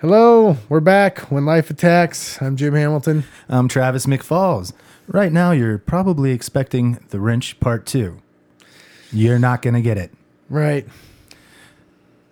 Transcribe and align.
Hello, 0.00 0.56
we're 0.68 0.80
back. 0.80 1.18
When 1.30 1.44
life 1.44 1.70
attacks, 1.70 2.40
I'm 2.40 2.56
Jim 2.56 2.74
Hamilton. 2.74 3.24
I'm 3.48 3.66
Travis 3.68 4.06
McFalls. 4.06 4.72
Right 5.08 5.32
now, 5.32 5.50
you're 5.52 5.78
probably 5.78 6.30
expecting 6.32 6.98
The 7.08 7.18
Wrench 7.18 7.58
Part 7.60 7.86
2. 7.86 8.20
You're 9.12 9.38
not 9.38 9.62
going 9.62 9.74
to 9.74 9.80
get 9.80 9.98
it. 9.98 10.12
Right. 10.48 10.86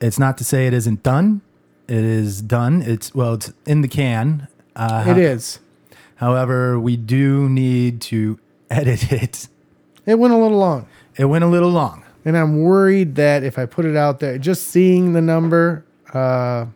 It's 0.01 0.19
not 0.19 0.39
to 0.39 0.45
say 0.45 0.67
it 0.67 0.75
isn't 0.75 1.03
done. 1.03 1.41
It 1.89 2.05
is 2.05 2.43
done. 2.43 2.83
It's, 2.83 3.15
well, 3.15 3.35
it's 3.35 3.53
in 3.65 3.81
the 3.81 3.89
can. 3.89 4.47
Uh, 4.77 5.05
It 5.09 5.19
is. 5.19 5.59
However, 6.17 6.79
we 6.79 6.97
do 6.97 7.49
need 7.49 8.01
to 8.03 8.39
edit 8.71 9.11
it. 9.13 9.49
It 10.05 10.19
went 10.19 10.35
a 10.35 10.37
little 10.37 10.59
long. 10.59 10.87
It 11.17 11.25
went 11.25 11.43
a 11.45 11.49
little 11.49 11.71
long. 11.71 12.05
And 12.25 12.37
I'm 12.37 12.63
worried 12.63 13.15
that 13.17 13.43
if 13.43 13.59
I 13.59 13.67
put 13.67 13.85
it 13.85 13.97
out 13.97 14.21
there, 14.21 14.37
just 14.39 14.69
seeing 14.69 15.13
the 15.15 15.21
number, 15.23 15.85
uh, 16.13 16.67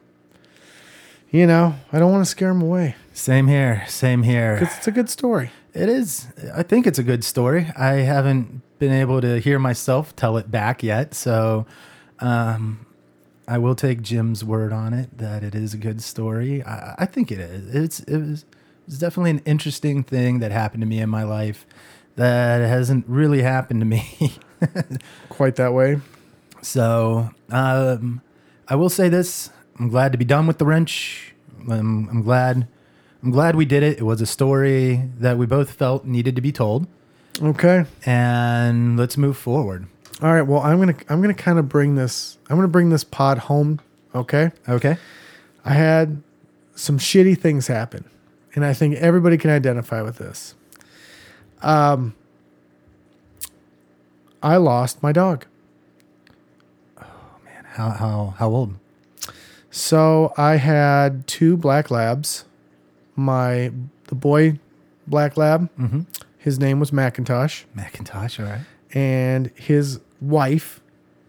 you 1.30 1.46
know, 1.46 1.74
I 1.92 1.98
don't 1.98 2.12
want 2.12 2.24
to 2.24 2.30
scare 2.30 2.48
them 2.48 2.62
away 2.62 2.96
Same 3.12 3.46
here. 3.46 3.84
Same 3.88 4.22
here. 4.22 4.58
it's 4.60 4.86
a 4.86 4.92
good 4.92 5.08
story. 5.08 5.50
It 5.72 5.88
is. 5.88 6.26
I 6.54 6.62
think 6.62 6.86
it's 6.86 6.98
a 6.98 7.04
good 7.04 7.24
story. 7.24 7.70
I 7.76 7.94
haven't 7.94 8.62
been 8.78 8.92
able 8.92 9.20
to 9.20 9.38
hear 9.38 9.58
myself 9.58 10.16
tell 10.16 10.36
it 10.36 10.50
back 10.50 10.82
yet, 10.82 11.14
so 11.14 11.66
um, 12.18 12.86
I 13.46 13.58
will 13.58 13.74
take 13.74 14.02
Jim's 14.02 14.44
word 14.44 14.72
on 14.72 14.92
it 14.92 15.16
that 15.18 15.44
it 15.44 15.54
is 15.54 15.74
a 15.74 15.76
good 15.76 16.02
story. 16.02 16.64
I, 16.64 16.94
I 16.98 17.06
think 17.06 17.30
it 17.30 17.38
is. 17.38 17.74
It's 17.74 18.00
it 18.00 18.18
was 18.18 18.44
it's 18.86 18.98
definitely 18.98 19.30
an 19.30 19.42
interesting 19.44 20.02
thing 20.02 20.40
that 20.40 20.50
happened 20.50 20.80
to 20.80 20.86
me 20.86 20.98
in 20.98 21.08
my 21.08 21.22
life 21.22 21.66
that 22.16 22.58
hasn't 22.60 23.04
really 23.06 23.42
happened 23.42 23.80
to 23.80 23.86
me. 23.86 24.32
Quite 25.28 25.56
that 25.56 25.72
way. 25.72 26.00
so 26.62 27.30
um, 27.50 28.20
I 28.66 28.74
will 28.74 28.90
say 28.90 29.08
this: 29.08 29.50
I'm 29.80 29.88
glad 29.88 30.12
to 30.12 30.18
be 30.18 30.26
done 30.26 30.46
with 30.46 30.58
the 30.58 30.66
wrench. 30.66 31.32
I'm, 31.70 32.06
I'm 32.10 32.22
glad. 32.22 32.68
I'm 33.22 33.30
glad 33.30 33.56
we 33.56 33.64
did 33.64 33.82
it. 33.82 33.98
It 33.98 34.02
was 34.02 34.20
a 34.20 34.26
story 34.26 35.08
that 35.18 35.38
we 35.38 35.46
both 35.46 35.70
felt 35.70 36.04
needed 36.04 36.36
to 36.36 36.42
be 36.42 36.52
told. 36.52 36.86
Okay. 37.42 37.86
and 38.04 38.98
let's 38.98 39.16
move 39.16 39.38
forward. 39.38 39.86
All 40.22 40.34
right. 40.34 40.42
Well, 40.42 40.60
I'm 40.60 40.78
gonna 40.78 40.96
I'm 41.08 41.22
gonna 41.22 41.32
kind 41.32 41.58
of 41.58 41.68
bring 41.68 41.94
this. 41.94 42.36
I'm 42.50 42.56
gonna 42.56 42.68
bring 42.68 42.90
this 42.90 43.04
pod 43.04 43.38
home. 43.38 43.80
Okay. 44.14 44.50
Okay. 44.68 44.98
I 45.64 45.72
had 45.72 46.22
some 46.74 46.98
shitty 46.98 47.38
things 47.38 47.66
happen, 47.66 48.04
and 48.54 48.66
I 48.66 48.74
think 48.74 48.96
everybody 48.96 49.38
can 49.38 49.48
identify 49.48 50.02
with 50.02 50.18
this. 50.18 50.54
Um, 51.62 52.14
I 54.42 54.58
lost 54.58 55.02
my 55.02 55.12
dog. 55.12 55.46
Oh 56.98 57.04
man, 57.44 57.64
how 57.64 57.90
how 57.90 58.34
how 58.38 58.50
old? 58.50 58.79
So 59.70 60.32
I 60.36 60.56
had 60.56 61.26
two 61.26 61.56
black 61.56 61.90
labs. 61.90 62.44
My 63.16 63.72
the 64.04 64.14
boy 64.14 64.58
black 65.06 65.36
lab, 65.36 65.68
Mm-hmm. 65.78 66.00
his 66.38 66.58
name 66.58 66.80
was 66.80 66.92
Macintosh, 66.92 67.64
Macintosh. 67.74 68.40
All 68.40 68.46
right. 68.46 68.60
and 68.92 69.50
his 69.54 70.00
wife, 70.20 70.80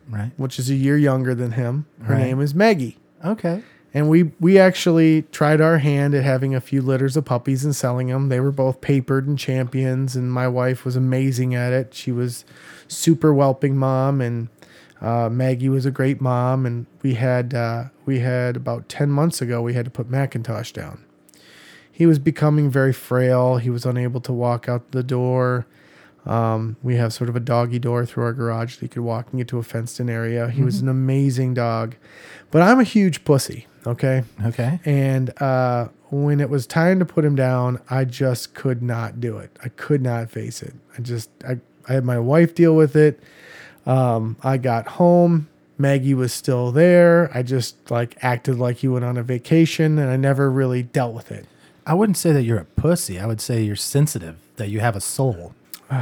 Right. 0.09 0.31
which 0.37 0.57
is 0.59 0.69
a 0.69 0.75
year 0.75 0.97
younger 0.97 1.35
than 1.35 1.51
him, 1.51 1.85
her 2.03 2.13
Right. 2.15 2.23
name 2.23 2.41
is 2.41 2.53
Maggie. 2.55 2.97
Okay. 3.23 3.61
And 3.93 4.07
we 4.09 4.31
we 4.39 4.57
actually 4.57 5.23
tried 5.33 5.59
our 5.59 5.79
hand 5.79 6.13
at 6.15 6.23
having 6.23 6.55
a 6.55 6.61
few 6.61 6.81
litters 6.81 7.17
of 7.17 7.25
puppies 7.25 7.65
and 7.65 7.75
selling 7.75 8.07
them. 8.07 8.29
They 8.29 8.39
were 8.39 8.51
both 8.51 8.79
papered 8.81 9.27
and 9.27 9.37
champions, 9.37 10.15
and 10.15 10.31
my 10.31 10.47
wife 10.47 10.85
was 10.85 10.95
amazing 10.95 11.53
at 11.55 11.73
it. 11.73 11.93
She 11.93 12.11
was 12.11 12.45
super 12.87 13.33
whelping 13.33 13.75
mom, 13.75 14.21
and 14.21 14.47
uh, 15.01 15.29
Maggie 15.29 15.69
was 15.69 15.85
a 15.85 15.91
great 15.91 16.21
mom. 16.21 16.65
And 16.65 16.85
we 17.01 17.15
had 17.15 17.53
uh, 17.53 17.85
we 18.05 18.19
had 18.19 18.55
about 18.55 18.87
ten 18.87 19.09
months 19.09 19.41
ago 19.41 19.61
we 19.61 19.73
had 19.73 19.85
to 19.85 19.91
put 19.91 20.09
Macintosh 20.09 20.71
down. 20.71 21.03
He 21.91 22.05
was 22.05 22.19
becoming 22.19 22.69
very 22.69 22.93
frail. 22.93 23.57
He 23.57 23.69
was 23.69 23.85
unable 23.85 24.21
to 24.21 24.33
walk 24.33 24.69
out 24.69 24.91
the 24.91 25.03
door. 25.03 25.67
Um, 26.25 26.77
we 26.83 26.97
have 26.97 27.13
sort 27.13 27.29
of 27.29 27.35
a 27.35 27.39
doggy 27.39 27.79
door 27.79 28.05
through 28.05 28.23
our 28.25 28.33
garage 28.33 28.75
that 28.75 28.81
he 28.81 28.87
could 28.87 29.01
walk 29.01 29.27
and 29.31 29.39
get 29.39 29.47
to 29.49 29.57
a 29.57 29.63
fenced 29.63 29.99
in 29.99 30.09
area. 30.09 30.49
He 30.49 30.61
was 30.61 30.79
an 30.79 30.87
amazing 30.87 31.55
dog, 31.55 31.95
but 32.51 32.61
I'm 32.61 32.79
a 32.79 32.83
huge 32.83 33.23
pussy. 33.23 33.67
Okay. 33.87 34.23
Okay. 34.45 34.79
And 34.85 35.33
uh, 35.41 35.87
when 36.11 36.39
it 36.39 36.49
was 36.49 36.67
time 36.67 36.99
to 36.99 37.05
put 37.05 37.25
him 37.25 37.35
down, 37.35 37.81
I 37.89 38.05
just 38.05 38.53
could 38.53 38.83
not 38.83 39.19
do 39.19 39.37
it. 39.37 39.57
I 39.63 39.69
could 39.69 40.03
not 40.03 40.29
face 40.29 40.61
it. 40.61 40.75
I 40.95 41.01
just, 41.01 41.31
I, 41.47 41.59
I 41.89 41.93
had 41.93 42.05
my 42.05 42.19
wife 42.19 42.53
deal 42.53 42.75
with 42.75 42.95
it. 42.95 43.19
Um, 43.85 44.37
I 44.43 44.57
got 44.57 44.87
home. 44.87 45.47
Maggie 45.77 46.13
was 46.13 46.31
still 46.31 46.71
there. 46.71 47.31
I 47.35 47.41
just 47.41 47.89
like 47.89 48.15
acted 48.23 48.57
like 48.59 48.77
he 48.77 48.87
went 48.87 49.03
on 49.05 49.17
a 49.17 49.23
vacation 49.23 49.97
and 49.97 50.09
I 50.11 50.15
never 50.15 50.51
really 50.51 50.83
dealt 50.83 51.13
with 51.15 51.31
it. 51.31 51.45
I 51.87 51.95
wouldn't 51.95 52.17
say 52.17 52.31
that 52.33 52.43
you're 52.43 52.59
a 52.59 52.65
pussy. 52.65 53.19
I 53.19 53.25
would 53.25 53.41
say 53.41 53.63
you're 53.63 53.75
sensitive. 53.75 54.37
That 54.57 54.69
you 54.69 54.79
have 54.81 54.95
a 54.95 55.01
soul. 55.01 55.53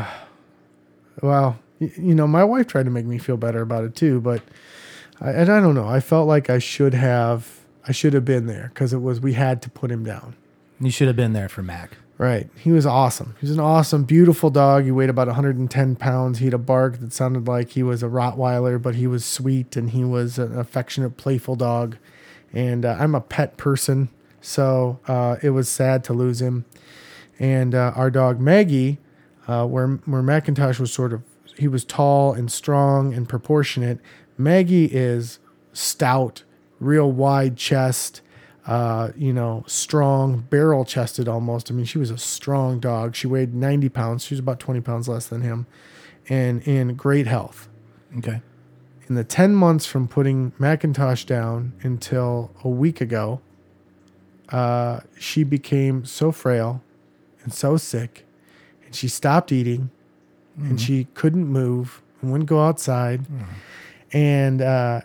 Well, 1.21 1.59
y- 1.79 1.91
you 1.97 2.15
know, 2.15 2.27
my 2.27 2.43
wife 2.43 2.67
tried 2.67 2.83
to 2.83 2.91
make 2.91 3.05
me 3.05 3.17
feel 3.17 3.37
better 3.37 3.61
about 3.61 3.83
it 3.83 3.95
too, 3.95 4.21
but 4.21 4.41
I, 5.19 5.31
and 5.31 5.49
I 5.51 5.59
don't 5.59 5.75
know. 5.75 5.87
I 5.87 5.99
felt 5.99 6.27
like 6.27 6.49
I 6.49 6.59
should 6.59 6.93
have, 6.93 7.59
I 7.87 7.91
should 7.91 8.13
have 8.13 8.25
been 8.25 8.47
there 8.47 8.71
because 8.73 8.93
it 8.93 8.99
was, 9.01 9.19
we 9.19 9.33
had 9.33 9.61
to 9.63 9.69
put 9.69 9.91
him 9.91 10.03
down. 10.03 10.35
You 10.79 10.91
should 10.91 11.07
have 11.07 11.17
been 11.17 11.33
there 11.33 11.49
for 11.49 11.61
Mac. 11.61 11.97
Right. 12.19 12.49
He 12.57 12.71
was 12.71 12.85
awesome. 12.85 13.35
He 13.39 13.45
was 13.47 13.55
an 13.55 13.61
awesome, 13.61 14.03
beautiful 14.03 14.49
dog. 14.49 14.83
He 14.83 14.91
weighed 14.91 15.09
about 15.09 15.27
110 15.27 15.95
pounds. 15.95 16.39
He 16.39 16.45
had 16.45 16.53
a 16.53 16.57
bark 16.57 16.99
that 16.99 17.13
sounded 17.13 17.47
like 17.47 17.69
he 17.69 17.81
was 17.81 18.03
a 18.03 18.07
Rottweiler, 18.07 18.79
but 18.79 18.95
he 18.95 19.07
was 19.07 19.23
sweet 19.23 19.77
and 19.77 19.91
he 19.91 20.03
was 20.03 20.37
an 20.37 20.59
affectionate, 20.59 21.15
playful 21.15 21.55
dog. 21.55 21.95
And 22.51 22.83
uh, 22.83 22.97
I'm 22.99 23.15
a 23.15 23.21
pet 23.21 23.55
person, 23.55 24.09
so 24.41 24.99
uh, 25.07 25.37
it 25.41 25.51
was 25.51 25.69
sad 25.69 26.03
to 26.05 26.13
lose 26.13 26.41
him. 26.41 26.65
And 27.39 27.73
uh, 27.73 27.93
our 27.95 28.11
dog 28.11 28.41
Maggie, 28.41 28.97
uh, 29.47 29.65
where 29.65 29.87
where 29.87 30.21
Macintosh 30.21 30.77
was 30.77 30.91
sort 30.91 31.13
of 31.13 31.23
he 31.57 31.69
was 31.69 31.85
tall 31.85 32.33
and 32.33 32.51
strong 32.51 33.13
and 33.13 33.29
proportionate. 33.29 33.99
Maggie 34.37 34.85
is 34.85 35.39
stout, 35.71 36.43
real 36.81 37.09
wide 37.09 37.55
chest, 37.55 38.19
uh, 38.69 39.11
you 39.17 39.33
know, 39.33 39.63
strong, 39.65 40.41
barrel 40.41 40.85
chested 40.85 41.27
almost. 41.27 41.71
I 41.71 41.73
mean, 41.73 41.85
she 41.85 41.97
was 41.97 42.11
a 42.11 42.19
strong 42.19 42.79
dog. 42.79 43.15
She 43.15 43.25
weighed 43.25 43.51
90 43.51 43.89
pounds. 43.89 44.23
She 44.23 44.35
was 44.35 44.39
about 44.39 44.59
20 44.59 44.79
pounds 44.81 45.07
less 45.09 45.25
than 45.25 45.41
him, 45.41 45.65
and 46.29 46.61
in 46.67 46.93
great 46.93 47.25
health. 47.25 47.67
Okay. 48.19 48.43
In 49.07 49.15
the 49.15 49.23
10 49.23 49.55
months 49.55 49.87
from 49.87 50.07
putting 50.07 50.51
Macintosh 50.59 51.25
down 51.25 51.73
until 51.81 52.51
a 52.63 52.69
week 52.69 53.01
ago, 53.01 53.41
uh, 54.49 54.99
she 55.17 55.43
became 55.43 56.05
so 56.05 56.31
frail 56.31 56.83
and 57.43 57.51
so 57.51 57.75
sick, 57.75 58.23
and 58.85 58.93
she 58.93 59.07
stopped 59.07 59.51
eating, 59.51 59.89
and 60.59 60.79
she 60.79 61.05
couldn't 61.15 61.47
move 61.47 62.03
and 62.21 62.31
wouldn't 62.31 62.49
go 62.49 62.63
outside. 62.63 63.25
And 64.11 64.61
uh, 64.61 65.01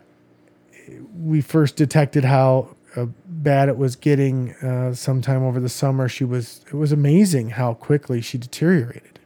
we 1.18 1.40
first 1.40 1.76
detected 1.76 2.24
how 2.24 2.76
uh, 2.96 3.06
bad 3.44 3.68
it 3.68 3.76
was 3.76 3.94
getting 3.94 4.52
uh, 4.54 4.94
sometime 4.94 5.42
over 5.44 5.60
the 5.60 5.68
summer. 5.68 6.08
She 6.08 6.24
was 6.24 6.62
it 6.66 6.74
was 6.74 6.90
amazing 6.90 7.50
how 7.50 7.74
quickly 7.74 8.20
she 8.20 8.38
deteriorated. 8.38 9.20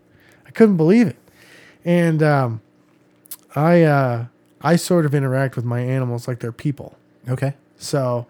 I 0.47 0.51
couldn't 0.51 0.77
believe 0.77 1.07
it, 1.07 1.17
and 1.85 2.23
um, 2.23 2.61
I 3.55 3.83
uh, 3.85 4.27
I 4.61 4.77
sort 4.77 5.07
of 5.07 5.15
interact 5.15 5.57
with 5.57 5.65
my 5.65 5.81
animals 5.81 6.29
like 6.29 6.41
they're 6.41 6.53
people. 6.53 6.97
Okay. 7.29 7.55
So, 7.77 8.27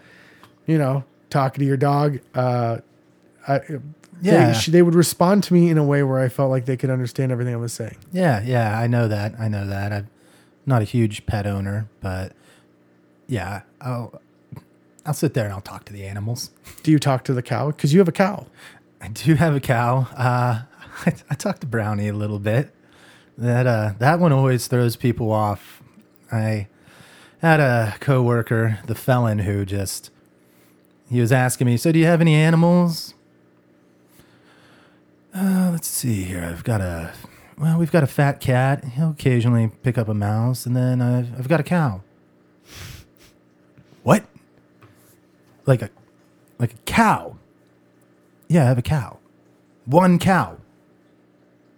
you 0.66 0.76
know, 0.78 1.04
talking 1.30 1.60
to 1.60 1.66
your 1.66 1.76
dog, 1.78 2.18
uh, 2.34 2.78
I, 3.46 3.60
Yeah. 4.20 4.52
they, 4.52 4.58
she, 4.58 4.70
they 4.70 4.82
would 4.82 4.94
respond 4.94 5.42
to 5.44 5.54
me 5.54 5.70
in 5.70 5.78
a 5.78 5.84
way 5.84 6.02
where 6.02 6.18
I 6.20 6.28
felt 6.28 6.50
like 6.50 6.66
they 6.66 6.76
could 6.76 6.90
understand 6.90 7.32
everything 7.32 7.54
I 7.54 7.58
was 7.58 7.72
saying. 7.72 7.96
Yeah. 8.12 8.42
Yeah. 8.44 8.78
I 8.78 8.86
know 8.88 9.08
that. 9.08 9.34
I 9.40 9.48
know 9.48 9.66
that. 9.66 9.92
I'm 9.92 10.08
not 10.66 10.82
a 10.82 10.84
huge 10.84 11.24
pet 11.24 11.46
owner, 11.46 11.88
but 12.02 12.32
yeah, 13.26 13.62
I'll 13.80 14.20
I'll 15.08 15.14
sit 15.14 15.32
there 15.32 15.46
and 15.46 15.54
I'll 15.54 15.62
talk 15.62 15.86
to 15.86 15.92
the 15.94 16.04
animals. 16.04 16.50
Do 16.82 16.90
you 16.90 16.98
talk 16.98 17.24
to 17.24 17.32
the 17.32 17.40
cow? 17.40 17.68
Because 17.68 17.94
you 17.94 17.98
have 17.98 18.08
a 18.08 18.12
cow. 18.12 18.46
I 19.00 19.08
do 19.08 19.36
have 19.36 19.56
a 19.56 19.60
cow. 19.60 20.06
Uh, 20.14 20.64
I, 21.06 21.14
I 21.30 21.34
talked 21.34 21.62
to 21.62 21.66
Brownie 21.66 22.08
a 22.08 22.12
little 22.12 22.38
bit. 22.38 22.74
That 23.38 23.66
uh, 23.66 23.94
that 24.00 24.20
one 24.20 24.32
always 24.32 24.66
throws 24.66 24.96
people 24.96 25.32
off. 25.32 25.82
I 26.30 26.68
had 27.40 27.58
a 27.58 27.94
coworker, 28.00 28.80
the 28.84 28.94
felon, 28.94 29.38
who 29.38 29.64
just 29.64 30.10
he 31.08 31.22
was 31.22 31.32
asking 31.32 31.68
me, 31.68 31.78
"So 31.78 31.90
do 31.90 31.98
you 31.98 32.04
have 32.04 32.20
any 32.20 32.34
animals?" 32.34 33.14
Uh, 35.34 35.70
let's 35.72 35.88
see 35.88 36.24
here. 36.24 36.44
I've 36.44 36.64
got 36.64 36.82
a 36.82 37.14
well, 37.56 37.78
we've 37.78 37.92
got 37.92 38.02
a 38.02 38.08
fat 38.08 38.40
cat. 38.40 38.84
He'll 38.84 39.12
occasionally 39.12 39.70
pick 39.82 39.96
up 39.96 40.08
a 40.08 40.14
mouse, 40.14 40.66
and 40.66 40.76
then 40.76 41.00
I've 41.00 41.32
I've 41.38 41.48
got 41.48 41.60
a 41.60 41.64
cow. 41.64 42.02
What? 44.02 44.26
Like 45.68 45.82
a 45.82 45.90
like 46.58 46.72
a 46.72 46.78
cow? 46.86 47.36
Yeah, 48.48 48.64
I 48.64 48.68
have 48.68 48.78
a 48.78 48.82
cow. 48.82 49.18
One 49.84 50.18
cow. 50.18 50.56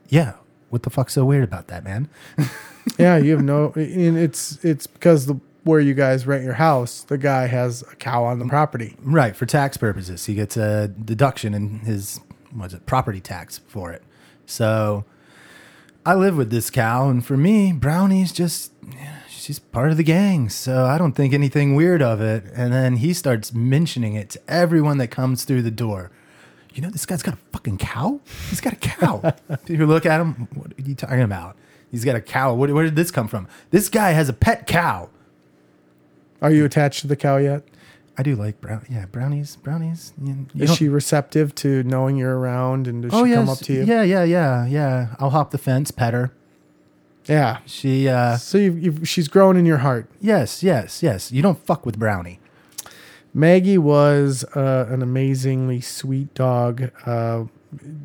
Yeah. 0.08 0.34
What 0.68 0.84
the 0.84 0.90
fuck's 0.90 1.14
so 1.14 1.24
weird 1.24 1.42
about 1.42 1.66
that, 1.66 1.82
man? 1.82 2.08
yeah, 2.98 3.16
you 3.16 3.32
have 3.32 3.42
no. 3.42 3.72
And 3.74 4.16
it's 4.16 4.64
it's 4.64 4.86
because 4.86 5.26
the 5.26 5.40
where 5.64 5.80
you 5.80 5.92
guys 5.92 6.24
rent 6.24 6.44
your 6.44 6.54
house, 6.54 7.02
the 7.02 7.18
guy 7.18 7.48
has 7.48 7.82
a 7.82 7.96
cow 7.96 8.22
on 8.22 8.38
the 8.38 8.46
property. 8.46 8.96
Right, 9.02 9.34
for 9.34 9.44
tax 9.44 9.76
purposes. 9.76 10.24
He 10.26 10.34
gets 10.34 10.56
a 10.56 10.86
deduction 10.86 11.52
in 11.52 11.80
his 11.80 12.20
what's 12.52 12.74
it, 12.74 12.86
property 12.86 13.20
tax 13.20 13.58
for 13.66 13.90
it. 13.90 14.04
So 14.46 15.04
I 16.06 16.14
live 16.14 16.36
with 16.36 16.50
this 16.50 16.70
cow, 16.70 17.08
and 17.08 17.26
for 17.26 17.36
me, 17.36 17.72
Brownie's 17.72 18.30
just 18.30 18.72
she's 19.40 19.58
part 19.58 19.90
of 19.90 19.96
the 19.96 20.02
gang. 20.02 20.48
So 20.48 20.84
I 20.84 20.98
don't 20.98 21.12
think 21.12 21.32
anything 21.34 21.74
weird 21.74 22.02
of 22.02 22.20
it. 22.20 22.44
And 22.54 22.72
then 22.72 22.96
he 22.96 23.12
starts 23.14 23.52
mentioning 23.52 24.14
it 24.14 24.30
to 24.30 24.40
everyone 24.48 24.98
that 24.98 25.08
comes 25.08 25.44
through 25.44 25.62
the 25.62 25.70
door. 25.70 26.10
You 26.74 26.82
know, 26.82 26.90
this 26.90 27.06
guy's 27.06 27.22
got 27.22 27.34
a 27.34 27.38
fucking 27.52 27.78
cow. 27.78 28.20
He's 28.48 28.60
got 28.60 28.72
a 28.74 28.76
cow. 28.76 29.34
you 29.66 29.86
look 29.86 30.06
at 30.06 30.20
him. 30.20 30.48
What 30.54 30.72
are 30.78 30.82
you 30.82 30.94
talking 30.94 31.22
about? 31.22 31.56
He's 31.90 32.04
got 32.04 32.14
a 32.14 32.20
cow. 32.20 32.54
Where, 32.54 32.72
where 32.72 32.84
did 32.84 32.94
this 32.94 33.10
come 33.10 33.26
from? 33.26 33.48
This 33.70 33.88
guy 33.88 34.10
has 34.12 34.28
a 34.28 34.32
pet 34.32 34.66
cow. 34.66 35.10
Are 36.40 36.52
you 36.52 36.64
attached 36.64 37.00
to 37.00 37.06
the 37.08 37.16
cow 37.16 37.38
yet? 37.38 37.64
I 38.16 38.22
do 38.22 38.36
like 38.36 38.60
brown. 38.60 38.84
Yeah, 38.90 39.06
brownies. 39.06 39.56
Brownies. 39.56 40.12
You, 40.22 40.46
you 40.54 40.64
Is 40.64 40.76
she 40.76 40.88
receptive 40.88 41.54
to 41.56 41.82
knowing 41.84 42.16
you're 42.16 42.38
around 42.38 42.86
and 42.86 43.02
does 43.02 43.12
Oh 43.14 43.24
she 43.24 43.30
yeah, 43.30 43.36
come 43.36 43.48
up 43.48 43.58
to 43.58 43.72
you? 43.72 43.84
yeah, 43.84 44.02
yeah, 44.02 44.24
yeah, 44.24 44.66
yeah. 44.66 45.14
I'll 45.18 45.30
hop 45.30 45.50
the 45.50 45.58
fence, 45.58 45.90
pet 45.90 46.12
her. 46.14 46.30
Yeah. 47.26 47.58
She, 47.66 48.08
uh, 48.08 48.36
So 48.36 48.58
you've, 48.58 48.82
you've, 48.82 49.08
she's 49.08 49.28
grown 49.28 49.56
in 49.56 49.66
your 49.66 49.78
heart. 49.78 50.06
yes, 50.20 50.62
yes, 50.62 51.02
yes. 51.02 51.30
You 51.30 51.42
don't 51.42 51.58
fuck 51.64 51.84
with 51.86 51.98
Brownie. 51.98 52.40
Maggie 53.32 53.78
was 53.78 54.44
uh, 54.56 54.86
an 54.90 55.02
amazingly 55.02 55.80
sweet 55.80 56.34
dog. 56.34 56.90
Uh, 57.06 57.44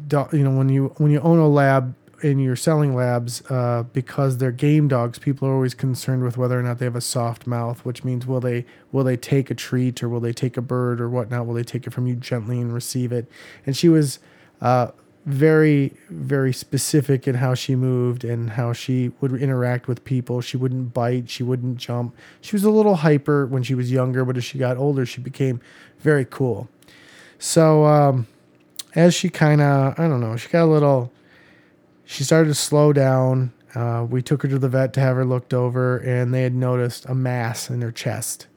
do, 0.08 0.28
you 0.32 0.44
know, 0.44 0.56
when 0.56 0.70
you 0.70 0.94
when 0.98 1.10
you 1.12 1.20
own 1.22 1.40
a 1.40 1.48
lab 1.48 1.96
and 2.22 2.42
you're 2.42 2.56
selling 2.56 2.94
labs, 2.96 3.42
uh, 3.50 3.84
because 3.92 4.38
they're 4.38 4.52
game 4.52 4.88
dogs, 4.88 5.18
people 5.18 5.48
are 5.48 5.54
always 5.54 5.74
concerned 5.74 6.24
with 6.24 6.38
whether 6.38 6.60
or 6.60 6.62
not 6.62 6.78
they 6.78 6.86
have 6.86 6.96
a 6.96 7.02
soft 7.02 7.48
mouth, 7.48 7.84
which 7.84 8.04
means 8.04 8.28
will 8.28 8.40
they 8.40 8.66
will 8.92 9.04
they 9.04 9.18
take 9.18 9.50
a 9.50 9.56
treat 9.56 10.04
or 10.04 10.10
will 10.10 10.20
they 10.20 10.34
take 10.34 10.58
a 10.58 10.62
bird 10.62 11.02
or 11.02 11.10
whatnot? 11.10 11.48
Will 11.48 11.56
they 11.56 11.64
take 11.64 11.88
it 11.88 11.90
from 11.94 12.06
you 12.06 12.16
gently 12.16 12.62
and 12.62 12.72
receive 12.72 13.12
it? 13.12 13.26
And 13.66 13.76
she 13.76 13.90
was 13.90 14.20
uh, 14.62 14.90
very 15.26 15.92
very 16.10 16.54
specific 16.54 17.28
in 17.28 17.36
how 17.36 17.56
she 17.56 17.76
moved 17.76 18.24
and 18.24 18.52
how 18.52 18.74
she 18.74 19.12
would 19.20 19.34
interact 19.34 19.88
with 19.88 20.04
people. 20.06 20.40
She 20.42 20.56
wouldn't 20.56 20.94
bite. 20.94 21.30
She 21.30 21.42
wouldn't 21.42 21.78
jump. 21.78 22.16
She 22.42 22.56
was 22.56 22.64
a 22.64 22.70
little 22.70 22.96
hyper 22.96 23.46
when 23.48 23.64
she 23.64 23.74
was 23.74 23.92
younger, 23.92 24.24
but 24.24 24.38
as 24.38 24.44
she 24.44 24.58
got 24.58 24.78
older, 24.78 25.06
she 25.06 25.22
became 25.22 25.60
very 26.00 26.26
cool. 26.26 26.70
So 27.40 27.86
um, 27.86 28.28
as 28.94 29.14
she 29.14 29.30
kind 29.30 29.62
of, 29.62 30.00
I 30.00 30.08
don't 30.08 30.22
know, 30.22 30.38
she 30.38 30.48
got 30.50 30.64
a 30.64 30.72
little, 30.72 31.12
she 32.06 32.24
started 32.24 32.50
to 32.50 32.56
slow 32.56 32.94
down. 32.94 33.52
Uh, 33.74 34.06
we 34.10 34.22
took 34.22 34.44
her 34.44 34.48
to 34.48 34.60
the 34.60 34.70
vet 34.70 34.94
to 34.94 35.02
have 35.02 35.18
her 35.18 35.26
looked 35.26 35.54
over, 35.54 35.98
and 35.98 36.34
they 36.34 36.44
had 36.44 36.56
noticed 36.56 37.06
a 37.08 37.16
mass 37.16 37.70
in 37.70 37.82
her 37.82 37.92
chest, 37.92 38.48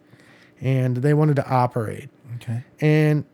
and 0.61 0.99
they 0.99 1.13
wanted 1.13 1.37
to 1.37 1.49
operate. 1.49 2.09
Okay. 2.37 2.63
And 2.81 3.25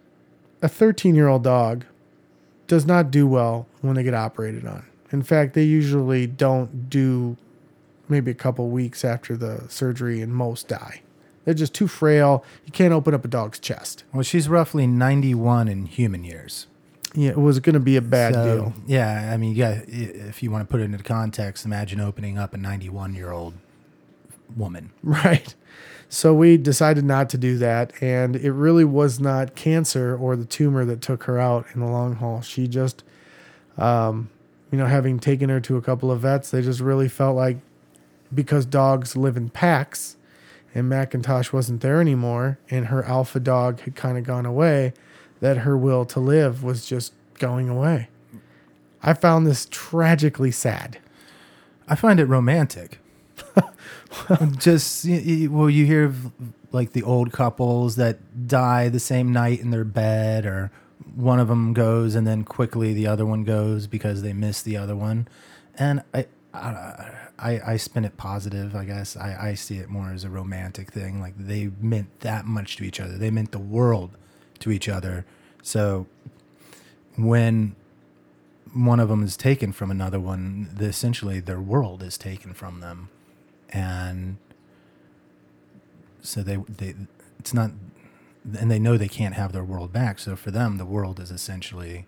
a 0.62 0.68
13 0.68 1.14
year 1.14 1.28
old 1.28 1.44
dog 1.44 1.84
does 2.66 2.86
not 2.86 3.10
do 3.10 3.26
well 3.26 3.66
when 3.82 3.94
they 3.96 4.02
get 4.02 4.14
operated 4.14 4.66
on. 4.66 4.84
In 5.12 5.22
fact, 5.22 5.54
they 5.54 5.62
usually 5.64 6.26
don't 6.26 6.88
do 6.90 7.36
maybe 8.08 8.30
a 8.30 8.34
couple 8.34 8.68
weeks 8.68 9.04
after 9.04 9.36
the 9.36 9.64
surgery, 9.68 10.20
and 10.20 10.34
most 10.34 10.68
die. 10.68 11.02
They're 11.44 11.54
just 11.54 11.74
too 11.74 11.88
frail. 11.88 12.44
You 12.64 12.72
can't 12.72 12.92
open 12.92 13.14
up 13.14 13.24
a 13.24 13.28
dog's 13.28 13.58
chest. 13.58 14.04
Well, 14.12 14.22
she's 14.22 14.48
roughly 14.48 14.86
91 14.86 15.68
in 15.68 15.86
human 15.86 16.24
years. 16.24 16.66
Yeah, 17.14 17.30
it 17.30 17.38
was 17.38 17.60
going 17.60 17.74
to 17.74 17.80
be 17.80 17.96
a 17.96 18.02
bad 18.02 18.34
So, 18.34 18.44
deal. 18.44 18.74
Yeah, 18.86 19.30
I 19.32 19.36
mean, 19.36 19.54
yeah. 19.54 19.82
If 19.86 20.42
you 20.42 20.50
want 20.50 20.66
to 20.66 20.70
put 20.70 20.80
it 20.80 20.84
into 20.84 21.02
context, 21.04 21.64
imagine 21.64 22.00
opening 22.00 22.38
up 22.38 22.54
a 22.54 22.56
91 22.56 23.14
year 23.14 23.30
old 23.30 23.54
woman. 24.56 24.90
Right. 25.02 25.54
So 26.14 26.32
we 26.32 26.56
decided 26.58 27.04
not 27.04 27.28
to 27.30 27.38
do 27.38 27.58
that. 27.58 27.92
And 28.00 28.36
it 28.36 28.52
really 28.52 28.84
was 28.84 29.18
not 29.18 29.56
cancer 29.56 30.16
or 30.16 30.36
the 30.36 30.44
tumor 30.44 30.84
that 30.84 31.00
took 31.00 31.24
her 31.24 31.40
out 31.40 31.66
in 31.74 31.80
the 31.80 31.88
long 31.88 32.14
haul. 32.14 32.40
She 32.40 32.68
just, 32.68 33.02
um, 33.76 34.30
you 34.70 34.78
know, 34.78 34.86
having 34.86 35.18
taken 35.18 35.48
her 35.48 35.58
to 35.62 35.76
a 35.76 35.82
couple 35.82 36.12
of 36.12 36.20
vets, 36.20 36.52
they 36.52 36.62
just 36.62 36.78
really 36.78 37.08
felt 37.08 37.34
like 37.34 37.56
because 38.32 38.64
dogs 38.64 39.16
live 39.16 39.36
in 39.36 39.48
packs 39.48 40.16
and 40.72 40.88
Macintosh 40.88 41.52
wasn't 41.52 41.80
there 41.80 42.00
anymore 42.00 42.60
and 42.70 42.86
her 42.86 43.02
alpha 43.06 43.40
dog 43.40 43.80
had 43.80 43.96
kind 43.96 44.16
of 44.16 44.22
gone 44.22 44.46
away, 44.46 44.92
that 45.40 45.58
her 45.58 45.76
will 45.76 46.04
to 46.04 46.20
live 46.20 46.62
was 46.62 46.86
just 46.86 47.12
going 47.40 47.68
away. 47.68 48.08
I 49.02 49.14
found 49.14 49.48
this 49.48 49.66
tragically 49.68 50.52
sad. 50.52 50.98
I 51.88 51.96
find 51.96 52.20
it 52.20 52.26
romantic. 52.26 53.00
Just 54.58 55.04
well, 55.06 55.70
you 55.70 55.86
hear 55.86 56.04
of 56.04 56.32
like 56.72 56.92
the 56.92 57.02
old 57.02 57.32
couples 57.32 57.96
that 57.96 58.46
die 58.48 58.88
the 58.88 59.00
same 59.00 59.32
night 59.32 59.60
in 59.60 59.70
their 59.70 59.84
bed, 59.84 60.46
or 60.46 60.70
one 61.14 61.38
of 61.38 61.48
them 61.48 61.72
goes 61.72 62.14
and 62.14 62.26
then 62.26 62.44
quickly 62.44 62.92
the 62.92 63.06
other 63.06 63.26
one 63.26 63.44
goes 63.44 63.86
because 63.86 64.22
they 64.22 64.32
miss 64.32 64.62
the 64.62 64.76
other 64.76 64.96
one, 64.96 65.28
and 65.76 66.02
I. 66.12 66.26
I, 67.36 67.72
I 67.72 67.76
spin 67.78 68.04
it 68.04 68.16
positive, 68.16 68.76
I 68.76 68.84
guess. 68.84 69.16
I, 69.16 69.48
I 69.48 69.54
see 69.54 69.78
it 69.78 69.88
more 69.88 70.12
as 70.12 70.22
a 70.22 70.30
romantic 70.30 70.92
thing. 70.92 71.20
Like 71.20 71.34
they 71.36 71.70
meant 71.80 72.20
that 72.20 72.44
much 72.46 72.76
to 72.76 72.84
each 72.84 73.00
other. 73.00 73.18
They 73.18 73.32
meant 73.32 73.50
the 73.50 73.58
world 73.58 74.16
to 74.60 74.70
each 74.70 74.88
other. 74.88 75.26
So 75.62 76.06
when 77.16 77.74
one 78.72 79.00
of 79.00 79.08
them 79.08 79.22
is 79.22 79.36
taken 79.36 79.72
from 79.72 79.90
another 79.90 80.20
one, 80.20 80.76
essentially 80.80 81.40
their 81.40 81.60
world 81.60 82.02
is 82.02 82.18
taken 82.18 82.54
from 82.54 82.80
them, 82.80 83.08
and 83.74 84.38
so 86.22 86.42
they 86.42 86.56
they 86.56 86.94
it's 87.38 87.52
not, 87.52 87.72
and 88.58 88.70
they 88.70 88.78
know 88.78 88.96
they 88.96 89.08
can't 89.08 89.34
have 89.34 89.52
their 89.52 89.64
world 89.64 89.92
back. 89.92 90.18
So 90.18 90.36
for 90.36 90.50
them, 90.50 90.78
the 90.78 90.86
world 90.86 91.20
is 91.20 91.30
essentially 91.30 92.06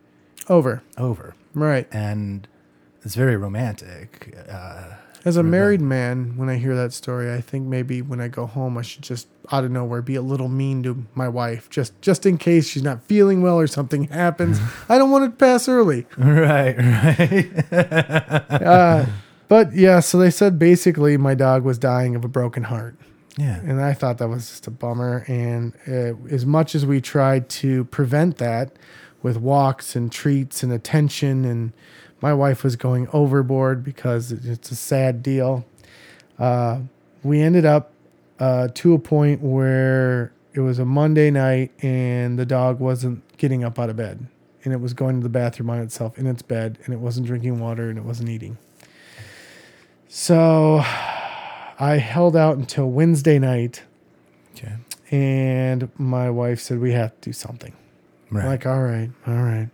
Over. 0.48 0.82
over, 0.96 1.34
Right. 1.54 1.86
and 1.92 2.48
it's 3.02 3.14
very 3.14 3.36
romantic. 3.36 4.34
Uh, 4.48 4.94
As 5.24 5.36
a 5.36 5.42
married 5.42 5.80
man, 5.80 6.36
when 6.36 6.48
I 6.48 6.56
hear 6.56 6.74
that 6.76 6.92
story, 6.92 7.32
I 7.32 7.40
think 7.40 7.66
maybe 7.66 8.00
when 8.00 8.20
I 8.20 8.28
go 8.28 8.46
home, 8.46 8.78
I 8.78 8.82
should 8.82 9.02
just 9.02 9.26
out 9.52 9.64
of 9.64 9.70
nowhere 9.70 10.00
be 10.02 10.14
a 10.14 10.22
little 10.22 10.48
mean 10.48 10.82
to 10.84 11.04
my 11.14 11.28
wife, 11.28 11.68
just 11.68 12.00
just 12.00 12.24
in 12.26 12.38
case 12.38 12.68
she's 12.68 12.82
not 12.82 13.02
feeling 13.02 13.42
well 13.42 13.58
or 13.58 13.66
something 13.66 14.04
happens. 14.04 14.58
I 14.88 14.96
don't 14.98 15.10
want 15.10 15.24
it 15.24 15.28
to 15.30 15.34
pass 15.36 15.68
early. 15.68 16.06
right, 16.16 16.76
right. 16.78 17.48
Uh, 18.62 19.06
but 19.48 19.72
yeah, 19.74 20.00
so 20.00 20.18
they 20.18 20.30
said 20.30 20.58
basically 20.58 21.16
my 21.16 21.34
dog 21.34 21.64
was 21.64 21.78
dying 21.78 22.16
of 22.16 22.24
a 22.24 22.28
broken 22.28 22.64
heart, 22.64 22.96
yeah, 23.36 23.60
and 23.60 23.80
I 23.80 23.92
thought 23.92 24.18
that 24.18 24.28
was 24.28 24.48
just 24.48 24.66
a 24.66 24.70
bummer. 24.70 25.24
And 25.28 25.74
uh, 25.86 26.14
as 26.32 26.46
much 26.46 26.74
as 26.74 26.86
we 26.86 27.00
tried 27.00 27.48
to 27.50 27.84
prevent 27.86 28.38
that 28.38 28.72
with 29.22 29.36
walks 29.36 29.96
and 29.96 30.10
treats 30.10 30.62
and 30.62 30.72
attention, 30.72 31.44
and 31.44 31.72
my 32.20 32.32
wife 32.32 32.64
was 32.64 32.76
going 32.76 33.08
overboard 33.12 33.84
because 33.84 34.32
it's 34.32 34.70
a 34.70 34.76
sad 34.76 35.22
deal. 35.22 35.64
Uh, 36.38 36.80
we 37.22 37.40
ended 37.40 37.64
up 37.64 37.92
uh, 38.38 38.68
to 38.74 38.94
a 38.94 38.98
point 38.98 39.40
where 39.42 40.32
it 40.54 40.60
was 40.60 40.78
a 40.78 40.84
Monday 40.84 41.30
night 41.30 41.70
and 41.82 42.38
the 42.38 42.46
dog 42.46 42.80
wasn't 42.80 43.22
getting 43.36 43.64
up 43.64 43.78
out 43.78 43.90
of 43.90 43.96
bed 43.96 44.26
and 44.64 44.72
it 44.72 44.80
was 44.80 44.94
going 44.94 45.16
to 45.16 45.22
the 45.22 45.28
bathroom 45.28 45.70
on 45.70 45.78
itself 45.78 46.18
in 46.18 46.26
its 46.26 46.42
bed 46.42 46.78
and 46.84 46.94
it 46.94 46.98
wasn't 46.98 47.26
drinking 47.26 47.58
water 47.58 47.88
and 47.88 47.98
it 47.98 48.04
wasn't 48.04 48.28
eating. 48.28 48.56
So 50.08 50.80
I 51.78 51.98
held 52.02 52.36
out 52.36 52.56
until 52.56 52.90
Wednesday 52.90 53.38
night 53.38 53.82
okay, 54.54 54.74
and 55.10 55.88
my 55.98 56.30
wife 56.30 56.60
said, 56.60 56.78
We 56.78 56.92
have 56.92 57.12
to 57.20 57.30
do 57.30 57.32
something. 57.32 57.74
I'm 58.30 58.44
like, 58.44 58.66
all 58.66 58.82
right, 58.82 59.10
all 59.26 59.34
right. 59.34 59.68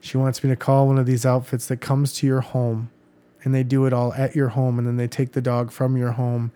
She 0.00 0.16
wants 0.16 0.44
me 0.44 0.50
to 0.50 0.56
call 0.56 0.86
one 0.86 0.98
of 0.98 1.06
these 1.06 1.26
outfits 1.26 1.66
that 1.66 1.78
comes 1.80 2.12
to 2.14 2.26
your 2.26 2.40
home 2.40 2.90
and 3.42 3.54
they 3.54 3.64
do 3.64 3.86
it 3.86 3.92
all 3.92 4.12
at 4.14 4.36
your 4.36 4.50
home 4.50 4.78
and 4.78 4.86
then 4.86 4.96
they 4.96 5.08
take 5.08 5.32
the 5.32 5.40
dog 5.40 5.72
from 5.72 5.96
your 5.96 6.12
home 6.12 6.52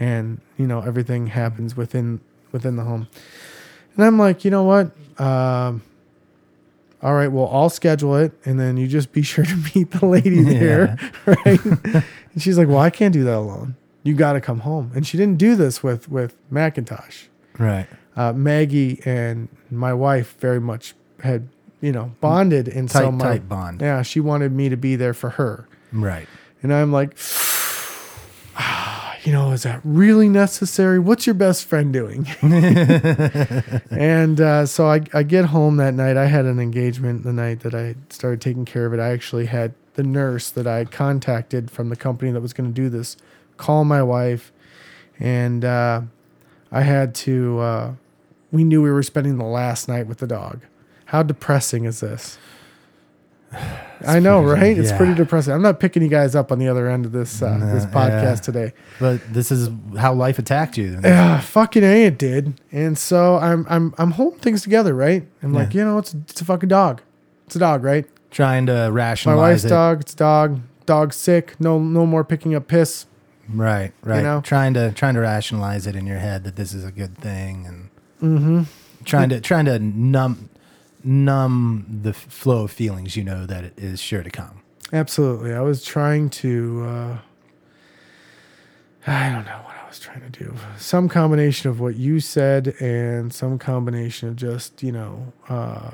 and 0.00 0.40
you 0.56 0.66
know 0.66 0.80
everything 0.80 1.28
happens 1.28 1.76
within 1.76 2.20
within 2.52 2.76
the 2.76 2.84
home. 2.84 3.08
And 3.96 4.04
I'm 4.04 4.18
like, 4.18 4.44
you 4.44 4.50
know 4.50 4.64
what? 4.64 4.90
Um 5.20 5.82
all 7.02 7.12
right, 7.12 7.28
well, 7.28 7.50
I'll 7.52 7.68
schedule 7.68 8.16
it 8.16 8.32
and 8.46 8.58
then 8.58 8.78
you 8.78 8.88
just 8.88 9.12
be 9.12 9.20
sure 9.20 9.44
to 9.44 9.56
meet 9.74 9.90
the 9.90 10.06
lady 10.06 10.42
there, 10.42 10.96
right? 11.26 11.60
And 12.34 12.42
she's 12.42 12.58
like, 12.58 12.68
"Well, 12.68 12.78
I 12.78 12.90
can't 12.90 13.12
do 13.12 13.24
that 13.24 13.36
alone. 13.36 13.76
You 14.02 14.14
got 14.14 14.34
to 14.34 14.40
come 14.40 14.60
home." 14.60 14.92
And 14.94 15.06
she 15.06 15.16
didn't 15.16 15.38
do 15.38 15.56
this 15.56 15.82
with 15.82 16.08
with 16.08 16.36
Macintosh 16.50 17.24
right. 17.58 17.86
uh, 18.16 18.32
Maggie 18.32 19.00
and 19.04 19.48
my 19.70 19.92
wife 19.92 20.36
very 20.38 20.60
much 20.60 20.94
had, 21.22 21.48
you 21.80 21.92
know, 21.92 22.12
bonded. 22.20 22.68
And 22.68 22.88
Tight, 22.88 23.00
so 23.00 23.12
my, 23.12 23.24
tight 23.24 23.48
bond. 23.48 23.80
yeah, 23.80 24.02
she 24.02 24.20
wanted 24.20 24.52
me 24.52 24.68
to 24.68 24.76
be 24.76 24.96
there 24.96 25.14
for 25.14 25.30
her. 25.30 25.66
Right. 25.92 26.28
And 26.62 26.72
I'm 26.72 26.92
like, 26.92 27.16
"Ah, 28.56 29.16
you 29.24 29.32
know, 29.32 29.52
is 29.52 29.62
that 29.62 29.80
really 29.84 30.28
necessary? 30.28 30.98
What's 30.98 31.26
your 31.26 31.34
best 31.34 31.66
friend 31.66 31.92
doing? 31.92 32.26
and 33.90 34.40
uh, 34.40 34.66
so 34.66 34.86
I, 34.86 35.02
I 35.12 35.22
get 35.22 35.46
home 35.46 35.76
that 35.76 35.94
night. 35.94 36.16
I 36.16 36.26
had 36.26 36.44
an 36.44 36.58
engagement 36.58 37.22
the 37.22 37.32
night 37.32 37.60
that 37.60 37.74
I 37.74 37.94
started 38.10 38.40
taking 38.40 38.64
care 38.64 38.86
of 38.86 38.94
it. 38.94 39.00
I 39.00 39.10
actually 39.12 39.46
had 39.46 39.74
the 39.94 40.02
nurse 40.02 40.50
that 40.50 40.66
I 40.66 40.84
contacted 40.84 41.70
from 41.70 41.88
the 41.88 41.96
company 41.96 42.30
that 42.32 42.40
was 42.40 42.52
going 42.52 42.68
to 42.68 42.74
do 42.74 42.88
this 42.88 43.16
call 43.56 43.84
my 43.84 44.02
wife. 44.02 44.52
And 45.18 45.64
uh, 45.64 46.02
I 46.72 46.82
had 46.82 47.14
to. 47.16 47.58
Uh, 47.60 47.92
we 48.50 48.64
knew 48.64 48.82
we 48.82 48.90
were 48.90 49.02
spending 49.02 49.38
the 49.38 49.44
last 49.44 49.88
night 49.88 50.06
with 50.06 50.18
the 50.18 50.26
dog. 50.26 50.60
How 51.06 51.22
depressing 51.22 51.84
is 51.84 52.00
this? 52.00 52.38
I 54.06 54.18
know, 54.18 54.42
pretty- 54.42 54.60
right? 54.60 54.78
It's 54.78 54.92
pretty 54.92 55.14
depressing. 55.14 55.52
I'm 55.52 55.62
not 55.62 55.78
picking 55.78 56.02
you 56.02 56.08
guys 56.08 56.34
up 56.34 56.50
on 56.50 56.58
the 56.58 56.68
other 56.68 56.88
end 56.88 57.06
of 57.06 57.12
this 57.12 57.40
uh, 57.40 57.58
this 57.72 57.86
podcast 57.86 58.22
yeah. 58.22 58.34
today. 58.36 58.72
But 58.98 59.20
this 59.32 59.52
is 59.52 59.70
how 59.96 60.12
life 60.14 60.38
attacked 60.38 60.76
you. 60.76 60.98
Yeah, 61.02 61.40
fucking 61.40 61.84
a, 61.84 62.06
it 62.06 62.18
did. 62.18 62.60
And 62.72 62.98
so 62.98 63.36
I'm 63.36 63.64
I'm 63.68 63.94
I'm 63.98 64.12
holding 64.12 64.40
things 64.40 64.62
together, 64.62 64.94
right? 64.94 65.26
I'm 65.42 65.52
like, 65.52 65.74
you 65.74 65.84
know, 65.84 65.98
it's 65.98 66.14
it's 66.14 66.40
a 66.40 66.44
fucking 66.44 66.68
dog. 66.68 67.02
It's 67.46 67.54
a 67.56 67.60
dog, 67.60 67.84
right? 67.84 68.06
Trying 68.34 68.66
to 68.66 68.90
rationalize. 68.92 69.40
My 69.40 69.48
wife's 69.50 69.64
it. 69.64 69.68
dog. 69.68 70.00
It's 70.00 70.14
dog. 70.14 70.60
Dog's 70.86 71.14
sick. 71.16 71.54
No 71.60 71.78
no 71.78 72.04
more 72.04 72.24
picking 72.24 72.52
up 72.54 72.66
piss. 72.66 73.06
Right, 73.48 73.92
right. 74.02 74.22
know? 74.24 74.40
Trying 74.40 74.74
to 74.74 74.90
trying 74.92 75.14
to 75.14 75.20
rationalize 75.20 75.86
it 75.86 75.94
in 75.94 76.04
your 76.04 76.18
head 76.18 76.42
that 76.44 76.56
this 76.56 76.74
is 76.74 76.84
a 76.84 76.90
good 76.90 77.16
thing 77.16 77.64
and 77.66 77.90
Mm-hmm. 78.22 78.62
trying 79.04 79.28
to 79.28 79.40
trying 79.40 79.66
to 79.66 79.78
numb 79.78 80.48
numb 81.04 81.84
the 82.02 82.12
flow 82.14 82.64
of 82.64 82.70
feelings 82.72 83.16
you 83.16 83.22
know 83.22 83.44
that 83.46 83.62
it 83.62 83.74
is 83.78 84.00
sure 84.00 84.22
to 84.24 84.30
come. 84.30 84.62
Absolutely. 84.92 85.52
I 85.54 85.60
was 85.60 85.84
trying 85.84 86.28
to 86.30 86.84
uh 86.86 87.18
I 89.06 89.28
don't 89.30 89.44
know 89.44 89.60
what 89.64 89.76
I 89.76 89.86
was 89.86 89.98
trying 90.00 90.22
to 90.22 90.30
do. 90.30 90.54
Some 90.78 91.08
combination 91.08 91.68
of 91.70 91.78
what 91.78 91.94
you 91.96 92.18
said 92.18 92.74
and 92.80 93.32
some 93.32 93.58
combination 93.58 94.28
of 94.28 94.36
just, 94.36 94.82
you 94.82 94.90
know, 94.92 95.32
uh 95.48 95.90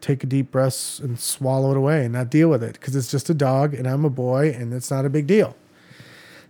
take 0.00 0.22
a 0.24 0.26
deep 0.26 0.50
breath 0.50 0.98
and 1.02 1.18
swallow 1.18 1.70
it 1.72 1.76
away 1.76 2.04
and 2.04 2.12
not 2.14 2.30
deal 2.30 2.48
with 2.48 2.62
it 2.62 2.74
because 2.74 2.96
it's 2.96 3.10
just 3.10 3.28
a 3.30 3.34
dog 3.34 3.74
and 3.74 3.86
I'm 3.86 4.04
a 4.04 4.10
boy 4.10 4.50
and 4.50 4.72
it's 4.72 4.90
not 4.90 5.04
a 5.04 5.10
big 5.10 5.26
deal. 5.26 5.56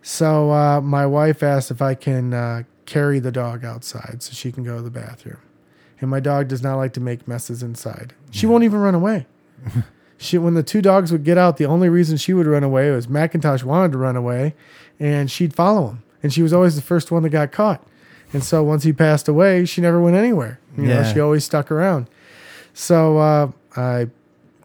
So 0.03 0.51
uh, 0.53 0.81
my 0.81 1.07
wife 1.07 1.43
asked 1.43 1.71
if 1.71 1.83
I 1.83 1.95
can 1.95 2.33
uh, 2.33 2.63
carry 2.87 3.19
the 3.19 3.33
dog 3.33 3.65
outside 3.65 4.23
so 4.23 4.33
she 4.33 4.51
can 4.53 4.65
go 4.65 4.77
to 4.77 4.83
the 4.83 4.91
bathroom. 4.91 5.39
And 6.01 6.09
my 6.09 6.21
dog 6.21 6.49
does 6.49 6.63
not 6.63 6.77
like 6.77 6.95
to 6.95 7.01
make 7.01 7.29
messes 7.29 7.63
inside. 7.63 8.15
She 8.31 8.47
won't 8.47 8.65
even 8.65 8.81
run 8.81 8.95
away. 8.95 9.27
she 10.17 10.39
when 10.39 10.55
the 10.55 10.63
two 10.63 10.81
dogs 10.81 11.13
would 11.13 11.25
get 11.25 11.37
out, 11.37 11.59
the 11.59 11.67
only 11.67 11.91
reason 11.91 12.17
she 12.17 12.33
would 12.33 12.47
run 12.47 12.63
away 12.65 12.91
was 12.91 13.07
Macintosh 13.09 13.63
wanted 13.63 13.93
to 13.93 13.99
run 13.99 14.17
away, 14.17 14.55
and 14.99 15.31
she'd 15.31 15.55
follow 15.55 15.89
him. 15.89 16.03
And 16.23 16.33
she 16.33 16.43
was 16.43 16.55
always 16.55 16.77
the 16.77 16.83
first 16.83 17.11
one 17.11 17.23
that 17.25 17.31
got 17.31 17.53
caught. 17.53 17.87
And 18.33 18.43
so 18.43 18.63
once 18.63 18.85
he 18.85 18.93
passed 18.95 19.29
away, 19.29 19.67
she 19.67 19.81
never 19.83 20.01
went 20.01 20.17
anywhere. 20.17 20.59
You 20.77 20.85
know, 20.85 20.95
Yeah. 21.01 21.13
she 21.13 21.21
always 21.21 21.45
stuck 21.45 21.71
around. 21.71 22.09
So 22.75 23.19
uh, 23.19 23.51
I 23.77 24.09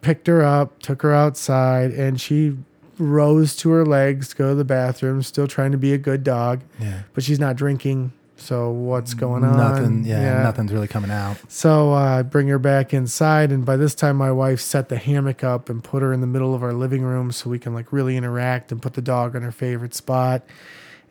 picked 0.02 0.28
her 0.28 0.44
up, 0.44 0.80
took 0.82 1.02
her 1.02 1.14
outside, 1.14 1.92
and 1.92 2.20
she 2.20 2.58
rose 2.98 3.56
to 3.58 3.72
her 3.72 3.86
legs 3.86 4.30
to 4.30 4.36
go 4.36 4.50
to 4.50 4.56
the 4.56 4.64
bathroom, 4.64 5.22
still 5.24 5.48
trying 5.48 5.72
to 5.72 5.78
be 5.78 5.94
a 5.94 5.98
good 5.98 6.24
dog, 6.24 6.62
Yeah. 6.80 7.00
but 7.14 7.24
she's 7.24 7.40
not 7.40 7.56
drinking. 7.56 8.14
So 8.38 8.70
what's 8.70 9.14
going 9.14 9.44
on? 9.46 9.58
Nothing. 9.58 10.04
Yeah, 10.06 10.44
Nothing's 10.44 10.72
really 10.74 10.88
coming 10.90 11.10
out. 11.10 11.38
So 11.48 11.94
uh, 11.94 12.20
I 12.20 12.22
bring 12.22 12.48
her 12.50 12.60
back 12.60 12.94
inside, 12.94 13.52
and 13.52 13.66
by 13.66 13.78
this 13.78 13.96
time, 13.96 14.18
my 14.18 14.32
wife 14.32 14.60
set 14.60 14.90
the 14.90 14.98
hammock 14.98 15.44
up 15.44 15.70
and 15.70 15.82
put 15.84 16.02
her 16.04 16.12
in 16.14 16.20
the 16.22 16.28
middle 16.28 16.54
of 16.54 16.62
our 16.62 16.74
living 16.74 17.02
room 17.04 17.32
so 17.32 17.50
we 17.50 17.60
can 17.60 17.74
like 17.74 17.92
really 17.94 18.18
interact 18.18 18.72
and 18.74 18.82
put 18.82 18.94
the 18.94 19.02
dog 19.02 19.36
on 19.38 19.42
her 19.42 19.54
favorite 19.54 19.94
spot. 19.96 20.44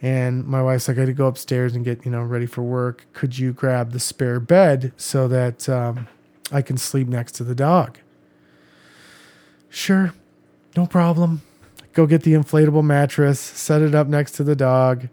And 0.02 0.46
my 0.46 0.62
wife's 0.62 0.86
like, 0.86 0.98
I 0.98 1.00
got 1.00 1.06
to 1.06 1.12
go 1.14 1.26
upstairs 1.26 1.74
and 1.74 1.82
get 1.84 2.04
you 2.04 2.10
know 2.10 2.22
ready 2.22 2.46
for 2.46 2.62
work. 2.62 3.06
Could 3.14 3.38
you 3.38 3.52
grab 3.54 3.92
the 3.92 4.00
spare 4.00 4.38
bed 4.38 4.92
so 4.98 5.26
that 5.28 5.66
um, 5.68 6.06
I 6.52 6.62
can 6.62 6.76
sleep 6.76 7.08
next 7.08 7.32
to 7.32 7.44
the 7.44 7.54
dog? 7.54 7.98
Sure, 9.68 10.12
no 10.76 10.86
problem. 10.86 11.42
Go 11.92 12.06
get 12.06 12.22
the 12.22 12.32
inflatable 12.32 12.84
mattress, 12.84 13.40
set 13.40 13.82
it 13.82 13.94
up 13.94 14.08
next 14.08 14.32
to 14.32 14.44
the 14.44 14.56
dog. 14.56 15.08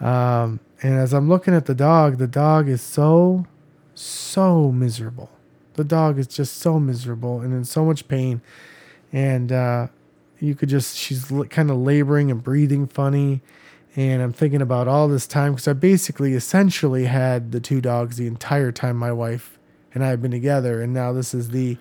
Um, 0.00 0.60
and 0.82 0.94
as 0.94 1.12
I'm 1.12 1.28
looking 1.28 1.54
at 1.54 1.66
the 1.66 1.74
dog, 1.74 2.18
the 2.18 2.26
dog 2.26 2.68
is 2.68 2.82
so, 2.82 3.46
so 3.94 4.72
miserable. 4.72 5.30
The 5.74 5.84
dog 5.84 6.18
is 6.18 6.26
just 6.26 6.56
so 6.56 6.80
miserable 6.80 7.40
and 7.40 7.52
in 7.52 7.64
so 7.64 7.84
much 7.84 8.08
pain. 8.08 8.42
And 9.12 9.52
uh, 9.52 9.88
you 10.40 10.54
could 10.54 10.68
just, 10.68 10.96
she's 10.96 11.32
kind 11.50 11.70
of 11.70 11.76
laboring 11.76 12.30
and 12.30 12.42
breathing 12.42 12.86
funny. 12.86 13.40
And 13.96 14.22
I'm 14.22 14.32
thinking 14.32 14.62
about 14.62 14.88
all 14.88 15.08
this 15.08 15.26
time 15.26 15.52
because 15.52 15.68
I 15.68 15.74
basically 15.74 16.34
essentially 16.34 17.04
had 17.06 17.52
the 17.52 17.60
two 17.60 17.80
dogs 17.80 18.16
the 18.16 18.26
entire 18.26 18.72
time 18.72 18.96
my 18.96 19.12
wife 19.12 19.58
and 19.94 20.04
I 20.04 20.08
have 20.08 20.20
been 20.22 20.30
together. 20.30 20.80
And 20.82 20.92
now 20.92 21.12
this 21.12 21.34
is 21.34 21.50
the 21.50 21.76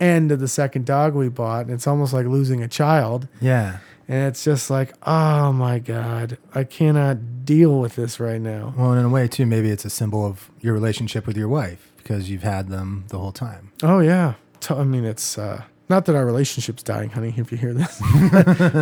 end 0.00 0.32
of 0.32 0.40
the 0.40 0.48
second 0.48 0.86
dog 0.86 1.14
we 1.14 1.28
bought. 1.28 1.66
And 1.66 1.70
it's 1.74 1.86
almost 1.86 2.12
like 2.12 2.26
losing 2.26 2.62
a 2.62 2.68
child. 2.68 3.28
Yeah. 3.40 3.78
And 4.06 4.28
it's 4.28 4.44
just 4.44 4.68
like, 4.68 4.92
oh 5.06 5.52
my 5.52 5.78
God, 5.78 6.36
I 6.54 6.64
cannot 6.64 7.44
deal 7.46 7.80
with 7.80 7.96
this 7.96 8.20
right 8.20 8.40
now. 8.40 8.74
Well, 8.76 8.92
in 8.92 9.04
a 9.04 9.08
way, 9.08 9.28
too, 9.28 9.46
maybe 9.46 9.70
it's 9.70 9.84
a 9.86 9.90
symbol 9.90 10.26
of 10.26 10.50
your 10.60 10.74
relationship 10.74 11.26
with 11.26 11.36
your 11.38 11.48
wife 11.48 11.90
because 11.96 12.28
you've 12.28 12.42
had 12.42 12.68
them 12.68 13.04
the 13.08 13.18
whole 13.18 13.32
time. 13.32 13.72
Oh, 13.82 14.00
yeah. 14.00 14.34
I 14.68 14.84
mean, 14.84 15.04
it's 15.06 15.38
uh, 15.38 15.62
not 15.88 16.04
that 16.04 16.14
our 16.16 16.26
relationship's 16.26 16.82
dying, 16.82 17.08
honey, 17.10 17.32
if 17.36 17.50
you 17.50 17.56
hear 17.56 17.72
this, 17.72 17.98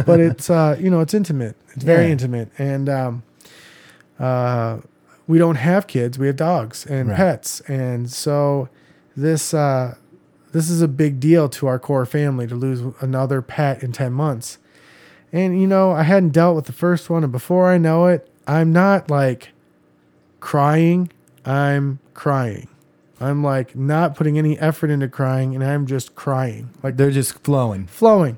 but 0.06 0.18
it's, 0.18 0.50
uh, 0.50 0.76
you 0.80 0.90
know, 0.90 0.98
it's 1.00 1.14
intimate. 1.14 1.56
It's 1.74 1.84
very 1.84 2.06
Yeah. 2.06 2.12
intimate. 2.12 2.50
And 2.58 2.88
um, 2.88 3.22
uh, 4.18 4.78
we 5.32 5.38
don't 5.38 5.56
have 5.56 5.86
kids, 5.86 6.18
we 6.18 6.26
have 6.26 6.36
dogs 6.36 6.84
and 6.86 7.08
Right. 7.08 7.16
pets. 7.16 7.60
And 7.66 8.10
so 8.10 8.68
this, 9.16 9.54
uh, 9.54 9.94
this 10.52 10.68
is 10.68 10.82
a 10.82 10.88
big 10.88 11.18
deal 11.20 11.48
to 11.48 11.66
our 11.66 11.78
core 11.78 12.04
family 12.04 12.46
to 12.46 12.54
lose 12.54 12.82
another 13.00 13.40
pet 13.40 13.82
in 13.82 13.92
10 13.92 14.12
months. 14.12 14.58
And, 15.32 15.58
you 15.58 15.66
know, 15.66 15.92
I 15.92 16.02
hadn't 16.02 16.34
dealt 16.34 16.54
with 16.56 16.66
the 16.66 16.72
first 16.74 17.08
one. 17.08 17.22
And 17.24 17.32
before 17.32 17.70
I 17.70 17.78
know 17.78 18.06
it, 18.08 18.28
I'm 18.46 18.70
not 18.72 19.10
like 19.10 19.48
crying. 20.40 21.10
I'm 21.46 21.98
crying. 22.14 22.68
I'm 23.20 23.42
like 23.42 23.74
not 23.76 24.14
putting 24.14 24.36
any 24.36 24.58
effort 24.58 24.90
into 24.90 25.08
crying 25.08 25.54
and 25.54 25.64
I'm 25.64 25.86
just 25.86 26.14
crying, 26.14 26.70
like 26.82 26.96
They're 26.96 27.10
just 27.10 27.38
flowing. 27.44 27.86
flowing. 27.86 28.36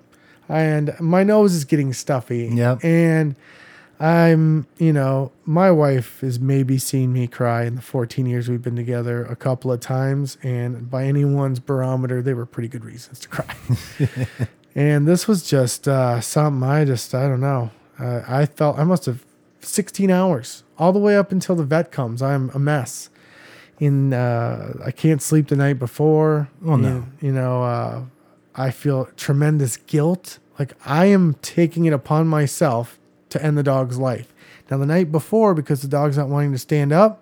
And 0.48 0.94
my 1.00 1.24
nose 1.24 1.54
is 1.54 1.64
getting 1.64 1.92
stuffy. 1.94 2.50
Yeah, 2.52 2.76
And 2.82 3.34
I'm, 4.04 4.66
you 4.76 4.92
know, 4.92 5.32
my 5.46 5.70
wife 5.70 6.20
has 6.20 6.38
maybe 6.38 6.76
seen 6.76 7.10
me 7.10 7.26
cry 7.26 7.64
in 7.64 7.76
the 7.76 7.80
14 7.80 8.26
years 8.26 8.50
we've 8.50 8.60
been 8.60 8.76
together 8.76 9.24
a 9.24 9.34
couple 9.34 9.72
of 9.72 9.80
times. 9.80 10.36
And 10.42 10.90
by 10.90 11.04
anyone's 11.04 11.58
barometer, 11.58 12.20
they 12.20 12.34
were 12.34 12.44
pretty 12.44 12.68
good 12.68 12.84
reasons 12.84 13.20
to 13.20 13.28
cry. 13.28 13.56
and 14.74 15.08
this 15.08 15.26
was 15.26 15.42
just 15.42 15.88
uh, 15.88 16.20
something 16.20 16.68
I 16.68 16.84
just, 16.84 17.14
I 17.14 17.26
don't 17.28 17.40
know. 17.40 17.70
Uh, 17.98 18.20
I 18.28 18.44
felt 18.44 18.78
I 18.78 18.84
must 18.84 19.06
have 19.06 19.24
16 19.60 20.10
hours 20.10 20.64
all 20.76 20.92
the 20.92 20.98
way 20.98 21.16
up 21.16 21.32
until 21.32 21.56
the 21.56 21.64
vet 21.64 21.90
comes. 21.90 22.20
I'm 22.20 22.50
a 22.50 22.58
mess. 22.58 23.08
In 23.80 24.12
uh, 24.12 24.74
I 24.84 24.90
can't 24.90 25.22
sleep 25.22 25.48
the 25.48 25.56
night 25.56 25.78
before. 25.78 26.50
Oh, 26.62 26.76
no. 26.76 26.88
You, 27.22 27.28
you 27.28 27.32
know, 27.32 27.62
uh, 27.62 28.02
I 28.54 28.70
feel 28.70 29.06
tremendous 29.16 29.78
guilt. 29.78 30.40
Like 30.58 30.74
I 30.84 31.06
am 31.06 31.36
taking 31.40 31.86
it 31.86 31.94
upon 31.94 32.28
myself 32.28 32.98
to 33.34 33.44
end 33.44 33.58
the 33.58 33.62
dog's 33.62 33.98
life. 33.98 34.32
Now, 34.70 34.78
the 34.78 34.86
night 34.86 35.12
before, 35.12 35.52
because 35.54 35.82
the 35.82 35.88
dog's 35.88 36.16
not 36.16 36.28
wanting 36.28 36.52
to 36.52 36.58
stand 36.58 36.92
up, 36.92 37.20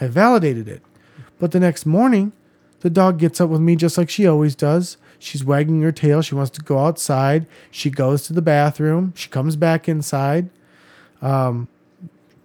I 0.00 0.06
validated 0.06 0.68
it. 0.68 0.82
But 1.38 1.52
the 1.52 1.60
next 1.60 1.84
morning, 1.84 2.32
the 2.80 2.90
dog 2.90 3.18
gets 3.18 3.40
up 3.40 3.50
with 3.50 3.60
me 3.60 3.76
just 3.76 3.98
like 3.98 4.08
she 4.08 4.26
always 4.26 4.54
does. 4.54 4.96
She's 5.18 5.44
wagging 5.44 5.82
her 5.82 5.92
tail. 5.92 6.22
She 6.22 6.34
wants 6.34 6.50
to 6.52 6.62
go 6.62 6.78
outside. 6.78 7.46
She 7.70 7.90
goes 7.90 8.22
to 8.26 8.32
the 8.32 8.42
bathroom. 8.42 9.12
She 9.16 9.28
comes 9.28 9.54
back 9.54 9.88
inside. 9.88 10.50
Um, 11.20 11.68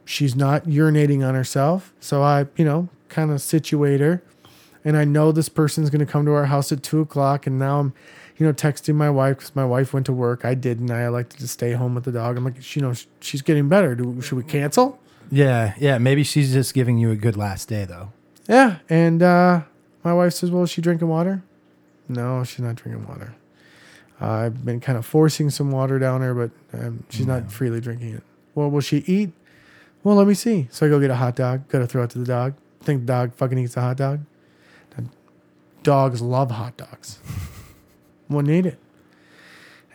she's 0.05 0.35
not 0.35 0.65
urinating 0.65 1.27
on 1.27 1.33
herself. 1.33 1.93
So 1.99 2.21
I, 2.21 2.47
you 2.55 2.65
know, 2.65 2.89
kind 3.09 3.31
of 3.31 3.41
situate 3.41 3.99
her. 3.99 4.21
And 4.83 4.95
I 4.95 5.05
know 5.05 5.31
this 5.31 5.49
person's 5.49 5.89
going 5.89 6.05
to 6.05 6.11
come 6.11 6.25
to 6.25 6.33
our 6.33 6.45
house 6.45 6.71
at 6.71 6.83
two 6.83 7.01
o'clock. 7.01 7.47
And 7.47 7.57
now 7.57 7.79
I'm, 7.79 7.93
you 8.37 8.45
know, 8.45 8.53
texting 8.53 8.95
my 8.95 9.09
wife 9.09 9.37
because 9.37 9.55
my 9.55 9.65
wife 9.65 9.93
went 9.93 10.05
to 10.05 10.13
work. 10.13 10.45
I 10.45 10.53
didn't. 10.53 10.91
I 10.91 11.05
elected 11.05 11.39
to 11.39 11.47
stay 11.47 11.73
home 11.73 11.95
with 11.95 12.03
the 12.03 12.11
dog. 12.11 12.37
I'm 12.37 12.45
like, 12.45 12.75
you 12.75 12.81
know, 12.81 12.93
she's 13.19 13.41
getting 13.41 13.67
better. 13.67 13.95
Do, 13.95 14.21
should 14.21 14.37
we 14.37 14.43
cancel? 14.43 14.99
Yeah, 15.31 15.73
yeah. 15.77 15.97
Maybe 15.97 16.23
she's 16.23 16.53
just 16.53 16.73
giving 16.73 16.97
you 16.97 17.11
a 17.11 17.15
good 17.15 17.35
last 17.35 17.67
day, 17.67 17.85
though. 17.85 18.11
Yeah. 18.47 18.77
And 18.89 19.21
uh, 19.23 19.61
my 20.03 20.13
wife 20.13 20.33
says, 20.33 20.51
Well, 20.51 20.63
is 20.63 20.69
she 20.69 20.81
drinking 20.81 21.07
water? 21.07 21.43
No, 22.07 22.43
she's 22.43 22.59
not 22.59 22.75
drinking 22.75 23.07
water. 23.07 23.35
Uh, 24.21 24.29
I've 24.29 24.65
been 24.65 24.79
kind 24.79 24.97
of 24.97 25.05
forcing 25.05 25.49
some 25.49 25.71
water 25.71 25.99
down 25.99 26.21
her, 26.21 26.33
but 26.33 26.51
um, 26.73 27.03
she's 27.09 27.27
not 27.27 27.51
freely 27.51 27.81
drinking 27.81 28.13
it. 28.13 28.23
Well, 28.55 28.69
will 28.71 28.81
she 28.81 29.03
eat? 29.05 29.31
Well, 30.03 30.15
let 30.15 30.25
me 30.25 30.33
see. 30.33 30.69
So 30.71 30.85
I 30.85 30.89
go 30.89 30.99
get 30.99 31.11
a 31.11 31.15
hot 31.15 31.35
dog, 31.35 31.67
Got 31.67 31.79
to 31.79 31.87
throw 31.87 32.03
it 32.03 32.09
to 32.11 32.19
the 32.19 32.25
dog. 32.25 32.53
Think 32.81 33.01
the 33.01 33.07
dog 33.07 33.33
fucking 33.33 33.57
eats 33.57 33.75
a 33.77 33.81
hot 33.81 33.97
dog? 33.97 34.21
Dogs 35.83 36.21
love 36.21 36.51
hot 36.51 36.75
dogs. 36.75 37.19
Wouldn't 38.29 38.53
eat 38.53 38.65
it. 38.65 38.79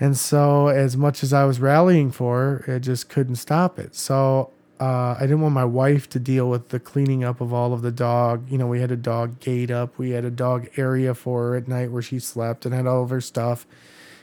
And 0.01 0.17
so, 0.17 0.69
as 0.69 0.97
much 0.97 1.23
as 1.23 1.33
I 1.33 1.45
was 1.45 1.61
rallying 1.61 2.11
for 2.11 2.63
her, 2.67 2.77
it 2.77 2.81
just 2.81 3.09
couldn't 3.09 3.37
stop 3.37 3.79
it. 3.79 3.95
So, 3.95 4.51
uh, 4.81 5.15
I 5.17 5.21
didn't 5.21 5.43
want 5.43 5.55
my 5.55 5.65
wife 5.65 6.09
to 6.09 6.19
deal 6.19 6.51
with 6.51 6.71
the 6.71 6.81
cleaning 6.81 7.23
up 7.23 7.41
of 7.41 7.53
all 7.53 7.73
of 7.73 7.83
the 7.83 7.93
dog. 7.93 8.51
You 8.51 8.59
know, 8.59 8.67
we 8.67 8.81
had 8.81 8.91
a 8.91 8.97
dog 8.97 9.39
gate 9.39 9.71
up, 9.71 9.97
we 9.99 10.11
had 10.11 10.25
a 10.25 10.31
dog 10.31 10.69
area 10.77 11.15
for 11.15 11.51
her 11.51 11.57
at 11.57 11.69
night 11.69 11.93
where 11.93 12.03
she 12.03 12.19
slept 12.19 12.67
and 12.67 12.75
had 12.75 12.87
all 12.87 13.05
of 13.05 13.11
her 13.11 13.21
stuff. 13.21 13.65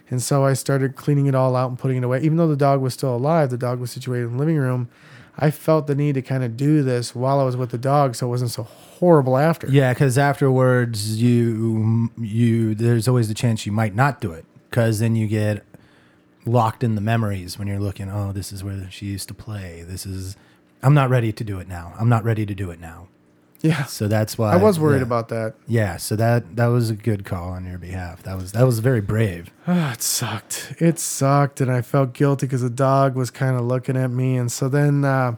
And 0.10 0.22
so 0.22 0.44
I 0.44 0.54
started 0.54 0.96
cleaning 0.96 1.28
it 1.28 1.36
all 1.36 1.56
out 1.56 1.70
and 1.70 1.80
putting 1.80 1.98
it 1.98 2.04
away. 2.04 2.20
Even 2.22 2.38
though 2.38 2.48
the 2.48 2.58
dog 2.58 2.82
was 2.82 2.94
still 2.94 3.16
alive, 3.16 3.52
the 3.52 3.58
dog 3.58 3.80
was 3.80 3.92
situated 3.92 4.26
in 4.26 4.34
the 4.34 4.40
living 4.40 4.58
room. 4.58 4.90
I 5.42 5.52
felt 5.52 5.88
the 5.88 5.96
need 5.96 6.16
to 6.16 6.22
kind 6.22 6.44
of 6.44 6.58
do 6.58 6.84
this 6.84 7.16
while 7.16 7.40
I 7.40 7.44
was 7.44 7.56
with 7.56 7.70
the 7.70 7.78
dog, 7.78 8.16
so 8.16 8.28
it 8.28 8.30
wasn't 8.30 8.52
so 8.52 8.64
horrible 8.64 9.38
after. 9.38 9.68
Yeah, 9.70 9.94
because 9.94 10.18
afterwards, 10.18 11.22
you 11.22 12.12
you 12.18 12.76
there's 12.76 13.08
always 13.08 13.30
the 13.30 13.34
chance 13.34 13.66
you 13.66 13.72
might 13.72 13.96
not 13.96 14.20
do 14.20 14.34
it, 14.34 14.46
because 14.70 15.00
then 15.00 15.16
you 15.16 15.28
get 15.28 15.66
locked 16.46 16.84
in 16.84 16.96
the 16.96 17.02
memories 17.02 17.58
when 17.58 17.68
you're 17.70 17.80
looking. 17.80 18.10
Oh, 18.10 18.34
this 18.34 18.52
is 18.52 18.64
where 18.64 18.92
she 18.92 19.06
used 19.06 19.30
to 19.30 19.34
play. 19.34 19.84
This 19.88 20.06
is. 20.06 20.36
I'm 20.84 20.94
not 20.94 21.10
ready 21.10 21.32
to 21.32 21.44
do 21.44 21.60
it 21.60 21.68
now. 21.68 21.94
I'm 21.98 22.10
not 22.10 22.24
ready 22.24 22.46
to 22.46 22.56
do 22.56 22.70
it 22.72 22.80
now. 22.80 23.08
Yeah. 23.62 23.86
So 23.86 24.08
that's 24.08 24.38
why 24.38 24.54
I 24.54 24.56
was 24.58 24.80
worried 24.80 24.98
yeah. 24.98 25.04
about 25.04 25.30
that. 25.30 25.56
Yeah, 25.68 25.98
so 25.98 26.16
that 26.16 26.56
that 26.56 26.68
was 26.68 26.90
a 26.90 26.96
good 26.96 27.26
call 27.26 27.50
on 27.50 27.66
your 27.66 27.78
behalf. 27.78 28.24
That 28.24 28.38
was 28.38 28.52
that 28.54 28.64
was 28.64 28.80
very 28.80 29.02
brave. 29.02 29.52
Ah, 29.68 29.92
it 29.94 30.02
sucked. 30.02 30.74
It 30.80 31.00
sucked, 31.00 31.62
and 31.62 31.72
I 31.72 31.82
felt 31.82 32.14
guilty 32.14 32.46
because 32.46 32.62
the 32.62 32.70
dog 32.70 33.16
was 33.16 33.30
kind 33.30 33.56
of 33.56 33.64
looking 33.64 33.98
at 33.98 34.12
me. 34.12 34.38
And 34.38 34.52
so 34.52 34.70
then, 34.70 35.04
uh, 35.04 35.36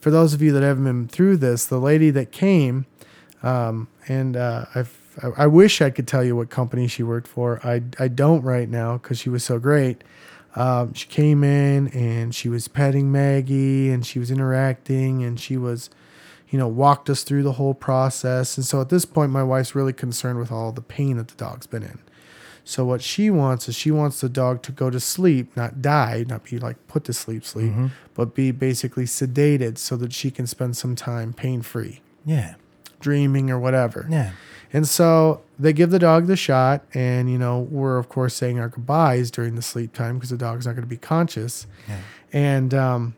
for 0.00 0.10
those 0.10 0.34
of 0.34 0.42
you 0.42 0.52
that 0.52 0.62
haven't 0.62 0.84
been 0.84 1.08
through 1.08 1.38
this, 1.38 1.66
the 1.66 1.78
lady 1.78 2.10
that 2.10 2.32
came, 2.32 2.86
um, 3.42 3.88
and 4.06 4.36
uh, 4.36 4.66
I, 4.74 4.84
I 5.36 5.46
wish 5.46 5.80
I 5.82 5.90
could 5.90 6.08
tell 6.08 6.24
you 6.24 6.36
what 6.36 6.50
company 6.50 6.88
she 6.88 7.02
worked 7.02 7.28
for. 7.28 7.60
I 7.64 7.82
I 7.98 8.08
don't 8.08 8.42
right 8.42 8.68
now 8.68 8.98
because 8.98 9.18
she 9.18 9.28
was 9.28 9.44
so 9.44 9.58
great. 9.58 10.02
Um, 10.56 10.92
she 10.92 11.06
came 11.06 11.44
in 11.44 11.88
and 11.88 12.34
she 12.34 12.48
was 12.48 12.68
petting 12.68 13.12
Maggie 13.12 13.90
and 13.90 14.04
she 14.04 14.18
was 14.18 14.30
interacting 14.30 15.22
and 15.22 15.38
she 15.38 15.56
was, 15.56 15.88
you 16.50 16.58
know, 16.58 16.68
walked 16.68 17.10
us 17.10 17.22
through 17.22 17.42
the 17.42 17.52
whole 17.52 17.74
process. 17.74 18.56
And 18.56 18.64
so 18.64 18.80
at 18.80 18.88
this 18.88 19.04
point, 19.04 19.30
my 19.32 19.42
wife's 19.42 19.74
really 19.74 19.92
concerned 19.92 20.38
with 20.38 20.50
all 20.50 20.72
the 20.72 20.80
pain 20.82 21.16
that 21.18 21.28
the 21.28 21.36
dog's 21.36 21.66
been 21.66 21.82
in. 21.82 21.98
So 22.64 22.84
what 22.84 23.00
she 23.02 23.30
wants 23.30 23.68
is 23.68 23.74
she 23.74 23.90
wants 23.90 24.20
the 24.20 24.28
dog 24.28 24.62
to 24.62 24.72
go 24.72 24.90
to 24.90 25.00
sleep, 25.00 25.56
not 25.56 25.80
die, 25.80 26.24
not 26.28 26.44
be 26.44 26.58
like 26.58 26.76
put 26.86 27.04
to 27.04 27.12
sleep, 27.14 27.44
sleep, 27.44 27.72
but 28.14 28.34
be 28.34 28.50
basically 28.50 29.04
sedated 29.04 29.78
so 29.78 29.96
that 29.96 30.12
she 30.12 30.30
can 30.30 30.46
spend 30.46 30.76
some 30.76 30.94
time 30.94 31.32
pain 31.32 31.62
free, 31.62 32.00
Yeah, 32.26 32.56
dreaming 33.00 33.50
or 33.50 33.58
whatever. 33.58 34.06
yeah, 34.10 34.32
And 34.70 34.86
so 34.86 35.40
they 35.58 35.72
give 35.72 35.88
the 35.90 35.98
dog 35.98 36.26
the 36.26 36.36
shot, 36.36 36.84
and 36.92 37.30
you 37.30 37.38
know 37.38 37.60
we're 37.60 37.96
of 37.96 38.10
course 38.10 38.34
saying 38.34 38.58
our 38.60 38.68
goodbyes 38.68 39.30
during 39.30 39.54
the 39.54 39.62
sleep 39.62 39.94
time 39.94 40.16
because 40.16 40.28
the 40.30 40.36
dog's 40.36 40.66
not 40.66 40.72
going 40.72 40.82
to 40.84 40.88
be 40.88 40.98
conscious. 40.98 41.66
Yeah. 41.88 42.00
And 42.34 42.74
um, 42.74 43.14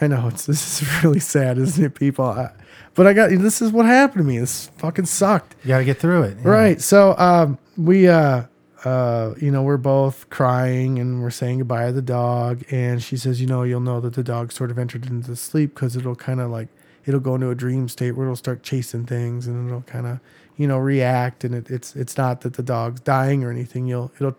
I 0.00 0.06
know 0.06 0.28
it's 0.28 0.46
this 0.46 0.82
is 0.82 0.88
really 1.04 1.20
sad, 1.20 1.58
isn't 1.58 1.84
it, 1.84 1.94
people? 1.94 2.24
I, 2.24 2.52
but 2.94 3.06
I 3.06 3.12
got 3.12 3.30
this 3.30 3.60
is 3.60 3.72
what 3.72 3.86
happened 3.86 4.24
to 4.24 4.26
me. 4.26 4.38
This 4.38 4.68
fucking 4.78 5.06
sucked. 5.06 5.54
you 5.62 5.68
got 5.68 5.78
to 5.78 5.84
get 5.84 5.98
through 5.98 6.22
it. 6.22 6.38
yeah. 6.42 6.48
Right. 6.48 6.80
So 6.80 7.14
um, 7.18 7.58
we, 7.76 8.08
uh, 8.08 8.44
uh, 8.84 9.34
you 9.40 9.50
know, 9.50 9.62
we're 9.62 9.76
both 9.76 10.28
crying 10.30 10.98
and 10.98 11.20
we're 11.22 11.30
saying 11.30 11.58
goodbye 11.58 11.86
to 11.86 11.92
the 11.92 12.02
dog. 12.02 12.64
And 12.70 13.02
she 13.02 13.16
says, 13.16 13.40
you 13.40 13.46
know, 13.46 13.64
you'll 13.64 13.80
know 13.80 14.00
that 14.00 14.14
the 14.14 14.22
dog 14.22 14.52
sort 14.52 14.70
of 14.70 14.78
entered 14.78 15.06
into 15.06 15.28
the 15.28 15.36
sleep 15.36 15.74
because 15.74 15.96
it'll 15.96 16.16
kind 16.16 16.40
of 16.40 16.50
like, 16.50 16.68
it'll 17.04 17.20
go 17.20 17.34
into 17.34 17.50
a 17.50 17.54
dream 17.54 17.88
state 17.88 18.12
where 18.12 18.26
it'll 18.26 18.36
start 18.36 18.62
chasing 18.62 19.04
things 19.04 19.46
and 19.46 19.68
it'll 19.68 19.82
kind 19.82 20.06
of, 20.06 20.20
you 20.56 20.66
know, 20.66 20.78
react. 20.78 21.44
And 21.44 21.54
it, 21.54 21.70
it's, 21.70 21.96
it's 21.96 22.16
not 22.16 22.42
that 22.42 22.54
the 22.54 22.62
dog's 22.62 23.00
dying 23.00 23.44
or 23.44 23.50
anything. 23.50 23.86
You'll, 23.86 24.10
it'll, 24.16 24.36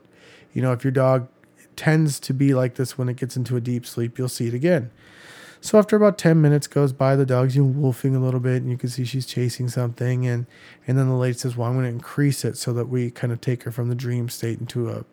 you 0.53 0.61
know, 0.61 0.71
if 0.71 0.83
your 0.83 0.91
dog 0.91 1.27
tends 1.75 2.19
to 2.21 2.33
be 2.33 2.53
like 2.53 2.75
this 2.75 2.97
when 2.97 3.07
it 3.09 3.17
gets 3.17 3.37
into 3.37 3.55
a 3.55 3.61
deep 3.61 3.85
sleep, 3.85 4.17
you'll 4.17 4.29
see 4.29 4.47
it 4.47 4.53
again. 4.53 4.89
So 5.61 5.77
after 5.79 5.95
about 5.95 6.17
10 6.17 6.41
minutes 6.41 6.67
goes 6.67 6.93
by, 6.93 7.15
the 7.15 7.25
dog's 7.25 7.55
you 7.55 7.63
know, 7.63 7.69
wolfing 7.79 8.15
a 8.15 8.19
little 8.19 8.39
bit 8.39 8.61
and 8.61 8.71
you 8.71 8.77
can 8.77 8.89
see 8.89 9.03
she's 9.05 9.25
chasing 9.25 9.67
something. 9.67 10.25
And, 10.27 10.45
and 10.87 10.97
then 10.97 11.07
the 11.07 11.15
lady 11.15 11.37
says, 11.37 11.57
well, 11.57 11.67
I'm 11.67 11.73
going 11.75 11.85
to 11.85 11.91
increase 11.91 12.45
it 12.45 12.57
so 12.57 12.73
that 12.73 12.89
we 12.89 13.11
kind 13.11 13.33
of 13.33 13.41
take 13.41 13.63
her 13.63 13.71
from 13.71 13.89
the 13.89 13.95
dream 13.95 14.29
state 14.29 14.59
into 14.59 14.89
a 14.89 15.03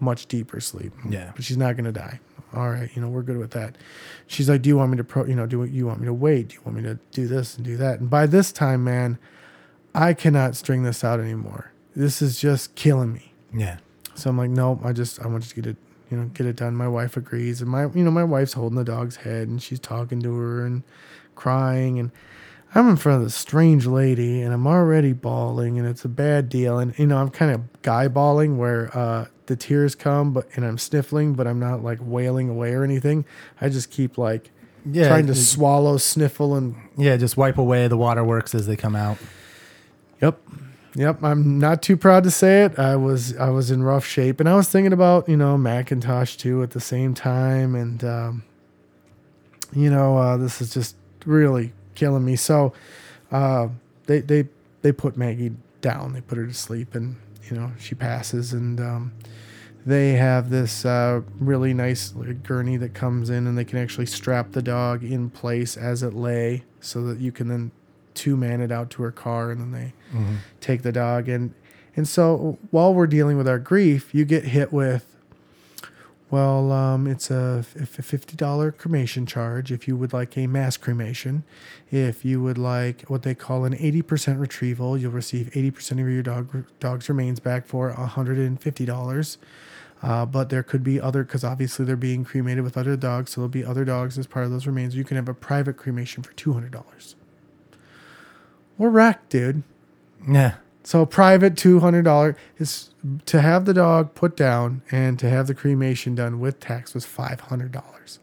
much 0.00 0.26
deeper 0.26 0.60
sleep. 0.60 0.92
Yeah. 1.08 1.32
But 1.34 1.44
she's 1.44 1.56
not 1.56 1.76
going 1.76 1.84
to 1.84 1.92
die. 1.92 2.20
All 2.54 2.68
right. 2.70 2.90
You 2.94 3.00
know, 3.00 3.08
we're 3.08 3.22
good 3.22 3.38
with 3.38 3.52
that. 3.52 3.76
She's 4.26 4.48
like, 4.48 4.60
do 4.62 4.68
you 4.68 4.76
want 4.76 4.90
me 4.90 4.96
to, 4.98 5.04
pro, 5.04 5.24
you 5.24 5.34
know, 5.34 5.46
do 5.46 5.64
you 5.64 5.86
want 5.86 6.00
me 6.00 6.06
to 6.06 6.12
wait? 6.14 6.48
Do 6.48 6.54
you 6.56 6.60
want 6.64 6.76
me 6.76 6.82
to 6.82 6.98
do 7.12 7.26
this 7.26 7.56
and 7.56 7.64
do 7.64 7.76
that? 7.78 8.00
And 8.00 8.10
by 8.10 8.26
this 8.26 8.52
time, 8.52 8.84
man, 8.84 9.18
I 9.94 10.12
cannot 10.14 10.56
string 10.56 10.82
this 10.82 11.04
out 11.04 11.20
anymore. 11.20 11.72
This 11.94 12.20
is 12.20 12.38
just 12.40 12.74
killing 12.74 13.12
me. 13.12 13.32
Yeah, 13.54 13.78
So 14.14 14.30
I'm 14.30 14.38
like, 14.38 14.50
nope, 14.50 14.80
I 14.82 14.92
just 14.92 15.20
I 15.20 15.26
want 15.28 15.44
you 15.44 15.50
to 15.50 15.54
get 15.54 15.66
it, 15.66 15.76
you 16.12 16.18
know, 16.18 16.26
get 16.26 16.44
it 16.44 16.56
done. 16.56 16.76
My 16.76 16.88
wife 16.88 17.16
agrees, 17.16 17.62
and 17.62 17.70
my 17.70 17.86
you 17.86 18.04
know 18.04 18.10
my 18.10 18.22
wife's 18.22 18.52
holding 18.52 18.76
the 18.76 18.84
dog's 18.84 19.16
head 19.16 19.48
and 19.48 19.62
she's 19.62 19.80
talking 19.80 20.20
to 20.20 20.36
her 20.36 20.64
and 20.64 20.82
crying, 21.34 21.98
and 21.98 22.10
I'm 22.74 22.90
in 22.90 22.96
front 22.96 23.16
of 23.16 23.24
this 23.24 23.34
strange 23.34 23.86
lady 23.86 24.42
and 24.42 24.52
I'm 24.52 24.66
already 24.66 25.14
bawling 25.14 25.78
and 25.78 25.88
it's 25.88 26.04
a 26.04 26.10
bad 26.10 26.50
deal, 26.50 26.78
and 26.78 26.96
you 26.98 27.06
know 27.06 27.16
I'm 27.16 27.30
kind 27.30 27.50
of 27.50 27.80
guy 27.80 28.08
bawling 28.08 28.58
where 28.58 28.94
uh, 28.96 29.28
the 29.46 29.56
tears 29.56 29.94
come, 29.94 30.34
but 30.34 30.46
and 30.54 30.66
I'm 30.66 30.76
sniffling, 30.76 31.32
but 31.32 31.46
I'm 31.46 31.58
not 31.58 31.82
like 31.82 31.98
wailing 32.02 32.50
away 32.50 32.74
or 32.74 32.84
anything. 32.84 33.24
I 33.58 33.70
just 33.70 33.90
keep 33.90 34.18
like 34.18 34.50
yeah. 34.84 35.08
trying 35.08 35.28
to 35.28 35.34
swallow, 35.34 35.96
sniffle, 35.96 36.54
and 36.54 36.76
yeah, 36.98 37.16
just 37.16 37.38
wipe 37.38 37.56
away 37.56 37.88
the 37.88 37.96
waterworks 37.96 38.54
as 38.54 38.66
they 38.66 38.76
come 38.76 38.94
out. 38.94 39.16
Yep. 40.20 40.38
Yep, 40.94 41.24
I'm 41.24 41.58
not 41.58 41.80
too 41.82 41.96
proud 41.96 42.24
to 42.24 42.30
say 42.30 42.64
it. 42.64 42.78
I 42.78 42.96
was 42.96 43.34
I 43.36 43.48
was 43.48 43.70
in 43.70 43.82
rough 43.82 44.04
shape, 44.04 44.40
and 44.40 44.48
I 44.48 44.54
was 44.54 44.68
thinking 44.68 44.92
about 44.92 45.28
you 45.28 45.36
know 45.36 45.56
Macintosh 45.56 46.36
too 46.36 46.62
at 46.62 46.72
the 46.72 46.80
same 46.80 47.14
time, 47.14 47.74
and 47.74 48.04
um, 48.04 48.42
you 49.72 49.90
know 49.90 50.18
uh, 50.18 50.36
this 50.36 50.60
is 50.60 50.74
just 50.74 50.96
really 51.24 51.72
killing 51.94 52.24
me. 52.24 52.36
So 52.36 52.74
uh, 53.30 53.68
they 54.06 54.20
they 54.20 54.48
they 54.82 54.92
put 54.92 55.16
Maggie 55.16 55.52
down. 55.80 56.12
They 56.12 56.20
put 56.20 56.36
her 56.36 56.46
to 56.46 56.54
sleep, 56.54 56.94
and 56.94 57.16
you 57.48 57.56
know 57.56 57.72
she 57.78 57.94
passes, 57.94 58.52
and 58.52 58.78
um, 58.78 59.12
they 59.86 60.12
have 60.12 60.50
this 60.50 60.84
uh, 60.84 61.22
really 61.40 61.72
nice 61.72 62.10
gurney 62.42 62.76
that 62.76 62.92
comes 62.92 63.30
in, 63.30 63.46
and 63.46 63.56
they 63.56 63.64
can 63.64 63.78
actually 63.78 64.06
strap 64.06 64.52
the 64.52 64.62
dog 64.62 65.02
in 65.02 65.30
place 65.30 65.78
as 65.78 66.02
it 66.02 66.12
lay, 66.12 66.64
so 66.80 67.02
that 67.04 67.18
you 67.18 67.32
can 67.32 67.48
then 67.48 67.70
two 68.14 68.36
man 68.36 68.60
it 68.60 68.70
out 68.72 68.90
to 68.90 69.02
her 69.02 69.12
car, 69.12 69.50
and 69.50 69.60
then 69.60 69.72
they 69.72 69.92
take 70.60 70.82
the 70.82 70.92
dog. 70.92 71.28
And 71.28 71.54
and 71.96 72.08
so 72.08 72.58
while 72.70 72.94
we're 72.94 73.06
dealing 73.06 73.36
with 73.36 73.48
our 73.48 73.58
grief 73.58 74.14
you 74.14 74.24
get 74.24 74.44
hit 74.44 74.72
with 74.72 75.16
well 76.30 76.72
um, 76.72 77.06
it's 77.06 77.30
a 77.30 77.64
$50 77.76 78.76
cremation 78.78 79.26
charge 79.26 79.70
if 79.70 79.86
you 79.86 79.96
would 79.96 80.12
like 80.12 80.36
a 80.36 80.46
mass 80.46 80.76
cremation. 80.76 81.44
If 81.90 82.24
you 82.24 82.42
would 82.42 82.58
like 82.58 83.02
what 83.02 83.22
they 83.22 83.34
call 83.34 83.64
an 83.64 83.76
80% 83.76 84.40
retrieval 84.40 84.96
you'll 84.96 85.12
receive 85.12 85.50
80% 85.50 85.92
of 85.92 85.98
your 85.98 86.22
dog 86.22 86.64
dog's 86.80 87.08
remains 87.08 87.40
back 87.40 87.66
for 87.66 87.92
$150 87.92 89.36
uh, 90.02 90.26
but 90.26 90.48
there 90.48 90.62
could 90.62 90.82
be 90.82 91.00
other 91.00 91.22
because 91.22 91.44
obviously 91.44 91.84
they're 91.84 91.96
being 91.96 92.24
cremated 92.24 92.64
with 92.64 92.76
other 92.76 92.96
dogs 92.96 93.32
so 93.32 93.40
there'll 93.42 93.48
be 93.48 93.64
other 93.64 93.84
dogs 93.84 94.18
as 94.18 94.26
part 94.26 94.46
of 94.46 94.50
those 94.50 94.66
remains. 94.66 94.96
You 94.96 95.04
can 95.04 95.16
have 95.16 95.28
a 95.28 95.34
private 95.34 95.76
cremation 95.76 96.22
for 96.22 96.32
$200 96.32 97.14
we're 98.78 98.90
wrecked 98.90 99.30
dude 99.30 99.62
Yeah, 100.28 100.54
so 100.84 101.04
private 101.06 101.56
two 101.56 101.80
hundred 101.80 102.02
dollar 102.04 102.36
is 102.58 102.90
to 103.26 103.40
have 103.40 103.64
the 103.64 103.74
dog 103.74 104.14
put 104.14 104.36
down 104.36 104.82
and 104.90 105.18
to 105.18 105.28
have 105.28 105.46
the 105.46 105.54
cremation 105.54 106.14
done 106.14 106.38
with 106.40 106.60
tax 106.60 106.94
was 106.94 107.04
five 107.04 107.40
hundred 107.40 107.72
dollars. 107.72 108.18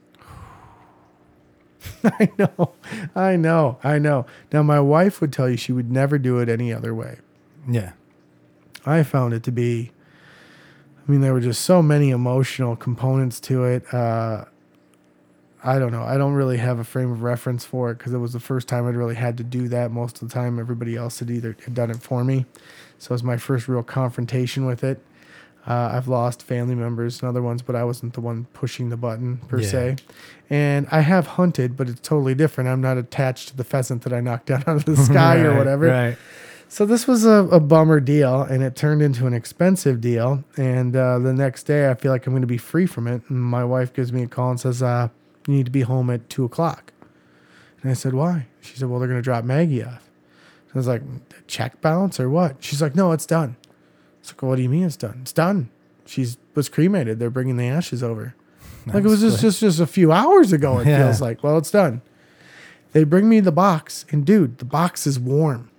I 2.04 2.30
know, 2.38 2.74
I 3.16 3.36
know, 3.36 3.78
I 3.84 4.00
know. 4.00 4.26
Now 4.52 4.64
my 4.64 4.80
wife 4.80 5.22
would 5.22 5.32
tell 5.34 5.50
you 5.50 5.58
she 5.58 5.72
would 5.72 5.92
never 5.92 6.18
do 6.18 6.40
it 6.40 6.50
any 6.50 6.74
other 6.74 6.94
way. 6.94 7.20
yeah, 7.68 7.94
I 8.86 9.04
found 9.04 9.34
it 9.34 9.44
to 9.44 9.52
be. 9.52 9.92
I 11.08 11.12
mean, 11.12 11.22
there 11.22 11.34
were 11.34 11.40
just 11.42 11.62
so 11.62 11.82
many 11.82 12.12
emotional 12.12 12.76
components 12.76 13.40
to 13.42 13.64
it. 13.66 13.92
Uh, 13.94 14.46
I 15.64 15.78
don't 15.80 15.92
know. 15.92 16.04
I 16.04 16.18
don't 16.18 16.34
really 16.34 16.58
have 16.58 16.80
a 16.80 16.84
frame 16.84 17.12
of 17.12 17.22
reference 17.22 17.66
for 17.66 17.92
it 17.92 17.98
because 17.98 18.14
it 18.14 18.18
was 18.18 18.32
the 18.34 18.40
first 18.40 18.68
time 18.68 18.88
I'd 18.88 18.96
really 18.96 19.16
had 19.16 19.38
to 19.38 19.44
do 19.44 19.68
that. 19.70 19.92
Most 19.92 20.22
of 20.22 20.30
the 20.30 20.34
time, 20.34 20.60
everybody 20.60 20.96
else 20.96 21.20
had 21.20 21.30
either 21.30 21.56
had 21.66 21.74
done 21.74 21.92
it 21.92 22.02
for 22.02 22.24
me, 22.24 22.46
so 22.98 23.10
it 23.12 23.16
was 23.16 23.24
my 23.24 23.38
first 23.38 23.68
real 23.68 23.84
confrontation 23.84 24.66
with 24.66 24.84
it. 24.84 25.02
Uh, 25.68 25.92
I've 25.94 26.08
lost 26.08 26.42
family 26.42 26.74
members 26.74 27.22
and 27.22 27.28
other 27.30 27.42
ones, 27.42 27.62
but 27.62 27.76
I 27.76 27.84
wasn't 27.84 28.14
the 28.14 28.22
one 28.22 28.46
pushing 28.54 28.90
the 28.90 28.98
button 28.98 29.38
per 29.50 29.60
Yeah. 29.60 29.68
se. 29.68 29.96
And 30.50 30.88
I 30.90 31.02
have 31.02 31.28
hunted, 31.28 31.76
but 31.76 31.90
it's 31.90 32.00
totally 32.00 32.34
different. 32.34 32.70
I'm 32.70 32.82
not 32.82 32.98
attached 32.98 33.50
to 33.50 33.58
the 33.58 33.66
pheasant 33.66 34.04
that 34.04 34.14
I 34.14 34.22
knocked 34.22 34.48
down 34.48 34.64
out 34.68 34.78
of 34.78 34.86
the 34.86 34.96
sky 35.10 35.40
or 35.42 35.58
whatever. 35.58 35.88
Right. 35.88 36.18
So 36.70 36.86
this 36.86 37.06
was 37.08 37.26
a, 37.26 37.44
a 37.52 37.60
bummer 37.60 38.00
deal, 38.00 38.42
and 38.44 38.64
it 38.64 38.76
turned 38.76 39.02
into 39.02 39.28
an 39.28 39.34
expensive 39.34 40.00
deal. 40.00 40.44
And 40.56 40.96
uh, 40.96 41.20
the 41.20 41.34
next 41.34 41.64
day, 41.64 41.90
I 41.90 41.94
feel 41.96 42.12
like 42.12 42.26
I'm 42.26 42.34
going 42.34 42.42
to 42.42 42.48
be 42.48 42.58
free 42.58 42.86
from 42.86 43.08
it. 43.08 43.22
And 43.28 43.42
my 43.42 43.64
wife 43.66 43.92
gives 43.94 44.14
me 44.14 44.24
a 44.24 44.28
call 44.28 44.52
and 44.52 44.60
says, 44.60 44.82
uh, 44.82 45.10
"You 45.50 45.56
need 45.58 45.66
to 45.66 45.72
be 45.72 45.82
home 45.82 46.10
at 46.10 46.30
two 46.30 46.44
o'clock." 46.46 46.94
And 47.82 47.90
I 47.92 47.94
said, 47.94 48.14
"Why?" 48.14 48.46
She 48.62 48.78
said, 48.78 48.90
"Well, 48.90 49.00
they're 49.00 49.08
going 49.10 49.20
to 49.20 49.24
drop 49.24 49.44
Maggie 49.44 49.84
off." 49.84 50.10
I 50.74 50.78
was 50.78 50.88
like, 50.88 51.02
"Check 51.48 51.82
bounce 51.82 52.20
or 52.20 52.30
what?" 52.30 52.58
She's 52.60 52.82
like, 52.82 52.96
"No, 52.96 53.12
it's 53.12 53.26
done." 53.26 53.56
I 53.62 53.68
was 54.22 54.32
like, 54.32 54.42
well, 54.42 54.50
"What 54.50 54.56
do 54.58 54.62
you 54.62 54.70
mean 54.70 54.84
it's 54.84 54.96
done? 54.98 55.20
It's 55.22 55.34
done. 55.34 55.70
She's 56.06 56.38
was 56.56 56.70
cremated. 56.70 57.20
They're 57.20 57.30
bringing 57.30 57.58
the 57.58 57.66
ashes 57.68 58.04
over." 58.04 58.36
like 58.86 59.04
it 59.04 59.08
was 59.08 59.22
just, 59.22 59.42
just 59.42 59.60
just 59.60 59.80
a 59.80 59.86
few 59.88 60.12
hours 60.12 60.52
ago. 60.54 60.80
It 60.80 60.88
Yeah. 60.88 61.06
feels 61.06 61.22
like. 61.22 61.44
Well, 61.44 61.58
it's 61.58 61.72
done. 61.72 62.02
They 62.92 63.04
bring 63.04 63.28
me 63.30 63.40
the 63.40 63.52
box, 63.52 64.06
and 64.12 64.26
dude, 64.26 64.58
the 64.60 64.66
box 64.66 65.06
is 65.08 65.20
warm. 65.20 65.70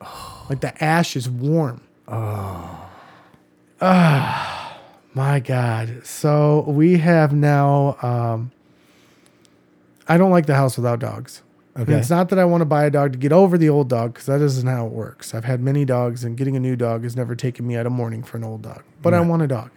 Like 0.50 0.60
the 0.62 0.82
ash 0.82 1.14
is 1.14 1.30
warm. 1.30 1.80
Oh. 2.08 2.90
Ah, 3.80 4.78
my 5.14 5.40
God. 5.40 6.04
So 6.04 6.64
we 6.66 6.98
have 6.98 7.32
now. 7.32 7.96
Um, 8.02 8.50
I 10.10 10.18
don't 10.18 10.30
like 10.30 10.46
the 10.46 10.54
house 10.56 10.76
without 10.76 10.98
dogs. 10.98 11.42
And 11.74 11.88
Okay. 11.88 11.98
it's 11.98 12.10
not 12.10 12.28
that 12.30 12.38
I 12.38 12.44
want 12.44 12.62
to 12.62 12.66
buy 12.66 12.84
a 12.84 12.90
dog 12.90 13.12
to 13.12 13.18
get 13.18 13.32
over 13.32 13.56
the 13.56 13.68
old 13.68 13.88
dog 13.88 14.12
because 14.12 14.26
that 14.26 14.40
isn't 14.40 14.66
how 14.66 14.86
it 14.86 14.92
works. 14.92 15.34
I've 15.34 15.44
had 15.44 15.60
many 15.60 15.84
dogs, 15.84 16.24
and 16.24 16.36
getting 16.36 16.56
a 16.56 16.60
new 16.60 16.74
dog 16.76 17.04
has 17.04 17.14
never 17.16 17.34
taken 17.36 17.66
me 17.66 17.76
out 17.76 17.86
of 17.86 17.92
mourning 17.92 18.22
for 18.24 18.36
an 18.36 18.44
old 18.44 18.62
dog. 18.62 18.82
But 19.02 19.14
I 19.14 19.20
want 19.20 19.42
a 19.42 19.46
dog, 19.46 19.70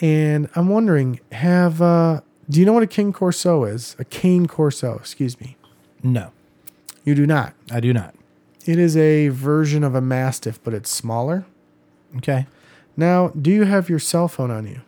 and 0.00 0.48
I'm 0.56 0.68
wondering, 0.68 1.20
have 1.32 1.80
uh, 1.80 2.20
do 2.48 2.58
you 2.58 2.66
know 2.66 2.72
what 2.72 2.82
a 2.82 2.86
King 2.88 3.12
Corso 3.12 3.64
is? 3.64 3.94
A 3.98 4.04
Cane 4.04 4.46
Corso, 4.46 4.96
excuse 4.96 5.40
me. 5.40 5.56
No, 6.02 6.32
You 7.04 7.14
do 7.14 7.26
not. 7.26 7.54
I 7.70 7.78
do 7.80 7.92
not. 7.92 8.14
It 8.66 8.78
is 8.78 8.96
a 8.96 9.28
version 9.28 9.84
of 9.84 9.94
a 9.94 10.00
Mastiff, 10.00 10.62
but 10.64 10.74
it's 10.74 10.90
smaller. 10.90 11.44
Okay. 12.16 12.46
Now, 12.96 13.28
do 13.28 13.50
you 13.50 13.64
have 13.64 13.88
your 13.88 13.98
cell 14.00 14.26
phone 14.26 14.50
on 14.50 14.66
you? 14.66 14.80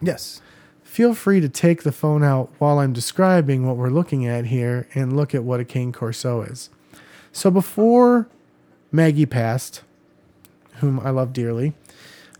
Yes. 0.00 0.40
Feel 0.88 1.14
free 1.14 1.40
to 1.40 1.48
take 1.48 1.84
the 1.84 1.92
phone 1.92 2.24
out 2.24 2.50
while 2.58 2.80
I'm 2.80 2.94
describing 2.94 3.64
what 3.64 3.76
we're 3.76 3.90
looking 3.90 4.26
at 4.26 4.46
here 4.46 4.88
and 4.94 5.16
look 5.16 5.32
at 5.32 5.44
what 5.44 5.60
a 5.60 5.64
Cane 5.64 5.92
Corso 5.92 6.40
is. 6.40 6.70
So 7.30 7.52
before 7.52 8.26
Maggie 8.90 9.26
passed, 9.26 9.82
whom 10.76 10.98
I 10.98 11.10
love 11.10 11.32
dearly, 11.32 11.74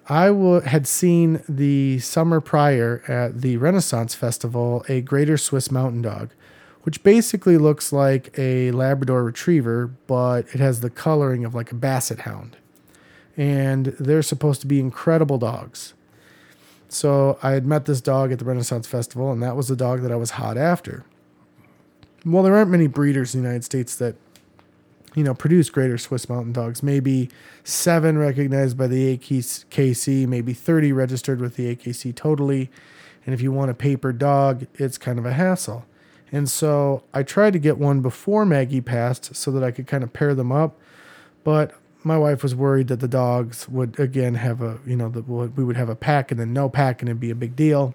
I 0.08 0.32
had 0.64 0.88
seen 0.88 1.42
the 1.48 2.00
summer 2.00 2.40
prior 2.40 3.04
at 3.06 3.42
the 3.42 3.58
Renaissance 3.58 4.14
Festival 4.16 4.84
a 4.88 5.02
Greater 5.02 5.36
Swiss 5.36 5.70
Mountain 5.70 6.02
Dog, 6.02 6.30
which 6.82 7.04
basically 7.04 7.58
looks 7.58 7.92
like 7.92 8.36
a 8.36 8.72
Labrador 8.72 9.22
Retriever, 9.22 9.88
but 10.08 10.46
it 10.52 10.58
has 10.58 10.80
the 10.80 10.90
coloring 10.90 11.44
of 11.44 11.54
like 11.54 11.70
a 11.70 11.76
Basset 11.76 12.20
Hound. 12.20 12.56
And 13.36 13.94
they're 14.00 14.22
supposed 14.22 14.62
to 14.62 14.66
be 14.66 14.80
incredible 14.80 15.38
dogs. 15.38 15.92
So 16.88 17.38
I 17.42 17.50
had 17.52 17.66
met 17.66 17.84
this 17.84 18.00
dog 18.00 18.32
at 18.32 18.38
the 18.38 18.44
Renaissance 18.44 18.86
Festival, 18.86 19.30
and 19.30 19.42
that 19.42 19.56
was 19.56 19.68
the 19.68 19.76
dog 19.76 20.00
that 20.02 20.10
I 20.10 20.16
was 20.16 20.32
hot 20.32 20.56
after. 20.56 21.04
Well, 22.24 22.42
there 22.42 22.56
aren't 22.56 22.70
many 22.70 22.86
breeders 22.86 23.34
in 23.34 23.42
the 23.42 23.46
United 23.46 23.64
States 23.64 23.94
that, 23.96 24.16
you 25.14 25.22
know, 25.22 25.34
produce 25.34 25.70
greater 25.70 25.98
Swiss 25.98 26.28
Mountain 26.28 26.52
Dogs. 26.52 26.82
Maybe 26.82 27.30
seven 27.62 28.18
recognized 28.18 28.76
by 28.76 28.86
the 28.86 29.16
AKC, 29.16 30.26
maybe 30.26 30.52
30 30.54 30.92
registered 30.92 31.40
with 31.40 31.56
the 31.56 31.76
AKC 31.76 32.14
totally. 32.14 32.70
And 33.24 33.34
if 33.34 33.40
you 33.40 33.52
want 33.52 33.70
a 33.70 33.74
paper 33.74 34.12
dog, 34.12 34.66
it's 34.74 34.96
kind 34.96 35.18
of 35.18 35.26
a 35.26 35.34
hassle. 35.34 35.84
And 36.32 36.48
so 36.48 37.04
I 37.14 37.22
tried 37.22 37.52
to 37.52 37.58
get 37.58 37.78
one 37.78 38.00
before 38.00 38.44
Maggie 38.44 38.80
passed 38.80 39.36
so 39.36 39.50
that 39.50 39.62
I 39.62 39.70
could 39.70 39.86
kind 39.86 40.02
of 40.02 40.12
pair 40.12 40.34
them 40.34 40.50
up. 40.52 40.78
But 41.44 41.74
my 42.04 42.16
wife 42.16 42.42
was 42.42 42.54
worried 42.54 42.88
that 42.88 43.00
the 43.00 43.08
dogs 43.08 43.68
would 43.68 43.98
again 43.98 44.34
have 44.34 44.62
a 44.62 44.78
you 44.86 44.96
know 44.96 45.08
that 45.08 45.28
we 45.28 45.64
would 45.64 45.76
have 45.76 45.88
a 45.88 45.96
pack 45.96 46.30
and 46.30 46.38
then 46.38 46.52
no 46.52 46.68
pack 46.68 47.02
and 47.02 47.08
it'd 47.08 47.20
be 47.20 47.30
a 47.30 47.34
big 47.34 47.56
deal. 47.56 47.94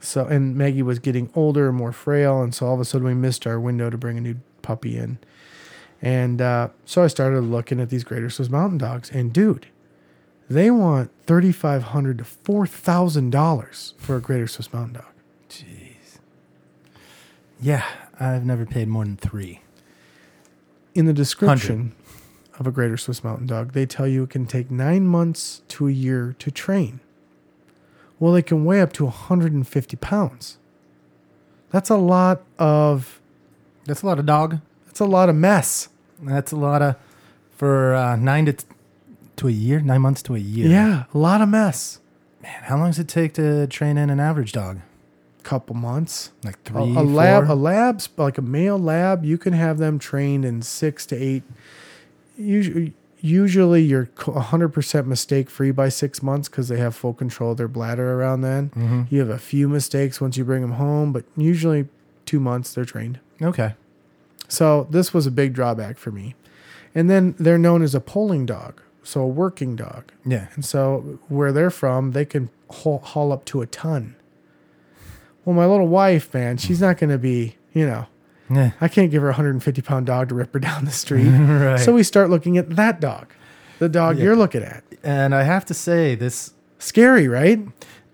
So 0.00 0.26
and 0.26 0.56
Maggie 0.56 0.82
was 0.82 0.98
getting 0.98 1.30
older 1.34 1.68
and 1.68 1.76
more 1.76 1.92
frail, 1.92 2.42
and 2.42 2.54
so 2.54 2.66
all 2.66 2.74
of 2.74 2.80
a 2.80 2.84
sudden 2.84 3.06
we 3.06 3.14
missed 3.14 3.46
our 3.46 3.58
window 3.58 3.88
to 3.88 3.96
bring 3.96 4.18
a 4.18 4.20
new 4.20 4.36
puppy 4.62 4.96
in. 4.96 5.18
And 6.02 6.42
uh, 6.42 6.68
so 6.84 7.02
I 7.02 7.06
started 7.06 7.40
looking 7.40 7.80
at 7.80 7.88
these 7.88 8.04
Greater 8.04 8.28
Swiss 8.28 8.50
Mountain 8.50 8.78
Dogs, 8.78 9.10
and 9.10 9.32
dude, 9.32 9.66
they 10.50 10.70
want 10.70 11.10
thirty 11.26 11.52
five 11.52 11.84
hundred 11.84 12.18
to 12.18 12.24
four 12.24 12.66
thousand 12.66 13.30
dollars 13.30 13.94
for 13.96 14.16
a 14.16 14.20
Greater 14.20 14.46
Swiss 14.46 14.72
Mountain 14.72 14.94
Dog. 14.94 15.12
Jeez. 15.48 16.18
Yeah, 17.60 17.84
I've 18.20 18.44
never 18.44 18.66
paid 18.66 18.88
more 18.88 19.04
than 19.04 19.16
three. 19.16 19.62
In 20.94 21.06
the 21.06 21.14
description 21.14 21.94
of 22.58 22.66
a 22.66 22.70
Greater 22.70 22.96
Swiss 22.96 23.24
Mountain 23.24 23.46
Dog, 23.46 23.72
they 23.72 23.86
tell 23.86 24.06
you 24.06 24.22
it 24.24 24.30
can 24.30 24.46
take 24.46 24.70
nine 24.70 25.06
months 25.06 25.62
to 25.68 25.88
a 25.88 25.90
year 25.92 26.36
to 26.38 26.50
train. 26.50 27.00
Well, 28.20 28.32
they 28.32 28.42
can 28.42 28.64
weigh 28.64 28.80
up 28.80 28.92
to 28.94 29.04
150 29.04 29.96
pounds. 29.96 30.58
That's 31.70 31.90
a 31.90 31.96
lot 31.96 32.42
of 32.58 33.20
That's 33.86 34.02
a 34.02 34.06
lot 34.06 34.18
of 34.20 34.26
dog. 34.26 34.60
that's 34.86 35.00
a 35.00 35.04
lot 35.04 35.28
of 35.28 35.34
mess. 35.34 35.88
That's 36.22 36.52
a 36.52 36.56
lot 36.56 36.80
of 36.80 36.94
for 37.56 37.94
uh, 37.94 38.16
nine 38.16 38.46
to 38.46 38.52
t- 38.52 38.64
to 39.36 39.48
a 39.48 39.50
year, 39.50 39.80
nine 39.80 40.00
months 40.00 40.22
to 40.22 40.36
a 40.36 40.38
year. 40.38 40.68
Yeah, 40.68 41.04
a 41.12 41.18
lot 41.18 41.40
of 41.40 41.48
mess. 41.48 41.98
Man, 42.40 42.62
how 42.62 42.76
long 42.78 42.90
does 42.90 43.00
it 43.00 43.08
take 43.08 43.34
to 43.34 43.66
train 43.66 43.98
in 43.98 44.10
an 44.10 44.20
average 44.20 44.52
dog? 44.52 44.78
Couple 45.42 45.74
months. 45.74 46.30
Like 46.44 46.54
A, 46.54 46.70
three, 46.70 46.80
a 46.96 47.02
lab, 47.02 47.46
four? 47.46 47.52
a 47.52 47.56
lab's 47.56 48.08
like 48.16 48.38
a 48.38 48.42
male 48.42 48.78
lab. 48.78 49.24
You 49.24 49.36
can 49.36 49.52
have 49.52 49.78
them 49.78 49.98
trained 49.98 50.44
in 50.44 50.62
six 50.62 51.04
to 51.06 51.16
eight. 51.16 51.42
Usually, 52.36 52.94
usually 53.20 53.82
you're 53.82 54.08
hundred 54.18 54.68
percent 54.70 55.06
mistake 55.06 55.48
free 55.48 55.70
by 55.70 55.88
six 55.88 56.22
months 56.22 56.48
because 56.48 56.68
they 56.68 56.78
have 56.78 56.94
full 56.94 57.14
control 57.14 57.52
of 57.52 57.56
their 57.56 57.68
bladder 57.68 58.12
around 58.14 58.40
then. 58.42 58.70
Mhm. 58.76 59.10
You 59.10 59.20
have 59.20 59.30
a 59.30 59.38
few 59.38 59.68
mistakes 59.68 60.20
once 60.20 60.36
you 60.36 60.44
bring 60.44 60.62
them 60.62 60.72
home, 60.72 61.12
but 61.12 61.24
usually 61.36 61.88
two 62.26 62.40
months 62.40 62.74
they're 62.74 62.84
trained. 62.84 63.18
Okay. 63.40 63.74
So 64.48 64.86
this 64.90 65.14
was 65.14 65.26
a 65.26 65.30
big 65.30 65.52
drawback 65.54 65.96
for 65.98 66.10
me. 66.10 66.34
And 66.94 67.08
then 67.10 67.34
they're 67.38 67.58
known 67.58 67.82
as 67.82 67.94
a 67.94 68.00
polling 68.00 68.46
dog, 68.46 68.80
so 69.02 69.20
a 69.22 69.26
working 69.26 69.74
dog. 69.74 70.12
Yeah. 70.24 70.46
And 70.54 70.64
so 70.64 71.18
where 71.28 71.50
they're 71.52 71.70
from, 71.70 72.12
they 72.12 72.24
can 72.24 72.50
haul, 72.70 72.98
haul 72.98 73.32
up 73.32 73.44
to 73.46 73.62
a 73.62 73.66
ton. 73.66 74.14
Well, 75.44 75.56
my 75.56 75.66
little 75.66 75.88
wife, 75.88 76.32
man, 76.32 76.56
she's 76.56 76.80
not 76.80 76.98
going 76.98 77.10
to 77.10 77.18
be, 77.18 77.56
you 77.72 77.86
know, 77.86 78.06
Yeah. 78.54 78.70
I 78.80 78.88
can't 78.88 79.10
give 79.10 79.22
her 79.22 79.28
a 79.28 79.32
150 79.32 79.82
pound 79.82 80.06
dog 80.06 80.28
to 80.30 80.34
rip 80.34 80.52
her 80.54 80.60
down 80.60 80.84
the 80.84 80.90
street. 80.90 81.28
right. 81.28 81.78
So 81.80 81.92
we 81.92 82.02
start 82.02 82.30
looking 82.30 82.56
at 82.58 82.70
that 82.76 83.00
dog, 83.00 83.32
the 83.78 83.88
dog 83.88 84.16
Yeah. 84.18 84.24
you're 84.24 84.36
looking 84.36 84.62
at. 84.62 84.84
and 85.02 85.34
I 85.34 85.42
have 85.42 85.64
to 85.66 85.74
say, 85.74 86.14
this 86.14 86.52
Scary, 86.78 87.28
right? 87.28 87.60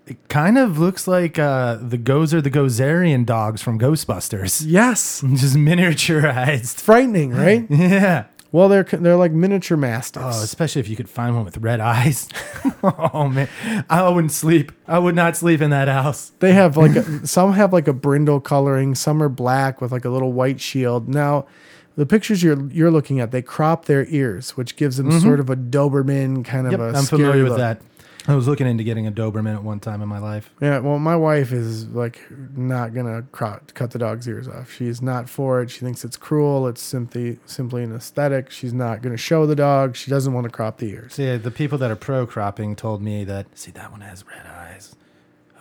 it 0.07 0.17
kind 0.29 0.57
of 0.57 0.77
looks 0.79 1.07
like 1.07 1.37
uh, 1.39 1.75
the 1.79 1.97
Gozer 1.97 2.41
the 2.43 2.49
Gozerian 2.51 3.25
dogs 3.25 3.61
from 3.61 3.79
Ghostbusters. 3.79 4.63
Yes. 4.65 5.21
Just 5.35 5.55
miniaturized. 5.55 6.81
Frightening, 6.81 7.31
right? 7.31 7.65
Yeah. 7.69 8.25
Well, 8.51 8.67
they're 8.67 8.83
they're 8.83 9.15
like 9.15 9.31
miniature 9.31 9.77
mastiffs. 9.77 10.37
Oh, 10.39 10.43
especially 10.43 10.81
if 10.81 10.89
you 10.89 10.97
could 10.97 11.09
find 11.09 11.35
one 11.35 11.45
with 11.45 11.57
red 11.57 11.79
eyes. 11.79 12.27
oh 12.83 13.29
man, 13.29 13.47
I 13.89 14.07
wouldn't 14.09 14.33
sleep. 14.33 14.73
I 14.87 14.99
would 14.99 15.15
not 15.15 15.37
sleep 15.37 15.61
in 15.61 15.69
that 15.69 15.87
house. 15.87 16.33
They 16.39 16.53
have 16.53 16.75
like 16.75 16.95
a, 16.95 17.27
some 17.27 17.53
have 17.53 17.71
like 17.71 17.87
a 17.87 17.93
brindle 17.93 18.41
coloring, 18.41 18.93
some 18.95 19.23
are 19.23 19.29
black 19.29 19.79
with 19.79 19.91
like 19.93 20.03
a 20.03 20.09
little 20.09 20.33
white 20.33 20.59
shield. 20.59 21.07
Now, 21.07 21.47
the 21.95 22.05
pictures 22.05 22.43
you're 22.43 22.67
you're 22.69 22.91
looking 22.91 23.21
at, 23.21 23.31
they 23.31 23.41
crop 23.41 23.85
their 23.85 24.05
ears, 24.07 24.57
which 24.57 24.75
gives 24.75 24.97
them 24.97 25.09
mm-hmm. 25.09 25.19
sort 25.19 25.39
of 25.39 25.49
a 25.49 25.55
Doberman 25.55 26.43
kind 26.43 26.67
of 26.67 26.73
Yep, 26.73 26.79
a. 26.81 26.97
I'm 26.97 27.05
familiar 27.05 27.43
with 27.43 27.57
that. 27.57 27.81
I 28.27 28.35
was 28.35 28.47
looking 28.47 28.67
into 28.67 28.83
getting 28.83 29.07
a 29.07 29.11
Doberman 29.11 29.55
at 29.55 29.63
one 29.63 29.79
time 29.79 30.01
in 30.01 30.07
my 30.07 30.19
life. 30.19 30.51
Yeah, 30.61 30.79
well, 30.79 30.99
my 30.99 31.15
wife 31.15 31.51
is 31.51 31.87
like 31.87 32.19
not 32.55 32.93
gonna 32.93 33.23
cro- 33.31 33.59
cut 33.73 33.91
the 33.91 33.99
dog's 33.99 34.27
ears 34.27 34.47
off. 34.47 34.71
She's 34.71 35.01
not 35.01 35.27
for 35.27 35.61
it. 35.61 35.71
She 35.71 35.79
thinks 35.79 36.05
it's 36.05 36.17
cruel. 36.17 36.67
It's 36.67 36.81
simply 36.81 37.39
simply 37.45 37.83
an 37.83 37.95
aesthetic. 37.95 38.51
She's 38.51 38.73
not 38.73 39.01
gonna 39.01 39.17
show 39.17 39.45
the 39.47 39.55
dog. 39.55 39.95
She 39.95 40.11
doesn't 40.11 40.33
want 40.33 40.43
to 40.45 40.51
crop 40.51 40.77
the 40.77 40.89
ears. 40.91 41.15
See, 41.15 41.35
the 41.37 41.51
people 41.51 41.77
that 41.79 41.89
are 41.89 41.95
pro 41.95 42.27
cropping 42.27 42.75
told 42.75 43.01
me 43.01 43.23
that. 43.23 43.57
See, 43.57 43.71
that 43.71 43.91
one 43.91 44.01
has 44.01 44.23
red 44.27 44.45
eyes. 44.45 44.95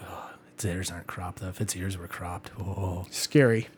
Oh, 0.02 0.30
its 0.52 0.64
ears 0.64 0.90
aren't 0.90 1.06
cropped 1.06 1.40
though. 1.40 1.48
If 1.48 1.60
its 1.60 1.74
ears 1.76 1.96
were 1.96 2.08
cropped, 2.08 2.50
oh, 2.58 3.06
Scary. 3.10 3.68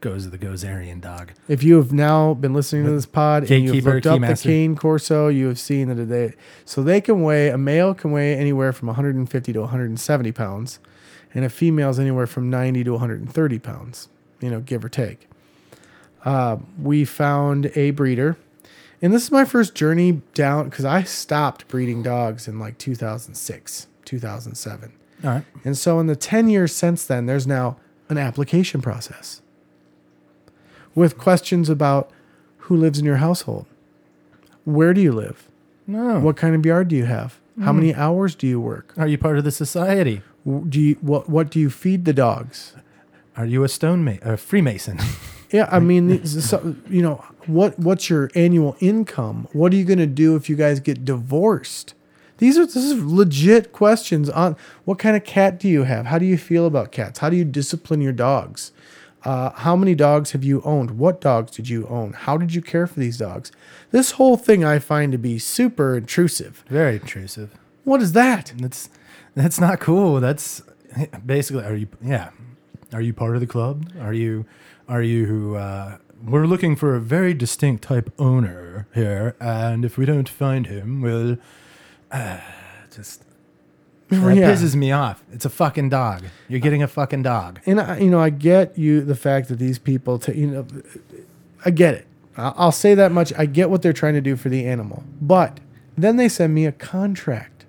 Goes 0.00 0.24
to 0.24 0.30
the 0.30 0.38
Gozerian 0.38 1.00
dog. 1.00 1.32
If 1.48 1.62
you 1.62 1.76
have 1.76 1.92
now 1.92 2.34
been 2.34 2.54
listening 2.54 2.84
to 2.86 2.92
this 2.92 3.06
pod 3.06 3.50
and 3.50 3.64
you've 3.64 3.84
looked 3.84 4.06
up 4.06 4.20
the 4.20 4.40
cane 4.40 4.76
corso, 4.76 5.28
you 5.28 5.46
have 5.46 5.58
seen 5.58 5.88
that 5.94 6.04
they 6.04 6.34
so 6.64 6.82
they 6.82 7.00
can 7.00 7.22
weigh 7.22 7.48
a 7.48 7.58
male 7.58 7.94
can 7.94 8.10
weigh 8.10 8.34
anywhere 8.34 8.72
from 8.72 8.88
150 8.88 9.52
to 9.52 9.60
170 9.60 10.32
pounds, 10.32 10.78
and 11.34 11.44
a 11.44 11.50
female's 11.50 11.98
anywhere 11.98 12.26
from 12.26 12.50
90 12.50 12.84
to 12.84 12.92
130 12.92 13.58
pounds. 13.58 14.08
You 14.40 14.50
know, 14.50 14.60
give 14.60 14.84
or 14.84 14.88
take. 14.88 15.28
Uh, 16.24 16.56
we 16.80 17.04
found 17.04 17.70
a 17.74 17.90
breeder, 17.90 18.36
and 19.02 19.12
this 19.12 19.24
is 19.24 19.30
my 19.30 19.44
first 19.44 19.74
journey 19.74 20.22
down 20.34 20.68
because 20.68 20.84
I 20.84 21.02
stopped 21.02 21.68
breeding 21.68 22.02
dogs 22.02 22.48
in 22.48 22.58
like 22.58 22.78
2006, 22.78 23.86
2007. 24.04 24.92
All 25.22 25.30
right. 25.30 25.44
And 25.64 25.76
so 25.76 25.98
in 26.00 26.06
the 26.06 26.16
10 26.16 26.48
years 26.48 26.74
since 26.74 27.04
then, 27.06 27.26
there's 27.26 27.46
now 27.46 27.76
an 28.08 28.18
application 28.18 28.80
process 28.80 29.39
with 31.00 31.16
questions 31.16 31.70
about 31.70 32.10
who 32.64 32.76
lives 32.76 32.98
in 32.98 33.06
your 33.06 33.16
household. 33.16 33.64
Where 34.64 34.92
do 34.92 35.00
you 35.00 35.12
live? 35.12 35.48
No. 35.86 36.20
What 36.20 36.36
kind 36.36 36.54
of 36.54 36.64
yard 36.64 36.88
do 36.88 36.96
you 36.96 37.06
have? 37.06 37.40
How 37.62 37.72
many 37.72 37.92
hmm. 37.92 38.00
hours 38.00 38.34
do 38.34 38.46
you 38.46 38.60
work? 38.60 38.92
Are 38.98 39.06
you 39.06 39.16
part 39.18 39.38
of 39.38 39.44
the 39.44 39.50
society? 39.50 40.22
W- 40.46 40.66
Do 40.66 40.78
you 40.80 40.94
what 41.00 41.28
what 41.28 41.50
do 41.50 41.58
you 41.58 41.70
feed 41.70 42.04
the 42.04 42.12
dogs? 42.12 42.74
Are 43.34 43.46
you 43.46 43.64
a 43.64 43.68
stone 43.68 44.04
ma- 44.04 44.22
a 44.22 44.36
Freemason? 44.36 44.98
Yeah, 45.52 45.68
I 45.68 45.80
mean, 45.80 46.06
these- 46.06 46.48
so, 46.48 46.76
you 46.88 47.02
know, 47.02 47.24
what 47.46 47.76
what's 47.76 48.08
your 48.08 48.30
annual 48.36 48.76
income? 48.78 49.48
What 49.52 49.72
are 49.72 49.76
you 49.76 49.84
going 49.84 49.98
to 49.98 50.06
do 50.06 50.36
if 50.36 50.48
you 50.48 50.54
guys 50.54 50.78
get 50.78 51.04
divorced? 51.04 51.94
These 52.38 52.56
are 52.56 52.64
this 52.64 52.76
is 52.76 53.02
legit 53.02 53.72
questions 53.72 54.30
on 54.30 54.56
what 54.84 55.00
kind 55.00 55.16
of 55.16 55.24
cat 55.24 55.58
do 55.58 55.66
you 55.68 55.82
have? 55.82 56.06
How 56.06 56.18
do 56.18 56.24
you 56.24 56.38
feel 56.38 56.66
about 56.66 56.92
cats? 56.92 57.18
How 57.18 57.30
do 57.30 57.36
you 57.36 57.44
discipline 57.44 58.00
your 58.00 58.12
dogs? 58.12 58.70
Uh, 59.24 59.50
how 59.50 59.76
many 59.76 59.94
dogs 59.94 60.32
have 60.32 60.42
you 60.42 60.62
owned? 60.62 60.92
What 60.92 61.20
dogs 61.20 61.52
did 61.52 61.68
you 61.68 61.86
own? 61.88 62.12
How 62.12 62.36
did 62.36 62.54
you 62.54 62.62
care 62.62 62.86
for 62.86 62.98
these 62.98 63.18
dogs? 63.18 63.52
This 63.90 64.12
whole 64.12 64.36
thing 64.36 64.64
I 64.64 64.78
find 64.78 65.12
to 65.12 65.18
be 65.18 65.38
super 65.38 65.96
intrusive. 65.96 66.64
Very 66.68 66.94
intrusive. 66.96 67.58
What 67.84 68.00
is 68.00 68.12
that? 68.12 68.52
That's 68.56 68.88
that's 69.34 69.60
not 69.60 69.80
cool. 69.80 70.20
That's 70.20 70.62
basically 71.24 71.64
are 71.64 71.76
you 71.76 71.88
yeah. 72.02 72.30
Are 72.92 73.00
you 73.00 73.12
part 73.12 73.34
of 73.34 73.40
the 73.40 73.46
club? 73.46 73.90
Are 74.00 74.14
you 74.14 74.46
are 74.88 75.02
you 75.02 75.54
uh, 75.56 75.98
we're 76.24 76.46
looking 76.46 76.76
for 76.76 76.94
a 76.94 77.00
very 77.00 77.34
distinct 77.34 77.84
type 77.84 78.12
owner 78.18 78.88
here, 78.94 79.36
and 79.40 79.84
if 79.84 79.96
we 79.96 80.04
don't 80.04 80.28
find 80.28 80.66
him, 80.66 81.00
we'll 81.00 81.36
uh, 82.10 82.40
just 82.94 83.22
that 84.10 84.36
Yeah. 84.36 84.50
pisses 84.52 84.74
me 84.74 84.92
off. 84.92 85.22
It's 85.32 85.44
a 85.44 85.50
fucking 85.50 85.88
dog. 85.90 86.22
You're 86.48 86.60
getting 86.60 86.82
a 86.82 86.88
fucking 86.88 87.22
dog. 87.22 87.60
and 87.66 87.80
I, 87.80 87.98
you 87.98 88.10
know, 88.10 88.20
I 88.20 88.30
get 88.30 88.76
you 88.78 89.00
the 89.02 89.14
fact 89.16 89.48
that 89.48 89.58
these 89.58 89.78
people, 89.78 90.18
ta- 90.18 90.32
you 90.32 90.46
know, 90.48 90.66
I 91.64 91.70
get 91.70 91.94
it. 91.94 92.06
I'll 92.36 92.72
say 92.72 92.94
that 92.94 93.12
much. 93.12 93.32
I 93.36 93.46
get 93.46 93.70
what 93.70 93.82
they're 93.82 93.92
trying 93.92 94.14
to 94.14 94.20
do 94.20 94.34
for 94.36 94.48
the 94.48 94.66
animal, 94.66 95.04
but 95.20 95.60
then 95.96 96.16
they 96.16 96.28
send 96.28 96.54
me 96.54 96.64
a 96.66 96.72
contract. 96.72 97.64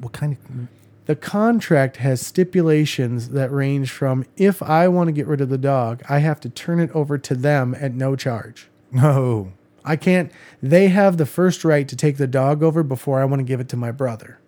What 0.00 0.12
kind 0.12 0.32
of 0.32 0.68
The 1.06 1.16
contract 1.16 1.96
has 1.98 2.20
stipulations 2.24 3.30
that 3.30 3.50
range 3.50 3.90
from 3.90 4.24
if 4.36 4.62
I 4.62 4.88
want 4.88 5.08
to 5.08 5.12
get 5.12 5.26
rid 5.26 5.40
of 5.40 5.48
the 5.48 5.58
dog, 5.58 6.02
I 6.08 6.18
have 6.18 6.38
to 6.40 6.48
turn 6.48 6.80
it 6.80 6.90
over 6.94 7.18
to 7.18 7.34
them 7.34 7.74
at 7.80 7.94
no 7.94 8.14
charge. 8.16 8.68
no? 8.90 9.52
I 9.84 9.96
can't. 9.96 10.30
They 10.62 10.88
have 10.88 11.16
the 11.16 11.26
first 11.26 11.64
right 11.64 11.88
to 11.88 11.96
take 11.96 12.16
the 12.16 12.28
dog 12.28 12.62
over 12.62 12.84
before 12.84 13.20
I 13.20 13.24
want 13.24 13.40
to 13.40 13.44
give 13.44 13.58
it 13.58 13.68
to 13.70 13.76
my 13.76 13.90
brother, 13.90 14.38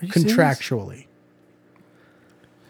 You 0.00 0.10
serious? 0.10 0.32
contractually. 0.32 1.06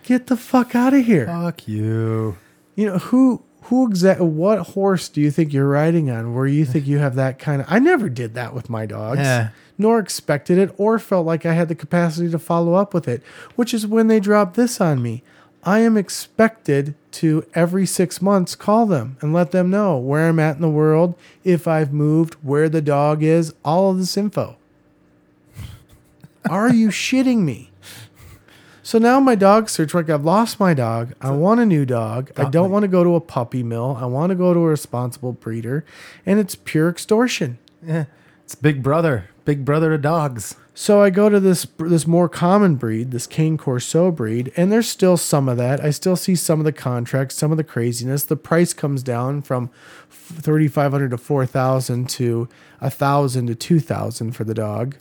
Get 0.05 0.29
the 0.29 0.37
fuck 0.37 0.75
out 0.75 0.95
of 0.95 1.05
here. 1.05 1.27
Fuck 1.27 1.69
you. 1.69 2.39
You 2.75 2.87
know 2.87 2.99
who 2.99 3.43
who 3.63 3.89
exact 3.89 4.21
what 4.21 4.59
horse 4.61 5.09
do 5.09 5.21
you 5.21 5.31
think 5.31 5.53
you're 5.53 5.69
riding 5.69 6.11
on 6.11 6.35
where 6.35 6.47
you 6.47 6.65
think 6.65 6.87
you 6.87 6.99
have 6.99 7.17
that 7.17 7.39
kind 7.39 7.61
of 7.61 7.67
I 7.69 7.79
never 7.79 8.09
did 8.09 8.35
that 8.35 8.55
with 8.55 8.71
my 8.71 8.87
dogs. 8.87 9.21
Yeah. 9.21 9.51
Nor 9.77 9.99
expected 9.99 10.59
it 10.59 10.75
or 10.79 10.99
felt 10.99 11.27
like 11.27 11.45
I 11.45 11.53
had 11.53 11.69
the 11.69 11.75
capacity 11.75 12.31
to 12.31 12.39
follow 12.39 12.75
up 12.75 12.95
with 12.95 13.07
it, 13.07 13.23
which 13.57 13.75
is 13.75 13.87
when 13.87 14.09
they 14.09 14.21
dropped 14.21 14.55
this 14.55 14.81
on 14.81 15.03
me. 15.03 15.23
I 15.65 15.81
am 15.81 15.97
expected 15.97 16.95
to 17.13 17.45
every 17.53 17.85
6 17.85 18.23
months 18.23 18.55
call 18.55 18.87
them 18.87 19.19
and 19.21 19.33
let 19.33 19.51
them 19.51 19.71
know 19.71 19.99
where 19.99 20.29
I'm 20.29 20.39
at 20.39 20.57
in 20.57 20.63
the 20.63 20.71
world, 20.71 21.15
if 21.45 21.69
I've 21.69 21.93
moved, 21.93 22.35
where 22.43 22.69
the 22.69 22.81
dog 22.81 23.23
is, 23.23 23.53
all 23.65 23.91
of 23.91 23.99
this 23.99 24.17
info. 24.17 24.57
Are 26.51 26.73
you 26.73 26.89
shitting 26.89 27.39
me? 27.39 27.71
So 28.83 28.99
now 28.99 29.21
my 29.21 29.35
dog 29.35 29.69
search 29.69 29.93
like 29.93 30.09
I've 30.09 30.25
lost 30.25 30.59
my 30.59 30.73
dog. 30.73 31.13
I 31.21 31.31
want 31.31 31.61
a 31.61 31.67
new 31.67 31.85
dog. 31.85 32.31
I 32.37 32.49
don't 32.49 32.71
want 32.71 32.85
to 32.85 32.89
go 32.89 33.05
to 33.05 33.17
a 33.17 33.21
puppy 33.21 33.63
mill. 33.63 33.99
I 34.01 34.07
want 34.07 34.31
to 34.31 34.35
go 34.35 34.55
to 34.55 34.61
a 34.61 34.67
responsible 34.67 35.33
breeder, 35.33 35.85
and 36.25 36.41
it's 36.41 36.55
pure 36.55 36.89
extortion. 36.89 37.59
Yeah, 37.83 38.07
it's 38.45 38.55
Big 38.55 38.83
Brother. 38.83 39.29
Big 39.45 39.65
Brother 39.65 39.93
of 39.93 40.03
dogs. 40.03 40.57
So 40.75 41.03
I 41.03 41.11
go 41.11 41.29
to 41.29 41.41
this 41.41 41.67
this 41.79 42.07
more 42.07 42.29
common 42.29 42.77
breed, 42.77 43.11
this 43.11 43.27
Cane 43.27 43.59
Corso 43.59 44.11
breed, 44.11 44.53
and 44.57 44.71
there's 44.71 44.89
still 44.89 45.17
some 45.17 45.49
of 45.49 45.57
that. 45.59 45.85
I 45.85 45.91
still 45.91 46.17
see 46.17 46.35
some 46.35 46.61
of 46.61 46.65
the 46.65 46.73
contracts, 46.73 47.35
some 47.35 47.51
of 47.51 47.57
the 47.57 47.65
craziness. 47.65 48.25
The 48.25 48.37
price 48.37 48.73
comes 48.73 49.03
down 49.03 49.43
from 49.43 49.71
thirty 50.09 50.69
five 50.69 50.93
hundred 50.93 51.11
to 51.11 51.19
four 51.19 51.47
thousand 51.47 52.09
to 52.11 52.49
a 52.81 52.91
thousand 52.91 53.49
to 53.49 53.55
two 53.55 53.81
thousand 53.81 54.33
for 54.33 54.45
the 54.45 54.55
dog, 54.55 54.97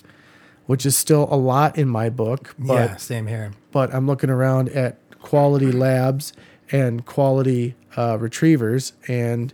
which 0.67 0.85
is 0.85 0.95
still 0.95 1.27
a 1.31 1.35
lot 1.35 1.77
in 1.77 1.89
my 1.89 2.09
book. 2.09 2.53
But 2.59 2.73
yeah, 2.73 2.95
same 2.97 3.27
here. 3.27 3.51
but 3.71 3.93
I'm 3.93 4.05
looking 4.07 4.29
around 4.29 4.69
at 4.69 4.97
quality 5.19 5.71
labs 5.71 6.31
and 6.71 7.05
quality 7.05 7.75
uh, 7.97 8.17
retrievers, 8.19 8.93
and 9.07 9.53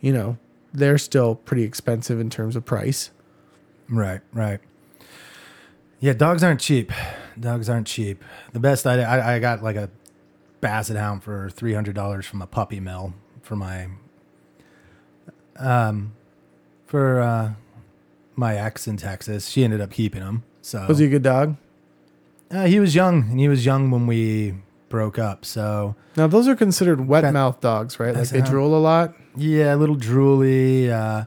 you 0.00 0.12
know 0.12 0.36
they're 0.72 0.98
still 0.98 1.36
pretty 1.36 1.62
expensive 1.62 2.18
in 2.18 2.28
terms 2.30 2.56
of 2.56 2.64
price. 2.64 3.10
Right, 3.88 4.20
right. 4.32 4.58
Yeah, 6.00 6.14
dogs 6.14 6.42
aren't 6.42 6.60
cheap. 6.60 6.90
Dogs 7.38 7.68
aren't 7.68 7.86
cheap. 7.86 8.22
The 8.52 8.60
best 8.60 8.86
I 8.86 9.00
I, 9.00 9.34
I 9.34 9.38
got 9.38 9.62
like 9.62 9.76
a 9.76 9.88
basset 10.60 10.96
hound 10.96 11.22
for 11.22 11.50
three 11.50 11.74
hundred 11.74 11.94
dollars 11.94 12.26
from 12.26 12.40
a 12.42 12.46
puppy 12.46 12.80
mill 12.80 13.14
for 13.42 13.54
my 13.56 13.88
um 15.58 16.14
for 16.86 17.20
uh 17.20 17.52
my 18.36 18.56
ex 18.56 18.88
in 18.88 18.96
Texas. 18.96 19.48
She 19.48 19.62
ended 19.64 19.80
up 19.80 19.90
keeping 19.90 20.22
him. 20.22 20.42
So 20.64 20.86
Was 20.88 20.98
he 20.98 21.04
a 21.04 21.08
good 21.10 21.22
dog? 21.22 21.56
uh, 22.50 22.64
he 22.66 22.80
was 22.80 22.94
young, 22.94 23.24
and 23.30 23.38
he 23.38 23.48
was 23.48 23.66
young 23.66 23.90
when 23.90 24.06
we 24.06 24.54
broke 24.88 25.18
up. 25.18 25.44
So 25.44 25.94
Now 26.16 26.26
those 26.26 26.48
are 26.48 26.56
considered 26.56 27.06
wet 27.06 27.22
That- 27.22 27.34
mouth 27.34 27.60
dogs, 27.60 28.00
right? 28.00 28.14
Like 28.14 28.28
they 28.30 28.40
how- 28.40 28.46
drool 28.50 28.74
a 28.74 28.80
lot. 28.80 29.14
Yeah, 29.36 29.74
a 29.74 29.76
little 29.76 29.96
drooly, 29.96 30.88
uh, 30.90 31.24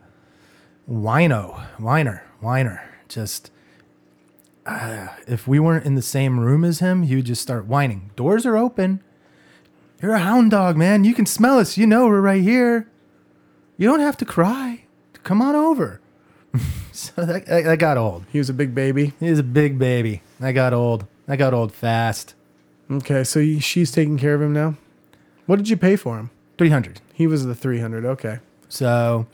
wino, 0.90 1.60
whiner, 1.78 2.24
whiner. 2.40 2.82
Just 3.10 3.52
uh, 4.66 5.08
if 5.28 5.48
we 5.48 5.60
weren't 5.60 5.86
in 5.86 5.96
the 5.96 6.02
same 6.02 6.40
room 6.40 6.64
as 6.66 6.80
him, 6.80 7.04
he 7.04 7.16
would 7.16 7.26
just 7.26 7.42
start 7.42 7.68
whining. 7.68 8.10
Doors 8.16 8.46
are 8.46 8.58
open. 8.58 9.02
You're 10.02 10.14
a 10.14 10.20
hound 10.20 10.52
dog, 10.52 10.78
man. 10.78 11.04
You 11.04 11.14
can 11.14 11.26
smell 11.26 11.60
us. 11.60 11.78
You 11.78 11.86
know 11.88 12.08
we're 12.08 12.22
right 12.22 12.42
here. 12.42 12.90
You 13.78 13.88
don't 13.88 14.00
have 14.00 14.18
to 14.18 14.26
cry. 14.26 14.86
Come 15.24 15.42
on 15.42 15.56
over. 15.56 16.02
so 17.16 17.26
that, 17.26 17.46
that 17.46 17.80
got 17.80 17.98
old. 17.98 18.26
He 18.32 18.38
was 18.40 18.50
a 18.50 18.54
big 18.54 18.74
baby. 18.74 19.14
He 19.20 19.30
was 19.30 19.40
a 19.40 19.44
big 19.44 19.78
baby. 19.78 20.22
I 20.42 20.52
got 20.52 20.74
old. 20.74 21.06
I 21.28 21.36
got 21.36 21.54
old 21.54 21.72
fast. 21.74 22.34
Okay, 22.90 23.24
so 23.24 23.40
you- 23.40 23.60
she's 23.60 23.92
taking 23.92 24.18
care 24.18 24.34
of 24.34 24.42
him 24.42 24.54
now. 24.54 24.76
What 25.46 25.58
did 25.58 25.70
you 25.70 25.78
pay 25.78 25.96
for 25.96 26.18
him? 26.18 26.30
Three 26.58 26.70
hundred. 26.70 27.02
He 27.14 27.28
was 27.28 27.46
the 27.46 27.56
three 27.56 27.80
hundred. 27.80 28.04
Okay. 28.06 28.40
So 28.70 29.28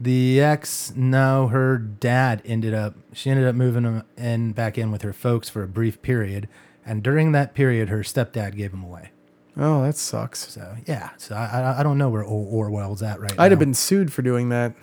the 0.00 0.40
ex, 0.40 0.92
no, 0.94 1.48
her 1.48 1.78
dad 1.78 2.42
ended 2.44 2.74
up, 2.74 2.94
she 3.12 3.30
ended 3.30 3.46
up 3.46 3.54
moving 3.54 3.84
him 3.84 4.02
in 4.18 4.52
back 4.52 4.76
in 4.76 4.90
with 4.92 5.02
her 5.02 5.12
folks 5.14 5.48
for 5.48 5.62
a 5.62 5.68
brief 5.68 6.02
period. 6.02 6.48
And 6.84 7.02
during 7.02 7.32
that 7.32 7.54
period, 7.54 7.88
her 7.88 8.00
stepdad 8.00 8.54
gave 8.56 8.72
him 8.72 8.84
away. 8.84 9.10
Oh, 9.56 9.82
that 9.84 9.96
sucks. 9.96 10.52
So 10.52 10.76
yeah, 10.86 11.10
so 11.16 11.34
I, 11.34 11.46
I, 11.62 11.80
I 11.80 11.82
don't 11.82 11.96
know 11.98 12.10
where 12.10 12.22
Or- 12.22 12.66
Orwell's 12.68 13.02
at 13.02 13.18
right 13.20 13.34
now. 13.36 13.42
I'd 13.42 13.52
have 13.52 13.58
been 13.58 13.74
sued 13.74 14.12
for 14.12 14.20
doing 14.22 14.50
that. 14.50 14.74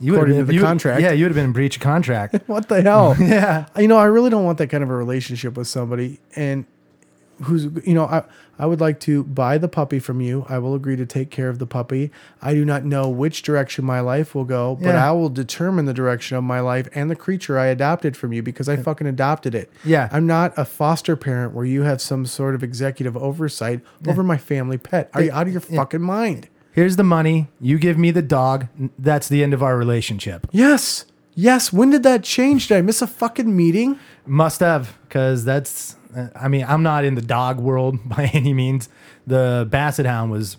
You 0.00 0.12
would 0.12 0.16
have 0.18 0.28
according 0.28 0.36
been, 0.36 0.40
to 0.46 0.46
the 0.46 0.54
you- 0.54 0.60
contract. 0.62 1.00
Yeah, 1.02 1.12
you 1.12 1.24
would 1.24 1.30
have 1.30 1.36
been 1.36 1.44
in 1.46 1.52
breach 1.52 1.76
of 1.76 1.82
contract. 1.82 2.34
What 2.46 2.68
the 2.68 2.82
hell? 2.82 3.16
yeah, 3.20 3.66
you 3.78 3.88
know, 3.88 3.96
I 3.98 4.04
really 4.06 4.30
don't 4.30 4.44
want 4.44 4.58
that 4.58 4.68
kind 4.68 4.82
of 4.84 4.90
a 4.90 4.96
relationship 4.96 5.56
with 5.56 5.68
somebody 5.68 6.20
and 6.36 6.66
who's 7.42 7.64
you 7.86 7.94
know, 7.94 8.04
I 8.06 8.22
I 8.56 8.66
would 8.66 8.80
like 8.80 9.00
to 9.00 9.24
buy 9.24 9.58
the 9.58 9.66
puppy 9.66 9.98
from 9.98 10.20
you. 10.20 10.46
I 10.48 10.58
will 10.58 10.76
agree 10.76 10.94
to 10.94 11.04
take 11.04 11.30
care 11.30 11.48
of 11.48 11.58
the 11.58 11.66
puppy. 11.66 12.12
I 12.40 12.54
do 12.54 12.64
not 12.64 12.84
know 12.84 13.08
which 13.08 13.42
direction 13.42 13.84
my 13.84 13.98
life 13.98 14.32
will 14.36 14.44
go, 14.44 14.76
but 14.80 14.90
Yeah. 14.90 15.08
I 15.08 15.10
will 15.10 15.28
determine 15.28 15.86
the 15.86 15.92
direction 15.92 16.36
of 16.36 16.44
my 16.44 16.60
life 16.60 16.88
and 16.94 17.10
the 17.10 17.16
creature 17.16 17.58
I 17.58 17.66
adopted 17.66 18.16
from 18.16 18.32
you 18.32 18.42
because 18.44 18.68
I 18.68 18.76
fucking 18.76 19.08
adopted 19.08 19.56
it. 19.56 19.72
Yeah. 19.84 20.08
I'm 20.12 20.28
not 20.28 20.52
a 20.56 20.64
foster 20.64 21.16
parent 21.16 21.52
where 21.52 21.64
you 21.64 21.82
have 21.82 22.00
some 22.00 22.26
sort 22.26 22.54
of 22.54 22.62
executive 22.62 23.16
oversight 23.16 23.80
over 24.06 24.22
my 24.22 24.36
family 24.38 24.78
pet. 24.78 25.10
Are 25.14 25.22
you 25.22 25.32
out 25.32 25.48
of 25.48 25.52
your 25.52 25.60
fucking 25.60 26.02
mind? 26.02 26.48
Here's 26.74 26.96
the 26.96 27.04
money. 27.04 27.48
You 27.60 27.78
give 27.78 27.96
me 27.96 28.10
the 28.10 28.20
dog. 28.20 28.66
That's 28.98 29.28
the 29.28 29.42
end 29.42 29.54
of 29.54 29.62
our 29.62 29.78
relationship. 29.78 30.46
Yes. 30.50 31.06
Yes. 31.34 31.72
When 31.72 31.90
did 31.90 32.02
that 32.02 32.22
change? 32.22 32.68
Did 32.68 32.76
I 32.76 32.82
miss 32.82 33.00
a 33.00 33.06
fucking 33.06 33.56
meeting? 33.56 33.98
Must 34.26 34.60
have, 34.60 34.98
because 35.02 35.44
that's. 35.44 35.96
I 36.36 36.46
mean, 36.48 36.64
I'm 36.68 36.82
not 36.82 37.04
in 37.04 37.14
the 37.14 37.22
dog 37.22 37.58
world 37.58 37.98
by 38.08 38.30
any 38.34 38.52
means. 38.52 38.88
The 39.26 39.66
Basset 39.70 40.06
Hound 40.06 40.30
was 40.30 40.58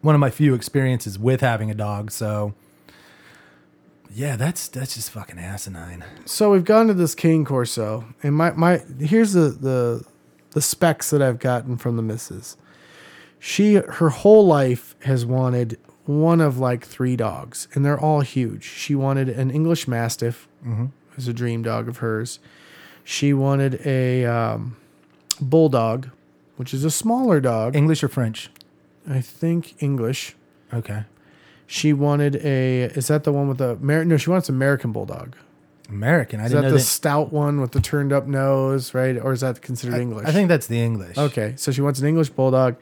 one 0.00 0.14
of 0.14 0.20
my 0.20 0.30
few 0.30 0.54
experiences 0.54 1.18
with 1.18 1.40
having 1.40 1.70
a 1.70 1.74
dog. 1.74 2.10
So, 2.10 2.54
yeah, 4.12 4.36
that's 4.36 4.68
that's 4.68 4.94
just 4.94 5.10
fucking 5.10 5.38
asinine. 5.38 6.04
So 6.24 6.52
we've 6.52 6.64
gone 6.64 6.86
to 6.86 6.94
this 6.94 7.14
Cane 7.14 7.44
Corso, 7.44 8.06
and 8.22 8.34
my 8.34 8.52
my 8.52 8.78
here's 8.98 9.34
the 9.34 9.50
the 9.50 10.04
the 10.50 10.62
specs 10.62 11.10
that 11.10 11.20
I've 11.20 11.38
gotten 11.38 11.76
from 11.76 11.96
the 11.96 12.02
missus. 12.02 12.56
She 13.38 13.74
her 13.74 14.08
whole 14.10 14.46
life 14.46 14.94
has 15.00 15.24
wanted 15.24 15.78
one 16.04 16.40
of 16.40 16.58
like 16.58 16.84
three 16.84 17.16
dogs, 17.16 17.68
and 17.74 17.84
they're 17.84 17.98
all 18.00 18.20
huge. 18.20 18.64
She 18.64 18.94
wanted 18.94 19.28
an 19.28 19.50
English 19.50 19.86
Mastiff, 19.88 20.48
mm 20.64 20.90
was 21.16 21.26
a 21.28 21.32
dream 21.32 21.62
dog 21.62 21.88
of 21.88 21.98
hers. 21.98 22.38
She 23.02 23.32
wanted 23.32 23.80
a 23.86 24.26
um, 24.26 24.76
bulldog, 25.40 26.10
which 26.56 26.74
is 26.74 26.84
a 26.84 26.90
smaller 26.90 27.40
dog. 27.40 27.74
English 27.74 28.04
or 28.04 28.08
French? 28.08 28.50
I 29.08 29.22
think 29.22 29.82
English. 29.82 30.36
Okay. 30.74 31.04
She 31.66 31.94
wanted 31.94 32.36
a. 32.44 32.82
Is 32.94 33.06
that 33.08 33.24
the 33.24 33.32
one 33.32 33.48
with 33.48 33.56
the? 33.58 33.78
Amer- 33.82 34.04
No, 34.04 34.18
she 34.18 34.28
wants 34.28 34.50
American 34.50 34.92
bulldog. 34.92 35.36
American. 35.88 36.38
I 36.40 36.44
Is 36.44 36.50
didn't 36.50 36.64
that 36.64 36.68
know 36.68 36.72
the 36.74 36.78
that. 36.80 36.84
stout 36.84 37.32
one 37.32 37.60
with 37.62 37.72
the 37.72 37.80
turned 37.80 38.12
up 38.12 38.26
nose, 38.26 38.92
right? 38.92 39.16
Or 39.16 39.32
is 39.32 39.40
that 39.40 39.62
considered 39.62 39.98
English? 39.98 40.26
I 40.28 40.32
think 40.32 40.48
that's 40.50 40.66
the 40.66 40.82
English. 40.82 41.16
Okay, 41.16 41.54
so 41.56 41.72
she 41.72 41.80
wants 41.80 41.98
an 42.00 42.06
English 42.08 42.28
bulldog, 42.30 42.76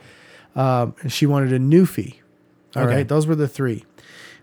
um, 0.54 0.94
and 1.02 1.12
she 1.12 1.26
wanted 1.26 1.52
a 1.52 1.58
Newfie. 1.58 2.16
All 2.76 2.84
right, 2.86 2.92
Okay. 2.92 3.02
those 3.04 3.26
were 3.26 3.34
the 3.36 3.48
three. 3.48 3.84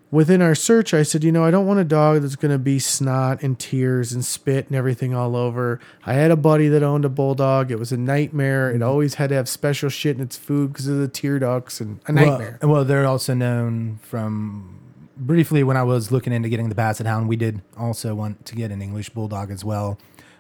Within 0.10 0.42
our 0.42 0.56
search, 0.56 0.94
I 0.94 1.04
said, 1.04 1.24
you 1.24 1.32
know, 1.32 1.46
I 1.46 1.52
don't 1.52 1.66
want 1.66 1.80
a 1.80 1.86
dog 1.86 2.22
that's 2.22 2.36
going 2.36 2.52
to 2.52 2.58
be 2.60 2.80
snot 2.80 3.42
and 3.44 3.58
tears 3.58 4.12
and 4.12 4.26
spit 4.26 4.68
and 4.68 4.76
everything 4.76 5.14
all 5.16 5.38
over. 5.38 5.80
I 6.06 6.14
had 6.14 6.32
a 6.32 6.36
buddy 6.36 6.68
that 6.68 6.84
owned 6.84 7.06
a 7.06 7.10
bulldog. 7.10 7.72
It 7.72 7.80
was 7.80 7.94
a 7.94 7.98
nightmare. 7.98 8.68
Mm-hmm. 8.74 8.82
It 8.82 8.86
always 8.86 9.14
had 9.16 9.30
to 9.30 9.36
have 9.36 9.48
special 9.48 9.88
shit 9.90 10.18
in 10.18 10.22
its 10.22 10.36
food 10.36 10.74
because 10.74 10.88
of 10.88 10.98
the 10.98 11.08
tear 11.08 11.40
ducts 11.40 11.80
and 11.80 12.02
a 12.10 12.14
Well, 12.14 12.26
nightmare. 12.26 12.60
well, 12.62 12.84
they're 12.84 13.06
also 13.06 13.34
known 13.34 14.00
from 14.02 14.80
briefly 15.16 15.64
when 15.64 15.78
I 15.78 15.84
was 15.84 16.12
looking 16.12 16.34
into 16.34 16.50
getting 16.50 16.68
the 16.68 16.76
Basset 16.76 17.08
Hound. 17.08 17.30
We 17.30 17.38
did 17.38 17.62
also 17.78 18.14
want 18.14 18.46
to 18.48 18.56
get 18.56 18.70
an 18.72 18.82
English 18.82 19.12
Bulldog 19.12 19.50
as 19.50 19.64
well. 19.64 19.98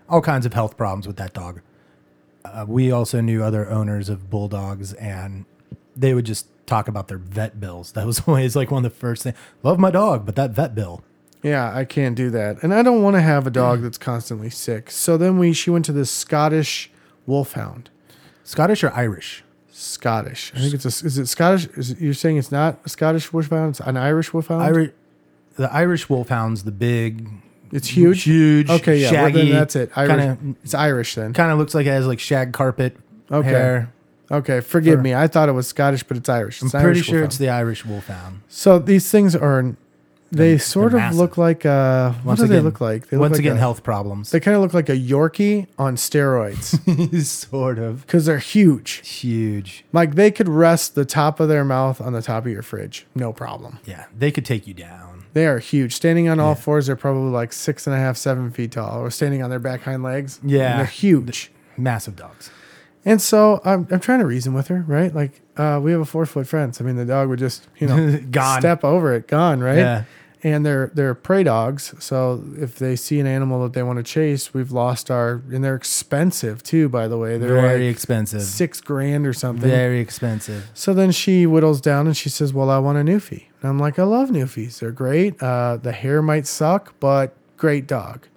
All 0.09 0.21
kinds 0.21 0.45
of 0.45 0.53
health 0.53 0.75
problems 0.75 1.07
with 1.07 1.15
that 1.15 1.33
dog. 1.33 1.61
Uh, 2.43 2.65
we 2.67 2.91
also 2.91 3.21
knew 3.21 3.41
other 3.41 3.69
owners 3.69 4.09
of 4.09 4.29
bulldogs, 4.29 4.91
and 4.93 5.45
they 5.95 6.13
would 6.13 6.25
just 6.25 6.47
talk 6.65 6.87
about 6.87 7.07
their 7.07 7.17
vet 7.17 7.59
bills. 7.59 7.91
That 7.93 8.05
was 8.05 8.21
always 8.27 8.55
like 8.55 8.71
one 8.71 8.85
of 8.85 8.91
the 8.91 8.97
first 8.97 9.23
things. 9.23 9.37
Love 9.63 9.79
my 9.79 9.91
dog, 9.91 10.25
but 10.25 10.35
that 10.35 10.51
vet 10.51 10.73
bill. 10.75 11.03
Yeah, 11.43 11.75
I 11.75 11.85
can't 11.85 12.15
do 12.15 12.29
that. 12.29 12.61
And 12.61 12.73
I 12.73 12.83
don't 12.83 13.01
want 13.01 13.15
to 13.15 13.21
have 13.21 13.47
a 13.47 13.49
dog 13.49 13.81
that's 13.81 13.97
constantly 13.97 14.49
sick. 14.51 14.91
So 14.91 15.17
then 15.17 15.39
we 15.39 15.53
she 15.53 15.69
went 15.71 15.85
to 15.85 15.91
this 15.91 16.11
Scottish 16.11 16.91
wolfhound. 17.25 17.89
Scottish 18.43 18.83
or 18.83 18.91
Irish? 18.93 19.43
Scottish. 19.71 20.51
I 20.55 20.59
think 20.59 20.73
it's 20.75 20.85
a 20.85 21.05
is 21.05 21.17
it 21.17 21.25
Scottish? 21.27 21.65
Is 21.77 21.91
it, 21.91 21.99
you're 21.99 22.13
saying 22.13 22.37
it's 22.37 22.51
not 22.51 22.79
a 22.85 22.89
Scottish 22.89 23.33
wolfhound, 23.33 23.71
it's 23.71 23.79
an 23.79 23.97
Irish 23.97 24.33
wolfhound? 24.33 24.61
Irish. 24.63 24.91
The 25.55 25.71
Irish 25.73 26.09
wolfhound's 26.09 26.63
the 26.63 26.71
big, 26.71 27.27
it's 27.71 27.87
huge. 27.89 28.23
huge, 28.23 28.69
Okay, 28.69 28.97
yeah, 28.97 29.11
well, 29.11 29.31
then 29.31 29.49
that's 29.49 29.75
it. 29.75 29.91
Irish. 29.95 30.09
Kinda, 30.37 30.37
it's 30.63 30.73
Irish 30.73 31.15
then. 31.15 31.33
kind 31.33 31.51
of 31.51 31.57
looks 31.57 31.73
like 31.75 31.85
it 31.85 31.89
has 31.89 32.05
like 32.07 32.19
shag 32.19 32.53
carpet 32.53 32.95
Okay. 33.31 33.49
hair. 33.49 33.93
Okay, 34.31 34.61
forgive 34.61 34.99
For- 34.99 35.03
me. 35.03 35.13
I 35.13 35.27
thought 35.27 35.49
it 35.49 35.53
was 35.53 35.67
Scottish, 35.67 36.03
but 36.03 36.17
it's 36.17 36.29
Irish. 36.29 36.61
I'm 36.61 36.67
It's 36.67 36.71
pretty 36.71 36.85
Irish 36.87 37.05
sure 37.05 37.13
wolfhound. 37.15 37.31
it's 37.31 37.37
the 37.37 37.49
Irish 37.49 37.85
wolfhound. 37.85 38.41
So 38.47 38.79
these 38.79 39.11
things 39.11 39.35
are 39.35 39.75
they 40.33 40.51
They're- 40.51 40.59
sort 40.59 40.91
they're 40.91 40.99
of 40.99 41.03
massive. 41.07 41.19
look 41.19 41.37
like 41.37 41.65
uh 41.65 42.11
what 42.13 42.25
Once 42.25 42.39
do 42.39 42.47
they 42.47 42.55
again- 42.55 42.63
look 42.63 42.79
like? 42.79 43.07
They 43.09 43.17
look 43.17 43.21
Once 43.21 43.31
like 43.33 43.39
again, 43.41 43.57
a- 43.57 43.59
health 43.59 43.83
problems. 43.83 44.31
They 44.31 44.39
kind 44.39 44.55
of 44.55 44.61
look 44.63 44.73
like 44.73 44.87
a 44.87 44.95
Yorkie 44.95 45.67
on 45.77 45.97
steroids 45.97 46.79
sort 47.25 47.77
of 47.77 48.01
because 48.07 48.25
they're 48.27 48.37
huge. 48.37 49.05
huge. 49.05 49.83
Like 49.91 50.15
they 50.15 50.31
could 50.31 50.47
rest 50.47 50.95
the 50.95 51.03
top 51.03 51.41
of 51.41 51.49
their 51.49 51.65
mouth 51.65 51.99
on 51.99 52.13
the 52.13 52.21
top 52.21 52.45
of 52.45 52.51
your 52.51 52.61
fridge, 52.61 53.05
no 53.13 53.33
problem. 53.33 53.79
Yeah, 53.85 54.05
they 54.17 54.31
could 54.31 54.45
take 54.45 54.65
you 54.67 54.73
down. 54.73 55.25
They 55.33 55.45
are 55.47 55.59
huge. 55.59 55.93
Standing 55.95 56.29
on 56.29 56.39
all 56.39 56.49
Yeah. 56.51 56.55
fours, 56.55 56.87
they're 56.87 56.95
probably 56.95 57.31
like 57.31 57.51
six 57.51 57.85
and 57.85 57.93
a 57.93 57.99
half, 57.99 58.15
seven 58.15 58.51
feet 58.51 58.71
tall, 58.71 58.99
or 59.01 59.09
standing 59.11 59.43
on 59.43 59.49
their 59.49 59.59
back 59.59 59.81
hind 59.83 60.01
legs. 60.03 60.39
Yeah. 60.43 60.71
And 60.71 60.79
they're 60.79 60.85
huge. 60.85 61.51
Massive 61.77 62.15
dogs. 62.15 62.49
And 63.03 63.21
so 63.21 63.61
I'm, 63.65 63.87
I'm 63.89 63.99
trying 63.99 64.19
to 64.19 64.25
reason 64.27 64.53
with 64.53 64.67
her, 64.67 64.83
right? 64.87 65.13
Like 65.13 65.41
uh, 65.57 65.79
we 65.81 65.91
have 65.91 66.01
a 66.01 66.05
four 66.05 66.25
foot 66.25 66.47
fence. 66.47 66.79
I 66.79 66.83
mean, 66.83 66.95
the 66.97 67.05
dog 67.05 67.29
would 67.29 67.39
just 67.39 67.67
you 67.77 67.87
know 67.87 68.19
Gone. 68.31 68.59
step 68.59 68.83
over 68.83 69.13
it, 69.13 69.27
gone, 69.27 69.59
right? 69.61 69.77
Yeah. 69.77 70.03
and 70.43 70.63
they're 70.65 70.91
they're 70.93 71.15
prey 71.15 71.43
dogs. 71.43 71.93
So 71.99 72.43
if 72.57 72.75
they 72.75 72.95
see 72.95 73.19
an 73.19 73.25
animal 73.27 73.63
that 73.63 73.73
they 73.73 73.81
want 73.83 73.97
to 73.97 74.03
chase, 74.03 74.53
we've 74.53 74.71
lost 74.71 75.09
our 75.09 75.41
and 75.51 75.63
they're 75.63 75.75
expensive 75.75 76.61
too. 76.63 76.89
By 76.89 77.07
the 77.07 77.17
way, 77.17 77.37
they're 77.39 77.55
Very 77.61 77.85
like 77.87 77.91
expensive. 77.95 78.43
six 78.43 78.79
grand 78.81 79.25
or 79.25 79.33
something. 79.33 79.67
Very 79.69 79.99
expensive. 79.99 80.69
So 80.75 80.93
then 80.93 81.11
she 81.11 81.43
whittles 81.45 81.81
down 81.81 82.05
and 82.07 82.15
she 82.15 82.29
says, 82.29 82.53
"Well, 82.53 82.69
I 82.69 82.77
want 82.79 82.97
a 82.97 83.01
Newfie." 83.01 83.45
And 83.61 83.69
I'm 83.69 83.79
like, 83.79 83.97
"I 83.97 84.03
love 84.03 84.29
Newfies. 84.29 84.79
They're 84.79 84.91
great. 84.91 85.41
Uh, 85.41 85.77
the 85.77 85.91
hair 85.91 86.21
might 86.21 86.45
suck, 86.47 86.93
but 86.99 87.35
great 87.57 87.87
dog." 87.87 88.27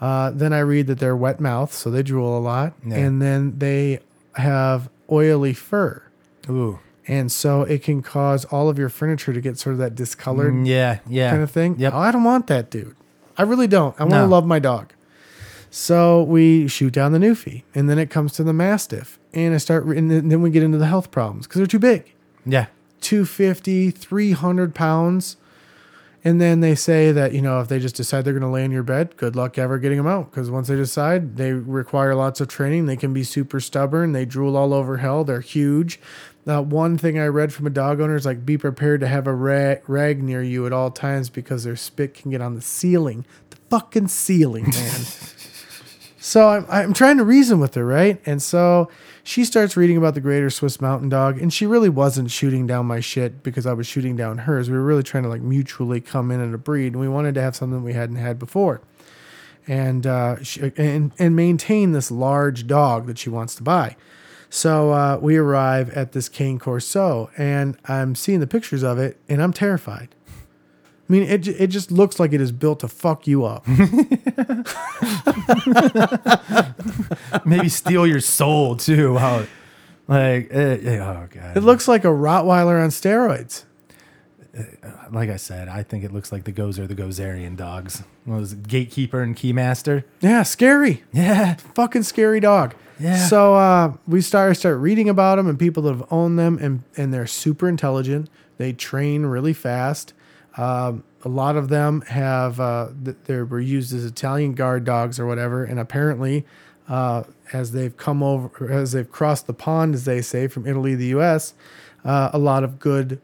Uh, 0.00 0.30
then 0.30 0.52
I 0.52 0.60
read 0.60 0.86
that 0.86 0.98
they're 0.98 1.16
wet 1.16 1.40
mouth, 1.40 1.72
so 1.74 1.90
they 1.90 2.02
drool 2.02 2.36
a 2.36 2.40
lot, 2.40 2.72
Yeah. 2.86 2.96
and 2.96 3.20
then 3.20 3.58
they 3.58 4.00
have 4.36 4.88
oily 5.10 5.52
fur. 5.52 6.02
Ooh. 6.48 6.78
And 7.06 7.30
so 7.30 7.62
it 7.62 7.82
can 7.82 8.00
cause 8.02 8.44
all 8.46 8.68
of 8.68 8.78
your 8.78 8.88
furniture 8.88 9.32
to 9.32 9.40
get 9.40 9.58
sort 9.58 9.72
of 9.74 9.78
that 9.80 9.94
discolored 9.94 10.54
Mm, 10.54 10.66
yeah. 10.66 10.98
Yeah. 11.08 11.30
kind 11.30 11.42
of 11.42 11.50
thing. 11.50 11.74
Yep. 11.78 11.92
Oh, 11.94 11.98
I 11.98 12.12
don't 12.12 12.24
want 12.24 12.46
that, 12.46 12.70
dude. 12.70 12.94
I 13.36 13.42
really 13.42 13.66
don't. 13.66 13.94
I 13.98 14.04
want 14.04 14.12
No. 14.14 14.22
to 14.22 14.26
love 14.30 14.46
my 14.46 14.58
dog. 14.58 14.92
So 15.70 16.22
we 16.22 16.66
shoot 16.66 16.92
down 16.92 17.12
the 17.12 17.18
Newfie, 17.18 17.62
and 17.74 17.88
then 17.88 17.98
it 17.98 18.10
comes 18.10 18.32
to 18.34 18.42
the 18.44 18.52
Mastiff, 18.52 19.18
and 19.32 19.54
I 19.54 19.58
start, 19.58 19.86
and 19.86 20.10
then 20.10 20.28
then 20.28 20.42
we 20.42 20.50
get 20.50 20.62
into 20.62 20.78
the 20.78 20.86
health 20.86 21.10
problems 21.10 21.46
because 21.46 21.58
they're 21.60 21.66
too 21.66 21.78
big. 21.78 22.12
Yeah. 22.44 22.66
250, 23.00 23.90
300 23.90 24.74
pounds. 24.74 25.36
And 26.22 26.40
then 26.40 26.60
they 26.60 26.74
say 26.74 27.12
that, 27.12 27.32
you 27.32 27.40
know, 27.40 27.60
if 27.60 27.68
they 27.68 27.78
just 27.78 27.96
decide 27.96 28.24
they're 28.24 28.34
going 28.34 28.42
to 28.42 28.48
lay 28.48 28.64
in 28.64 28.70
your 28.70 28.82
bed, 28.82 29.16
good 29.16 29.34
luck 29.36 29.56
ever 29.56 29.78
getting 29.78 29.96
them 29.96 30.06
out. 30.06 30.30
Because 30.30 30.50
once 30.50 30.68
they 30.68 30.76
decide, 30.76 31.36
they 31.36 31.52
require 31.52 32.14
lots 32.14 32.40
of 32.40 32.48
training. 32.48 32.86
They 32.86 32.96
can 32.96 33.14
be 33.14 33.24
super 33.24 33.58
stubborn. 33.58 34.12
They 34.12 34.26
drool 34.26 34.56
all 34.56 34.74
over 34.74 34.98
hell. 34.98 35.24
They're 35.24 35.40
huge. 35.40 35.98
Uh, 36.46 36.62
one 36.62 36.98
thing 36.98 37.18
I 37.18 37.26
read 37.26 37.52
from 37.52 37.66
a 37.66 37.70
dog 37.70 38.00
owner 38.00 38.16
is 38.16 38.26
like, 38.26 38.44
be 38.44 38.58
prepared 38.58 39.00
to 39.00 39.06
have 39.06 39.26
a 39.26 39.34
rag, 39.34 39.88
rag 39.88 40.22
near 40.22 40.42
you 40.42 40.66
at 40.66 40.72
all 40.72 40.90
times 40.90 41.30
because 41.30 41.64
their 41.64 41.76
spit 41.76 42.14
can 42.14 42.30
get 42.30 42.42
on 42.42 42.54
the 42.54 42.62
ceiling. 42.62 43.24
The 43.50 43.56
fucking 43.70 44.08
ceiling, 44.08 44.64
man. 44.64 45.00
So 46.22 46.48
I'm, 46.48 46.66
I'm 46.68 46.92
trying 46.92 47.16
to 47.16 47.24
reason 47.24 47.60
with 47.60 47.74
her, 47.76 47.84
right? 47.84 48.20
And 48.26 48.42
so 48.42 48.90
she 49.24 49.42
starts 49.42 49.74
reading 49.74 49.96
about 49.96 50.12
the 50.12 50.20
greater 50.20 50.50
Swiss 50.50 50.78
mountain 50.78 51.08
dog, 51.08 51.40
and 51.40 51.50
she 51.50 51.64
really 51.64 51.88
wasn't 51.88 52.30
shooting 52.30 52.66
down 52.66 52.84
my 52.84 53.00
shit 53.00 53.42
because 53.42 53.64
I 53.64 53.72
was 53.72 53.86
shooting 53.86 54.16
down 54.16 54.38
hers. 54.38 54.68
We 54.68 54.76
were 54.76 54.84
really 54.84 55.02
trying 55.02 55.22
to 55.22 55.30
like 55.30 55.40
mutually 55.40 55.98
come 55.98 56.30
in 56.30 56.38
and 56.38 56.54
a 56.54 56.58
breed, 56.58 56.92
and 56.92 57.00
we 57.00 57.08
wanted 57.08 57.34
to 57.36 57.42
have 57.42 57.56
something 57.56 57.82
we 57.82 57.94
hadn't 57.94 58.16
had 58.16 58.38
before, 58.38 58.82
and 59.66 60.06
uh, 60.06 60.42
she, 60.42 60.72
and 60.76 61.12
and 61.18 61.34
maintain 61.34 61.92
this 61.92 62.10
large 62.10 62.66
dog 62.66 63.06
that 63.06 63.18
she 63.18 63.30
wants 63.30 63.54
to 63.54 63.62
buy. 63.62 63.96
So 64.50 64.90
uh, 64.90 65.18
we 65.22 65.38
arrive 65.38 65.88
at 65.90 66.12
this 66.12 66.28
Cane 66.28 66.58
Corso, 66.58 67.30
and 67.38 67.78
I'm 67.86 68.14
seeing 68.14 68.40
the 68.40 68.46
pictures 68.46 68.82
of 68.82 68.98
it, 68.98 69.16
and 69.26 69.42
I'm 69.42 69.54
terrified. 69.54 70.14
I 71.10 71.12
mean, 71.12 71.24
it, 71.24 71.48
it 71.48 71.66
just 71.70 71.90
looks 71.90 72.20
like 72.20 72.32
it 72.32 72.40
is 72.40 72.52
built 72.52 72.78
to 72.80 72.88
fuck 72.88 73.26
you 73.26 73.44
up. 73.44 73.66
Maybe 77.44 77.68
steal 77.68 78.06
your 78.06 78.20
soul 78.20 78.76
too. 78.76 79.18
How, 79.18 79.44
like, 80.06 80.46
eh, 80.52 80.78
yeah, 80.80 81.10
oh 81.10 81.26
god. 81.28 81.56
It 81.56 81.64
looks 81.64 81.88
like 81.88 82.04
a 82.04 82.08
Rottweiler 82.08 82.80
on 82.80 82.90
steroids. 82.90 83.64
like 85.10 85.30
I 85.30 85.36
said, 85.36 85.66
I 85.66 85.82
think 85.82 86.04
it 86.04 86.12
looks 86.12 86.30
like 86.30 86.44
the 86.44 86.52
Gozer, 86.52 86.86
the 86.86 86.94
Gozerian 86.94 87.56
dogs. 87.56 88.04
What 88.24 88.38
was 88.38 88.52
it, 88.52 88.68
Gatekeeper 88.68 89.20
and 89.20 89.34
Keymaster? 89.34 90.04
Yeah, 90.20 90.44
scary. 90.44 91.02
Yeah. 91.12 91.54
Fucking 91.74 92.04
scary 92.04 92.38
dog. 92.38 92.76
Yeah. 93.00 93.26
So 93.26 93.56
uh, 93.56 93.94
we 94.06 94.20
start 94.20 94.56
start 94.56 94.78
reading 94.78 95.08
about 95.08 95.36
them 95.36 95.48
and 95.48 95.58
people 95.58 95.82
that 95.82 95.90
have 95.90 96.06
owned 96.12 96.38
them 96.38 96.56
and 96.62 96.84
and 96.96 97.12
they're 97.12 97.26
super 97.26 97.68
intelligent. 97.68 98.30
They 98.58 98.72
train 98.72 99.26
really 99.26 99.54
fast. 99.54 100.14
Um, 100.60 101.04
a 101.24 101.28
lot 101.28 101.56
of 101.56 101.70
them 101.70 102.02
have 102.02 102.60
uh, 102.60 102.88
th- 103.02 103.16
they 103.24 103.40
were 103.40 103.60
used 103.60 103.94
as 103.94 104.04
Italian 104.04 104.52
guard 104.52 104.84
dogs 104.84 105.18
or 105.18 105.26
whatever, 105.26 105.64
and 105.64 105.80
apparently, 105.80 106.44
uh, 106.86 107.24
as 107.52 107.72
they've 107.72 107.96
come 107.96 108.22
over, 108.22 108.70
as 108.70 108.92
they've 108.92 109.10
crossed 109.10 109.46
the 109.46 109.54
pond, 109.54 109.94
as 109.94 110.04
they 110.04 110.20
say, 110.20 110.48
from 110.48 110.66
Italy 110.66 110.92
to 110.92 110.96
the 110.98 111.06
U.S., 111.06 111.54
uh, 112.04 112.28
a 112.34 112.38
lot 112.38 112.62
of 112.62 112.78
good 112.78 113.20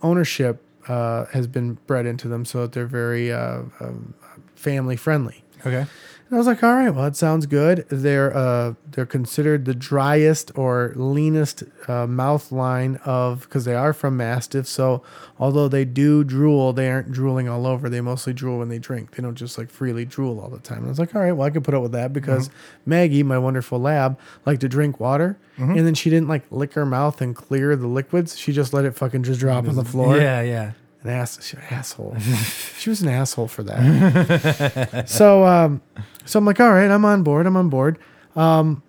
ownership 0.00 0.62
uh, 0.86 1.24
has 1.26 1.48
been 1.48 1.74
bred 1.88 2.06
into 2.06 2.28
them, 2.28 2.44
so 2.44 2.62
that 2.62 2.72
they're 2.72 2.86
very 2.86 3.32
uh, 3.32 3.62
um, 3.80 4.14
family 4.54 4.94
friendly. 4.96 5.42
Okay. 5.60 5.86
And 6.28 6.34
I 6.34 6.38
was 6.38 6.48
like, 6.48 6.64
all 6.64 6.74
right, 6.74 6.90
well, 6.90 7.04
it 7.04 7.14
sounds 7.14 7.46
good. 7.46 7.86
They're 7.88 8.36
uh, 8.36 8.74
they're 8.90 9.06
considered 9.06 9.64
the 9.64 9.74
driest 9.74 10.50
or 10.56 10.92
leanest 10.96 11.62
uh, 11.86 12.08
mouth 12.08 12.50
line 12.50 12.96
of 13.04 13.42
because 13.42 13.64
they 13.64 13.76
are 13.76 13.92
from 13.92 14.16
Mastiff. 14.16 14.66
So 14.66 15.04
although 15.38 15.68
they 15.68 15.84
do 15.84 16.24
drool, 16.24 16.72
they 16.72 16.90
aren't 16.90 17.12
drooling 17.12 17.48
all 17.48 17.64
over. 17.64 17.88
They 17.88 18.00
mostly 18.00 18.32
drool 18.32 18.58
when 18.58 18.68
they 18.68 18.80
drink. 18.80 19.12
They 19.12 19.22
don't 19.22 19.36
just 19.36 19.56
like 19.56 19.70
freely 19.70 20.04
drool 20.04 20.40
all 20.40 20.48
the 20.48 20.58
time. 20.58 20.78
And 20.78 20.86
I 20.86 20.88
was 20.88 20.98
like, 20.98 21.14
all 21.14 21.20
right, 21.22 21.30
well, 21.30 21.46
I 21.46 21.50
can 21.50 21.62
put 21.62 21.74
up 21.74 21.82
with 21.82 21.92
that 21.92 22.12
because 22.12 22.50
Maggie, 22.84 23.22
my 23.22 23.38
wonderful 23.38 23.78
lab, 23.78 24.18
liked 24.44 24.62
to 24.62 24.68
drink 24.68 24.98
water, 24.98 25.38
and 25.58 25.86
then 25.86 25.94
she 25.94 26.10
didn't 26.10 26.28
like 26.28 26.50
lick 26.50 26.72
her 26.72 26.84
mouth 26.84 27.20
and 27.20 27.36
clear 27.36 27.76
the 27.76 27.86
liquids. 27.86 28.36
She 28.36 28.52
just 28.52 28.72
let 28.72 28.84
it 28.84 28.96
fucking 28.96 29.22
just 29.22 29.38
drop 29.38 29.68
on 29.68 29.76
the 29.76 29.84
floor 29.84 30.16
Yeah, 30.20 30.40
yeah. 30.42 30.72
An 31.02 31.10
ass 31.10 31.54
asshole. 31.70 32.16
she 32.78 32.90
was 32.90 33.02
an 33.02 33.08
asshole 33.08 33.48
for 33.48 33.62
that. 33.64 35.04
so 35.08 35.44
um, 35.44 35.80
so 36.24 36.38
I'm 36.38 36.44
like, 36.44 36.60
all 36.60 36.72
right, 36.72 36.90
I'm 36.90 37.04
on 37.04 37.22
board. 37.22 37.46
I'm 37.46 37.56
on 37.56 37.68
board. 37.68 37.98
Um, 38.34 38.82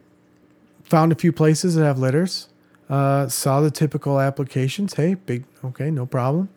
found 0.83 1.11
a 1.11 1.15
few 1.15 1.31
places 1.31 1.75
that 1.75 1.83
have 1.83 1.99
litters. 1.99 2.49
Uh, 2.89 3.27
saw 3.27 3.59
the 3.61 3.71
typical 3.71 4.19
applications. 4.19 4.93
Hey, 4.93 5.13
big 5.13 5.43
okay, 5.63 5.91
no 5.91 6.05
problem. 6.05 6.49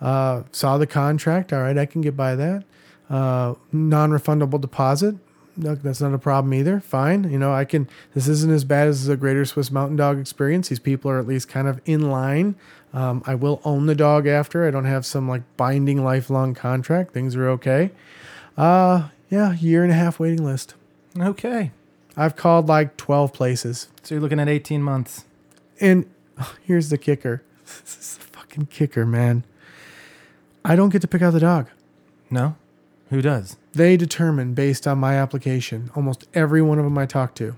Uh, 0.00 0.42
saw 0.52 0.78
the 0.78 0.86
contract. 0.86 1.52
All 1.52 1.60
right, 1.60 1.78
I 1.78 1.86
can 1.86 2.00
get 2.00 2.16
by 2.16 2.34
that. 2.34 2.64
Uh, 3.08 3.54
non-refundable 3.72 4.60
deposit. 4.60 5.16
No, 5.56 5.74
that's 5.74 6.00
not 6.00 6.12
a 6.12 6.18
problem 6.18 6.52
either. 6.52 6.80
Fine. 6.80 7.30
You 7.30 7.38
know, 7.38 7.52
I 7.52 7.64
can. 7.64 7.88
This 8.12 8.28
isn't 8.28 8.52
as 8.52 8.64
bad 8.64 8.88
as 8.88 9.06
the 9.06 9.16
Greater 9.16 9.44
Swiss 9.44 9.70
Mountain 9.70 9.96
Dog 9.96 10.18
experience. 10.18 10.68
These 10.68 10.80
people 10.80 11.10
are 11.10 11.18
at 11.18 11.26
least 11.26 11.48
kind 11.48 11.66
of 11.66 11.80
in 11.86 12.10
line. 12.10 12.56
Um, 12.96 13.22
I 13.26 13.34
will 13.34 13.60
own 13.62 13.84
the 13.84 13.94
dog 13.94 14.26
after. 14.26 14.66
I 14.66 14.70
don't 14.70 14.86
have 14.86 15.04
some 15.04 15.28
like 15.28 15.42
binding 15.58 16.02
lifelong 16.02 16.54
contract. 16.54 17.12
Things 17.12 17.36
are 17.36 17.46
okay. 17.50 17.90
Uh, 18.56 19.08
yeah, 19.28 19.52
year 19.52 19.82
and 19.82 19.92
a 19.92 19.94
half 19.94 20.18
waiting 20.18 20.42
list. 20.42 20.74
Okay. 21.18 21.72
I've 22.16 22.36
called 22.36 22.68
like 22.68 22.96
12 22.96 23.34
places. 23.34 23.88
So 24.02 24.14
you're 24.14 24.22
looking 24.22 24.40
at 24.40 24.48
18 24.48 24.82
months. 24.82 25.26
And 25.78 26.08
here's 26.64 26.88
the 26.88 26.96
kicker. 26.96 27.42
This 27.66 27.98
is 28.00 28.16
the 28.16 28.24
fucking 28.24 28.66
kicker, 28.66 29.04
man. 29.04 29.44
I 30.64 30.74
don't 30.74 30.88
get 30.88 31.02
to 31.02 31.08
pick 31.08 31.20
out 31.20 31.34
the 31.34 31.40
dog. 31.40 31.68
No? 32.30 32.56
Who 33.10 33.20
does? 33.20 33.58
They 33.74 33.98
determine 33.98 34.54
based 34.54 34.86
on 34.86 34.96
my 34.96 35.16
application, 35.16 35.90
almost 35.94 36.26
every 36.32 36.62
one 36.62 36.78
of 36.78 36.84
them 36.84 36.96
I 36.96 37.04
talk 37.04 37.34
to. 37.34 37.56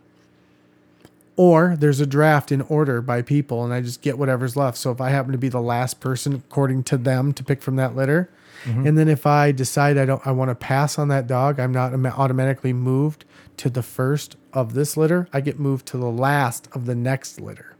Or 1.38 1.76
there's 1.78 2.00
a 2.00 2.06
draft 2.06 2.50
in 2.50 2.62
order 2.62 3.00
by 3.00 3.22
people 3.22 3.64
and 3.64 3.72
I 3.72 3.80
just 3.80 4.02
get 4.02 4.18
whatever's 4.18 4.56
left. 4.56 4.76
So 4.76 4.90
if 4.90 5.00
I 5.00 5.10
happen 5.10 5.30
to 5.32 5.38
be 5.38 5.48
the 5.48 5.60
last 5.62 6.00
person 6.00 6.34
according 6.34 6.82
to 6.84 6.98
them 6.98 7.32
to 7.32 7.44
pick 7.44 7.62
from 7.62 7.76
that 7.76 7.94
litter, 7.94 8.28
mm-hmm. 8.64 8.84
and 8.86 8.98
then 8.98 9.08
if 9.08 9.24
I 9.24 9.52
decide 9.52 9.96
I 9.98 10.04
don't 10.04 10.26
I 10.26 10.32
want 10.32 10.50
to 10.50 10.56
pass 10.56 10.98
on 10.98 11.06
that 11.08 11.28
dog, 11.28 11.60
I'm 11.60 11.72
not 11.72 11.94
automatically 11.94 12.72
moved 12.72 13.24
to 13.58 13.70
the 13.70 13.84
first 13.84 14.36
of 14.52 14.74
this 14.74 14.96
litter. 14.96 15.28
I 15.32 15.40
get 15.40 15.60
moved 15.60 15.86
to 15.86 15.96
the 15.96 16.10
last 16.10 16.68
of 16.72 16.86
the 16.86 16.96
next 16.96 17.40
litter. 17.40 17.76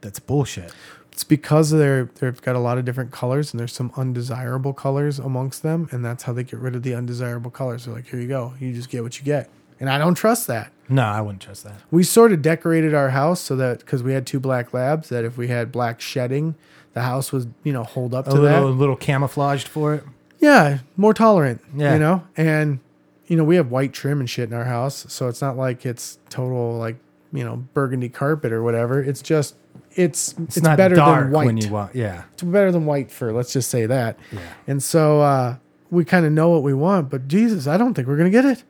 that's 0.00 0.20
bullshit. 0.20 0.72
It's 1.12 1.24
because 1.24 1.70
they're 1.70 2.04
they've 2.20 2.40
got 2.42 2.56
a 2.56 2.60
lot 2.60 2.78
of 2.78 2.84
different 2.84 3.10
colors 3.10 3.52
and 3.52 3.58
there's 3.60 3.72
some 3.72 3.90
undesirable 3.96 4.72
colors 4.72 5.18
amongst 5.18 5.62
them, 5.62 5.88
and 5.90 6.04
that's 6.04 6.24
how 6.24 6.32
they 6.32 6.44
get 6.44 6.60
rid 6.60 6.76
of 6.76 6.82
the 6.82 6.94
undesirable 6.94 7.50
colors. 7.50 7.84
They're 7.86 7.94
like, 7.94 8.06
here 8.06 8.20
you 8.20 8.28
go, 8.28 8.54
you 8.60 8.72
just 8.72 8.90
get 8.90 9.02
what 9.02 9.18
you 9.18 9.24
get, 9.24 9.50
and 9.80 9.88
I 9.90 9.98
don't 9.98 10.14
trust 10.14 10.46
that. 10.48 10.72
No, 10.88 11.02
I 11.02 11.20
wouldn't 11.20 11.42
trust 11.42 11.64
that. 11.64 11.74
We 11.90 12.02
sort 12.02 12.32
of 12.32 12.42
decorated 12.42 12.94
our 12.94 13.10
house 13.10 13.40
so 13.40 13.56
that 13.56 13.80
because 13.80 14.02
we 14.02 14.12
had 14.12 14.26
two 14.26 14.38
black 14.40 14.72
labs, 14.72 15.08
that 15.08 15.24
if 15.24 15.36
we 15.36 15.48
had 15.48 15.72
black 15.72 16.00
shedding, 16.00 16.54
the 16.92 17.02
house 17.02 17.32
was 17.32 17.46
you 17.64 17.72
know 17.72 17.82
hold 17.84 18.14
up 18.14 18.26
A 18.26 18.30
to 18.30 18.36
little, 18.40 18.48
that. 18.48 18.62
A 18.62 18.66
little 18.66 18.96
camouflaged 18.96 19.68
for 19.68 19.94
it. 19.94 20.04
Yeah, 20.38 20.78
more 20.96 21.14
tolerant. 21.14 21.60
Yeah. 21.74 21.94
you 21.94 21.98
know, 21.98 22.24
and 22.36 22.78
you 23.26 23.36
know 23.36 23.44
we 23.44 23.56
have 23.56 23.70
white 23.70 23.92
trim 23.92 24.20
and 24.20 24.28
shit 24.30 24.48
in 24.48 24.54
our 24.54 24.64
house, 24.64 25.06
so 25.08 25.28
it's 25.28 25.40
not 25.42 25.56
like 25.56 25.84
it's 25.84 26.18
total 26.30 26.76
like 26.78 26.96
you 27.32 27.44
know 27.44 27.56
burgundy 27.74 28.08
carpet 28.08 28.52
or 28.52 28.62
whatever. 28.62 29.02
It's 29.02 29.22
just 29.22 29.56
it's 29.92 30.32
it's, 30.32 30.56
It's, 30.58 30.62
not 30.62 30.76
better 30.76 30.94
dark 30.96 31.24
than 31.24 31.32
white. 31.32 31.46
when 31.46 31.56
you 31.56 31.70
walk. 31.70 31.94
Yeah, 31.94 32.24
it's 32.32 32.42
better 32.42 32.70
than 32.70 32.86
white 32.86 33.10
fur. 33.10 33.32
Let's 33.32 33.52
just 33.52 33.70
say 33.70 33.86
that. 33.86 34.18
yeah, 34.30 34.40
And 34.66 34.82
so 34.82 35.20
uh, 35.20 35.56
we 35.90 36.04
kind 36.04 36.26
of 36.26 36.32
know 36.32 36.50
what 36.50 36.62
we 36.62 36.74
want, 36.74 37.10
but 37.10 37.28
Jesus, 37.28 37.66
I 37.66 37.76
don't 37.76 37.94
think 37.94 38.06
we're 38.08 38.16
gonna 38.18 38.30
get 38.30 38.44
it. 38.44 38.62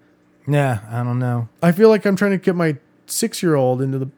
Yeah. 0.47 0.81
I 0.91 1.03
don't 1.03 1.19
know. 1.19 1.49
I 1.63 1.73
feel 1.73 1.89
like 1.89 2.05
I'm 2.05 2.17
trying 2.17 2.33
to 2.33 2.39
get 2.39 2.55
my 2.55 2.77
six 3.07 3.43
year 3.43 3.55
old 3.55 3.81
into 3.83 3.99
the 3.99 4.11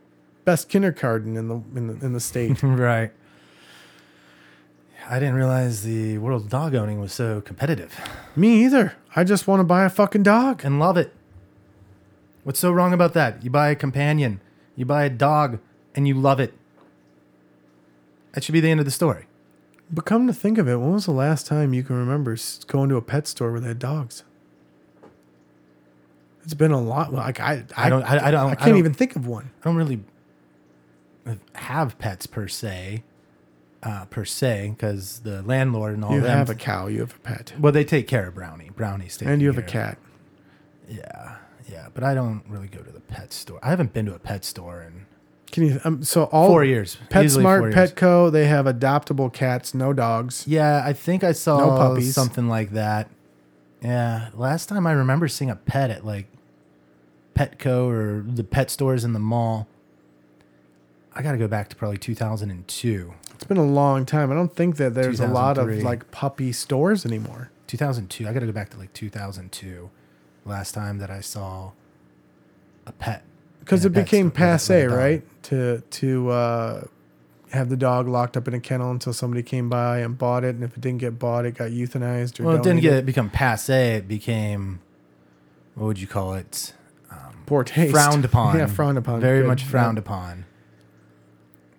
best 0.44 0.68
kindergarten 0.68 1.36
in 1.36 1.48
the 1.48 1.62
in 1.76 1.86
the 1.86 2.06
in 2.06 2.12
the 2.12 2.20
state. 2.20 2.62
right. 2.62 3.10
I 5.10 5.18
didn't 5.18 5.36
realize 5.36 5.84
the 5.84 6.18
world 6.18 6.44
of 6.44 6.50
dog 6.50 6.74
owning 6.74 7.00
was 7.00 7.14
so 7.14 7.40
competitive 7.40 7.98
Me 8.36 8.62
either. 8.64 8.94
I 9.16 9.24
just 9.24 9.46
want 9.46 9.60
to 9.60 9.64
buy 9.64 9.84
a 9.84 9.90
fucking 9.90 10.22
dog. 10.22 10.62
and 10.64 10.78
love 10.78 10.98
it. 10.98 11.14
What's 12.44 12.60
so 12.60 12.70
wrong 12.70 12.92
about 12.92 13.14
that? 13.14 13.42
You 13.42 13.50
buy 13.50 13.70
a 13.70 13.74
companion, 13.74 14.40
you 14.76 14.84
buy 14.84 15.04
a 15.04 15.10
dog, 15.10 15.60
and 15.94 16.06
you 16.06 16.14
love 16.14 16.40
it. 16.40 16.54
That 18.32 18.44
should 18.44 18.52
be 18.52 18.60
the 18.60 18.70
end 18.70 18.80
of 18.80 18.86
the 18.86 18.92
story. 18.92 19.26
But 19.90 20.04
come 20.04 20.26
to 20.26 20.32
think 20.34 20.58
of 20.58 20.68
it, 20.68 20.76
when 20.76 20.92
was 20.92 21.06
the 21.06 21.12
last 21.12 21.46
time 21.46 21.72
you 21.72 21.82
can 21.82 21.96
remember 21.96 22.36
going 22.66 22.90
to 22.90 22.96
a 22.96 23.02
pet 23.02 23.26
store 23.26 23.52
where 23.52 23.60
they 23.60 23.68
had 23.68 23.78
dogs? 23.78 24.24
It's 26.48 26.54
been 26.54 26.72
a 26.72 26.80
lot. 26.80 27.12
Like 27.12 27.40
I, 27.40 27.62
I 27.76 27.90
don't. 27.90 28.02
I, 28.04 28.28
I 28.28 28.30
don't. 28.30 28.46
I 28.46 28.52
I 28.52 28.54
can't 28.54 28.70
don't- 28.70 28.78
even 28.78 28.94
think 28.94 29.16
of 29.16 29.26
one. 29.26 29.50
I 29.60 29.64
don't 29.66 29.76
really 29.76 30.00
have 31.56 31.98
pets 31.98 32.26
per 32.26 32.48
se, 32.48 33.02
uh, 33.82 34.06
per 34.06 34.24
se, 34.24 34.70
because 34.74 35.18
the 35.20 35.42
landlord 35.42 35.92
and 35.94 36.04
all 36.04 36.12
You 36.14 36.22
them. 36.22 36.30
have 36.38 36.48
a 36.48 36.54
cow. 36.54 36.86
You 36.86 37.00
have 37.00 37.14
a 37.14 37.18
pet, 37.18 37.52
well, 37.58 37.70
they 37.72 37.84
take 37.84 38.08
care 38.08 38.28
of 38.28 38.34
Brownie. 38.34 38.70
Brownie's 38.74 39.18
taking 39.18 39.32
and 39.34 39.42
you 39.42 39.48
have 39.48 39.58
a 39.58 39.62
cat. 39.62 39.98
Yeah, 40.88 41.36
yeah, 41.70 41.88
but 41.92 42.02
I 42.02 42.14
don't 42.14 42.42
really 42.48 42.68
go 42.68 42.78
to 42.80 42.90
the 42.90 43.00
pet 43.00 43.32
store. 43.34 43.58
I 43.62 43.68
haven't 43.68 43.92
been 43.92 44.06
to 44.06 44.14
a 44.14 44.18
pet 44.18 44.42
store 44.44 44.80
in 44.82 45.04
Can 45.52 45.64
you? 45.64 45.80
Um, 45.84 46.02
so 46.02 46.24
all 46.24 46.48
four 46.48 46.64
years. 46.64 46.96
PetSmart. 47.10 47.74
Petco, 47.74 48.32
they 48.32 48.46
have 48.46 48.64
adoptable 48.64 49.30
cats, 49.30 49.74
no 49.74 49.92
dogs. 49.92 50.44
Yeah, 50.46 50.82
I 50.82 50.94
think 50.94 51.22
I 51.22 51.32
saw 51.32 51.58
No 51.58 51.76
puppies. 51.76 52.14
something 52.14 52.48
like 52.48 52.70
that. 52.70 53.10
Yeah, 53.82 54.30
last 54.34 54.70
time 54.70 54.86
I 54.86 54.92
remember 54.92 55.28
seeing 55.28 55.50
a 55.50 55.56
pet 55.56 55.90
at 55.90 56.06
like 56.06 56.26
Petco 57.38 57.88
or 57.88 58.22
the 58.26 58.44
pet 58.44 58.70
stores 58.70 59.04
in 59.04 59.12
the 59.12 59.18
mall. 59.18 59.68
I 61.14 61.22
got 61.22 61.32
to 61.32 61.38
go 61.38 61.48
back 61.48 61.68
to 61.70 61.76
probably 61.76 61.98
2002. 61.98 63.14
It's 63.34 63.44
been 63.44 63.56
a 63.56 63.64
long 63.64 64.04
time. 64.06 64.30
I 64.30 64.34
don't 64.34 64.54
think 64.54 64.76
that 64.76 64.94
there's 64.94 65.20
a 65.20 65.26
lot 65.26 65.58
of 65.58 65.68
like 65.82 66.10
puppy 66.10 66.52
stores 66.52 67.04
anymore. 67.06 67.50
2002. 67.68 68.26
I 68.28 68.32
got 68.32 68.40
to 68.40 68.46
go 68.46 68.52
back 68.52 68.70
to 68.70 68.78
like 68.78 68.92
2002. 68.92 69.90
Last 70.44 70.72
time 70.72 70.98
that 70.98 71.10
I 71.10 71.20
saw 71.20 71.72
a 72.86 72.92
pet. 72.92 73.22
because 73.60 73.84
it 73.84 73.90
became 73.92 74.30
store 74.32 74.32
with 74.32 74.40
a- 74.40 74.42
with 74.42 74.50
a 74.50 74.52
passe, 74.52 74.86
right? 74.86 75.42
To 75.44 75.82
to 75.90 76.30
uh, 76.30 76.84
have 77.50 77.68
the 77.68 77.76
dog 77.76 78.08
locked 78.08 78.36
up 78.36 78.48
in 78.48 78.54
a 78.54 78.60
kennel 78.60 78.90
until 78.90 79.12
somebody 79.12 79.42
came 79.42 79.68
by 79.68 79.98
and 79.98 80.16
bought 80.16 80.44
it, 80.44 80.54
and 80.54 80.64
if 80.64 80.74
it 80.76 80.80
didn't 80.80 80.98
get 80.98 81.18
bought, 81.18 81.44
it 81.44 81.52
got 81.54 81.70
euthanized 81.70 82.40
or 82.40 82.44
Well, 82.44 82.56
it 82.56 82.62
didn't 82.62 82.80
get 82.80 83.04
become 83.04 83.28
passe. 83.30 83.96
It 83.96 84.08
became 84.08 84.80
what 85.74 85.86
would 85.86 86.00
you 86.00 86.06
call 86.06 86.34
it? 86.34 86.72
Poor 87.48 87.64
taste, 87.64 87.92
Frowned 87.92 88.24
upon. 88.30 88.58
yeah, 88.58 88.66
frowned 88.66 88.98
upon. 88.98 89.20
Very 89.20 89.40
Good. 89.40 89.48
much 89.48 89.64
frowned 89.64 89.98
upon. 89.98 90.44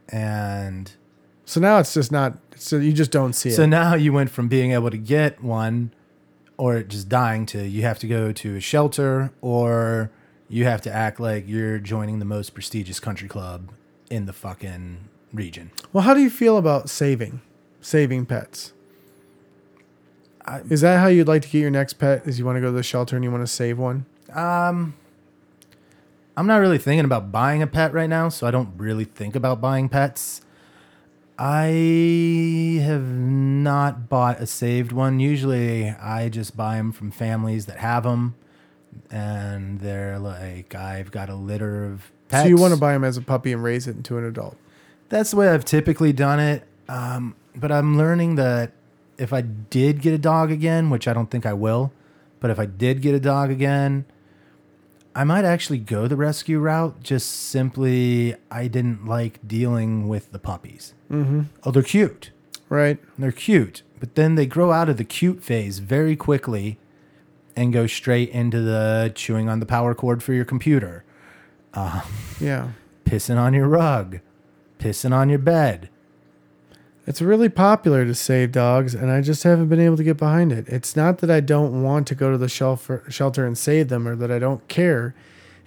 And 0.10 0.92
So 1.46 1.60
now 1.60 1.80
it's 1.80 1.94
just 1.94 2.12
not. 2.12 2.38
So 2.56 2.78
you 2.78 2.92
just 2.94 3.12
don't 3.12 3.34
see 3.34 3.50
it. 3.50 3.56
So 3.56 3.64
it. 3.64 3.68
now 3.68 3.96
you 3.96 4.12
went 4.12 4.30
from 4.32 4.48
being 4.48 4.72
able 4.72 4.90
to 4.90 4.98
get 4.98 5.44
one 5.44 5.92
or 6.58 6.82
just 6.84 7.08
dying 7.08 7.46
to 7.48 7.66
you 7.68 7.84
have 7.84 8.00
to 8.00 8.08
go 8.08 8.32
to 8.34 8.56
a 8.58 8.60
shelter 8.60 9.32
or 9.42 10.12
you 10.50 10.66
have 10.66 10.82
to 10.82 10.92
act 10.94 11.20
like 11.20 11.48
you're 11.48 11.80
joining 11.80 12.20
the 12.20 12.26
most 12.26 12.54
prestigious 12.54 13.00
country 13.00 13.28
club 13.30 13.70
in 14.10 14.26
the 14.26 14.34
fucking 14.34 14.98
region. 15.32 15.72
Well, 15.94 16.04
how 16.04 16.14
do 16.16 16.22
you 16.22 16.30
feel 16.30 16.58
about 16.58 16.90
saving, 16.90 17.42
saving 17.82 18.26
pets? 18.26 18.74
I- 20.46 20.62
Is 20.70 20.82
that 20.82 21.00
how 21.00 21.08
you'd 21.08 21.28
like 21.28 21.44
to 21.44 21.48
get 21.50 21.60
your 21.60 21.70
next 21.70 21.94
pet? 21.94 22.28
Is 22.28 22.40
you 22.40 22.46
want 22.46 22.56
to 22.58 22.62
go 22.62 22.68
to 22.68 22.72
the 22.74 22.82
shelter 22.84 23.16
and 23.16 23.24
you 23.24 23.30
want 23.32 23.44
to 23.44 23.48
save 23.48 23.78
one? 23.78 24.06
Um 24.34 24.96
I'm 26.40 26.48
not 26.48 26.62
really 26.62 26.78
thinking 26.78 27.04
about 27.04 27.34
buying 27.34 27.62
a 27.62 27.68
pet 27.68 27.92
right 27.92 28.08
now, 28.08 28.30
so 28.30 28.48
I 28.48 28.52
don't 28.52 28.72
really 28.78 29.04
think 29.04 29.36
about 29.36 29.60
buying 29.60 29.90
pets. 29.90 30.40
I 31.38 32.80
have 32.82 33.04
not 33.04 34.08
bought 34.08 34.40
a 34.40 34.48
saved 34.48 34.94
one. 34.94 35.20
Usually 35.20 35.90
I 35.90 36.30
just 36.30 36.56
buy 36.56 36.78
them 36.78 36.94
from 36.94 37.12
families 37.12 37.66
that 37.66 37.80
have 37.80 38.04
them 38.04 38.36
and 39.12 39.82
they're 39.82 40.18
like 40.18 40.74
I've 40.74 41.12
got 41.12 41.30
a 41.30 41.36
litter 41.36 41.84
of 41.84 42.10
pets. 42.30 42.44
So 42.44 42.48
you 42.48 42.56
want 42.56 42.74
to 42.74 42.80
buy 42.80 42.94
them 42.94 43.04
as 43.04 43.18
a 43.18 43.22
puppy 43.22 43.52
and 43.52 43.62
raise 43.62 43.86
it 43.86 43.98
into 43.98 44.18
an 44.18 44.24
adult? 44.24 44.56
That's 45.10 45.32
the 45.32 45.38
way 45.38 45.50
I've 45.50 45.66
typically 45.66 46.14
done 46.14 46.40
it. 46.40 46.64
Um, 46.88 47.36
but 47.54 47.70
I'm 47.70 47.98
learning 47.98 48.36
that 48.36 48.72
if 49.18 49.34
I 49.34 49.42
did 49.42 50.02
get 50.02 50.14
a 50.14 50.18
dog 50.18 50.54
again, 50.54 50.90
which 50.90 51.06
I 51.06 51.12
don't 51.12 51.30
think 51.30 51.46
I 51.46 51.52
will, 51.52 51.92
but 52.40 52.50
if 52.50 52.60
I 52.60 52.66
did 52.66 53.02
get 53.02 53.14
a 53.14 53.20
dog 53.20 53.52
again, 53.52 54.06
I 55.20 55.26
might 55.26 55.44
actually 55.44 55.80
go 55.80 56.08
the 56.08 56.16
rescue 56.16 56.60
route. 56.60 57.04
Just 57.04 57.30
simply, 57.30 58.36
I 58.50 58.70
didn't 58.70 59.06
like 59.06 59.46
dealing 59.46 60.08
with 60.08 60.32
the 60.32 60.40
puppies. 60.40 60.94
Mm-hmm. 61.12 61.42
Oh, 61.66 61.72
they're 61.72 61.84
cute. 61.84 62.32
Right. 62.70 63.00
They're 63.18 63.34
cute, 63.34 63.82
but 64.00 64.16
then 64.16 64.36
they 64.36 64.46
grow 64.46 64.72
out 64.72 64.88
of 64.88 64.96
the 64.96 65.04
cute 65.04 65.44
phase 65.44 65.80
very 65.80 66.16
quickly 66.16 66.80
and 67.54 67.74
go 67.74 67.86
straight 67.86 68.30
into 68.30 68.62
the 68.62 69.12
chewing 69.14 69.50
on 69.50 69.60
the 69.60 69.66
power 69.66 69.94
cord 69.94 70.24
for 70.24 70.32
your 70.32 70.46
computer, 70.46 71.04
Yeah. 71.76 72.70
pissing 73.04 73.38
on 73.38 73.54
your 73.54 73.68
rug, 73.68 74.20
pissing 74.80 75.12
on 75.12 75.28
your 75.30 75.40
bed. 75.40 75.90
It's 77.10 77.24
really 77.24 77.50
popular 77.50 78.06
to 78.06 78.14
save 78.14 78.52
dogs, 78.52 78.94
and 78.94 79.10
I 79.10 79.22
just 79.22 79.42
haven't 79.42 79.68
been 79.68 79.80
able 79.80 79.98
to 79.98 80.04
get 80.04 80.18
behind 80.18 80.52
it. 80.52 80.68
It's 80.68 80.96
not 80.96 81.18
that 81.18 81.32
I 81.32 81.40
don't 81.40 81.82
want 81.82 82.06
to 82.10 82.14
go 82.14 82.32
to 82.32 82.38
the 82.38 82.48
shelter, 82.48 83.04
shelter 83.10 83.48
and 83.48 83.58
save 83.58 83.90
them 83.90 84.08
or 84.08 84.16
that 84.18 84.32
I 84.32 84.38
don't 84.38 84.66
care. 84.68 85.16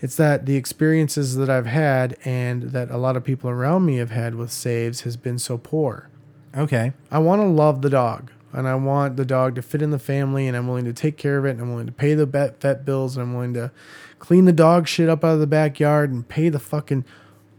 It's 0.00 0.14
that 0.14 0.46
the 0.46 0.54
experiences 0.54 1.34
that 1.34 1.50
I've 1.50 1.66
had 1.66 2.16
and 2.24 2.70
that 2.70 2.92
a 2.92 2.96
lot 2.96 3.16
of 3.16 3.24
people 3.24 3.50
around 3.50 3.84
me 3.84 3.96
have 3.96 4.12
had 4.12 4.36
with 4.36 4.52
saves 4.52 5.00
has 5.00 5.16
been 5.16 5.36
so 5.36 5.58
poor. 5.58 6.08
Okay. 6.56 6.92
I 7.10 7.18
want 7.18 7.42
to 7.42 7.46
love 7.48 7.82
the 7.82 7.90
dog, 7.90 8.30
and 8.52 8.68
I 8.68 8.76
want 8.76 9.16
the 9.16 9.24
dog 9.24 9.56
to 9.56 9.62
fit 9.62 9.82
in 9.82 9.90
the 9.90 9.98
family, 9.98 10.46
and 10.46 10.56
I'm 10.56 10.68
willing 10.68 10.84
to 10.84 10.92
take 10.92 11.16
care 11.16 11.38
of 11.38 11.44
it, 11.44 11.50
and 11.50 11.60
I'm 11.60 11.70
willing 11.70 11.86
to 11.86 11.92
pay 11.92 12.14
the 12.14 12.24
vet, 12.24 12.60
vet 12.60 12.84
bills, 12.84 13.16
and 13.16 13.24
I'm 13.24 13.34
willing 13.34 13.54
to 13.54 13.72
clean 14.20 14.44
the 14.44 14.52
dog 14.52 14.86
shit 14.86 15.08
up 15.08 15.24
out 15.24 15.34
of 15.34 15.40
the 15.40 15.48
backyard 15.48 16.12
and 16.12 16.28
pay 16.28 16.50
the 16.50 16.60
fucking. 16.60 17.04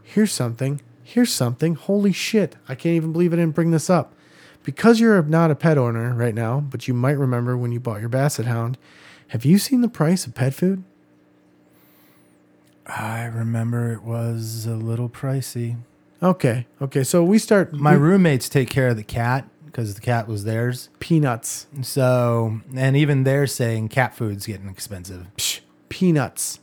Here's 0.02 0.32
something. 0.32 0.80
Here's 1.04 1.32
something. 1.32 1.74
Holy 1.74 2.12
shit. 2.12 2.56
I 2.68 2.74
can't 2.74 2.94
even 2.96 3.12
believe 3.12 3.32
I 3.32 3.36
didn't 3.36 3.54
bring 3.54 3.70
this 3.70 3.88
up. 3.88 4.14
Because 4.64 4.98
you're 4.98 5.22
not 5.22 5.50
a 5.50 5.54
pet 5.54 5.76
owner 5.76 6.14
right 6.14 6.34
now, 6.34 6.60
but 6.60 6.88
you 6.88 6.94
might 6.94 7.18
remember 7.18 7.56
when 7.56 7.70
you 7.70 7.78
bought 7.78 8.00
your 8.00 8.08
basset 8.08 8.46
hound, 8.46 8.78
have 9.28 9.44
you 9.44 9.58
seen 9.58 9.82
the 9.82 9.88
price 9.88 10.26
of 10.26 10.34
pet 10.34 10.54
food? 10.54 10.82
I 12.86 13.24
remember 13.24 13.92
it 13.92 14.02
was 14.02 14.66
a 14.66 14.74
little 14.74 15.08
pricey. 15.08 15.76
Okay. 16.22 16.66
Okay. 16.80 17.04
So 17.04 17.22
we 17.22 17.38
start. 17.38 17.72
My 17.72 17.92
we- 17.96 18.02
roommates 18.02 18.48
take 18.48 18.70
care 18.70 18.88
of 18.88 18.96
the 18.96 19.02
cat 19.04 19.48
because 19.66 19.94
the 19.94 20.00
cat 20.00 20.28
was 20.28 20.44
theirs. 20.44 20.88
peanuts. 21.00 21.66
So, 21.82 22.60
and 22.74 22.96
even 22.96 23.24
they're 23.24 23.46
saying 23.46 23.88
cat 23.88 24.16
food's 24.16 24.46
getting 24.46 24.68
expensive. 24.68 25.26
Psh, 25.36 25.60
peanuts. 25.88 26.60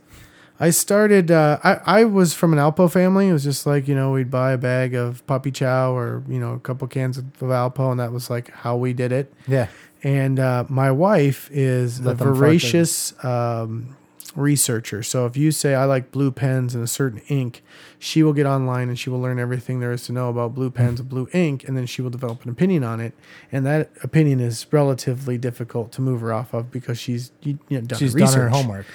I 0.62 0.70
started. 0.70 1.32
Uh, 1.32 1.57
I 1.64 2.01
I 2.01 2.03
was 2.05 2.36
from 2.36 2.53
an 2.53 2.59
Alpo 2.59 2.89
family. 2.89 3.28
It 3.28 3.34
was 3.34 3.43
just 3.43 3.66
like 3.66 3.88
you 3.88 3.95
know 3.95 4.12
we'd 4.12 4.30
buy 4.30 4.51
a 4.51 4.59
bag 4.59 4.93
of 4.93 5.26
puppy 5.26 5.49
chow 5.49 5.97
or 5.97 6.24
you 6.28 6.39
know 6.39 6.53
a 6.53 6.59
couple 6.59 6.88
cans 6.88 7.18
of 7.18 7.26
Alpo, 7.39 7.89
and 7.89 7.99
that 7.99 8.12
was 8.12 8.30
like 8.30 8.51
how 8.51 8.78
we 8.78 8.93
did 8.93 9.12
it. 9.12 9.34
Yeah. 9.47 9.68
And 10.03 10.39
uh, 10.39 10.66
my 10.70 10.91
wife 10.91 11.49
is 11.51 12.01
Let 12.01 12.14
a 12.14 12.16
voracious 12.16 13.14
um, 13.24 13.95
researcher. 14.36 15.03
So 15.03 15.26
if 15.26 15.36
you 15.36 15.51
say 15.51 15.74
I 15.74 15.86
like 15.86 16.12
blue 16.12 16.32
pens 16.32 16.76
and 16.76 16.84
a 16.84 16.88
certain 16.88 17.22
ink, 17.28 17.64
she 17.97 18.22
will 18.22 18.34
get 18.34 18.45
online 18.45 18.89
and 18.89 18.97
she 18.97 19.09
will 19.09 19.20
learn 19.20 19.39
everything 19.39 19.80
there 19.80 19.91
is 19.91 20.05
to 20.05 20.12
know 20.12 20.30
about 20.30 20.53
blue 20.53 20.70
pens 20.70 20.99
and 20.99 21.09
blue 21.09 21.28
ink, 21.34 21.68
and 21.68 21.76
then 21.76 21.88
she 21.88 22.03
will 22.03 22.12
develop 22.12 22.43
an 22.43 22.51
opinion 22.51 22.84
on 22.84 22.99
it. 22.99 23.14
And 23.51 23.66
that 23.66 23.89
opinion 24.03 24.39
is 24.39 24.68
relatively 24.72 25.39
difficult 25.39 25.91
to 25.93 26.01
move 26.01 26.22
her 26.22 26.32
off 26.32 26.53
of 26.53 26.72
because 26.72 26.99
she's 26.99 27.32
you 27.41 27.57
know, 27.70 27.82
done 27.82 27.97
She's 27.97 28.14
done 28.14 28.34
her 28.34 28.49
homework. 28.49 28.86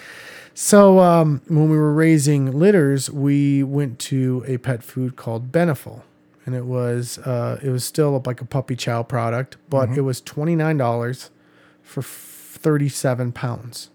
So 0.59 1.00
um, 1.00 1.42
when 1.48 1.68
we 1.68 1.76
were 1.76 1.92
raising 1.92 2.50
litters, 2.59 3.11
we 3.11 3.62
went 3.62 3.98
to 3.98 4.42
a 4.46 4.57
pet 4.57 4.82
food 4.82 5.14
called 5.14 5.52
Beneful, 5.52 6.02
and 6.46 6.54
it 6.54 6.64
was 6.64 7.18
uh, 7.18 7.61
it 7.62 7.68
was 7.68 7.84
still 7.84 8.22
like 8.24 8.40
a 8.40 8.46
puppy 8.46 8.74
chow 8.74 9.02
product, 9.02 9.59
but 9.68 9.90
Mhm. 9.90 9.96
it 9.98 10.00
was 10.00 10.22
twenty 10.22 10.57
nine 10.57 10.78
dollars 10.78 11.28
for 11.82 12.00
thirty 12.00 12.88
seven 12.88 13.32
pounds. 13.32 13.90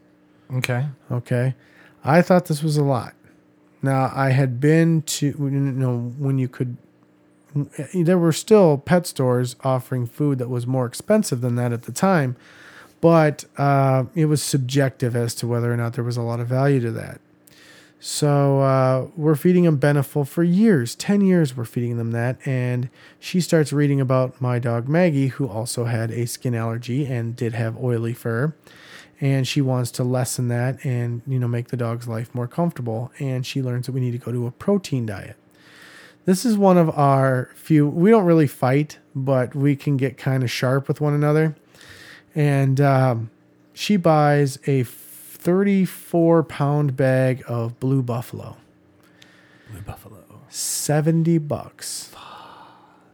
Okay. 0.54 0.86
Okay, 1.12 1.56
I 2.06 2.22
thought 2.22 2.46
this 2.46 2.62
was 2.62 2.78
a 2.78 2.84
lot. 2.84 3.16
Now 3.82 4.12
I 4.14 4.30
had 4.30 4.60
been 4.60 5.02
to 5.04 5.26
you 5.26 5.50
know 5.50 6.14
when 6.20 6.38
you 6.38 6.48
could. 6.48 6.78
There 7.96 8.20
were 8.20 8.32
still 8.34 8.78
pet 8.78 9.08
stores 9.08 9.56
offering 9.64 10.06
food 10.06 10.38
that 10.38 10.48
was 10.48 10.68
more 10.68 10.86
expensive 10.86 11.42
than 11.42 11.56
that 11.56 11.74
at 11.74 11.84
the 11.84 11.92
time, 11.92 12.36
but 13.02 13.46
uh, 13.58 14.06
it 14.16 14.26
was 14.26 14.42
subjective 14.42 15.16
as 15.16 15.36
to 15.36 15.48
whether 15.48 15.74
or 15.74 15.78
not 15.78 15.94
there 15.94 16.04
was 16.04 16.18
a 16.18 16.22
lot 16.22 16.40
of 16.40 16.48
value 16.48 16.80
to 16.80 16.92
that. 16.92 17.20
So 18.04 18.62
uh, 18.62 19.08
we're 19.16 19.36
feeding 19.36 19.66
them 19.66 19.78
Beneful 19.78 20.26
for 20.26 20.44
years, 20.44 20.96
ten 20.96 21.22
years. 21.22 21.56
We're 21.56 21.66
feeding 21.66 21.98
them 21.98 22.12
that, 22.12 22.38
and 22.48 22.90
she 23.20 23.40
starts 23.42 23.72
reading 23.72 24.02
about 24.02 24.42
my 24.42 24.58
dog 24.58 24.88
Maggie, 24.88 25.28
who 25.28 25.48
also 25.48 25.86
had 25.86 26.10
a 26.10 26.26
skin 26.26 26.56
allergy 26.56 27.06
and 27.06 27.36
did 27.36 27.54
have 27.54 27.78
oily 27.78 28.14
fur, 28.14 28.56
and 29.20 29.48
she 29.48 29.62
wants 29.62 29.92
to 29.92 30.04
lessen 30.04 30.48
that 30.48 30.84
and 30.84 31.22
you 31.28 31.38
know 31.38 31.48
make 31.48 31.68
the 31.68 31.78
dog's 31.78 32.08
life 32.08 32.34
more 32.34 32.48
comfortable. 32.48 33.12
And 33.20 33.46
she 33.46 33.62
learns 33.62 33.86
that 33.86 33.92
we 33.92 34.02
need 34.02 34.14
to 34.14 34.18
go 34.18 34.32
to 34.32 34.48
a 34.48 34.52
protein 34.52 35.06
diet. 35.06 35.36
This 36.26 36.44
is 36.44 36.58
one 36.58 36.80
of 36.80 36.90
our 36.98 37.52
few. 37.54 37.88
We 37.88 38.10
don't 38.10 38.26
really 38.26 38.48
fight, 38.48 38.98
but 39.14 39.54
we 39.54 39.76
can 39.76 39.96
get 39.98 40.18
kind 40.18 40.42
of 40.42 40.50
sharp 40.50 40.88
with 40.88 41.02
one 41.02 41.14
another. 41.14 41.56
And 42.34 42.80
um, 42.80 43.30
she 43.74 43.98
buys 43.98 44.58
a 44.68 44.84
34 44.84 46.44
pound 46.44 46.96
bag 46.96 47.44
of 47.48 47.80
Blue 47.80 48.02
Buffalo. 48.02 48.58
Blue 49.72 49.82
Buffalo. 49.82 50.24
70 50.50 51.38
bucks. 51.40 52.12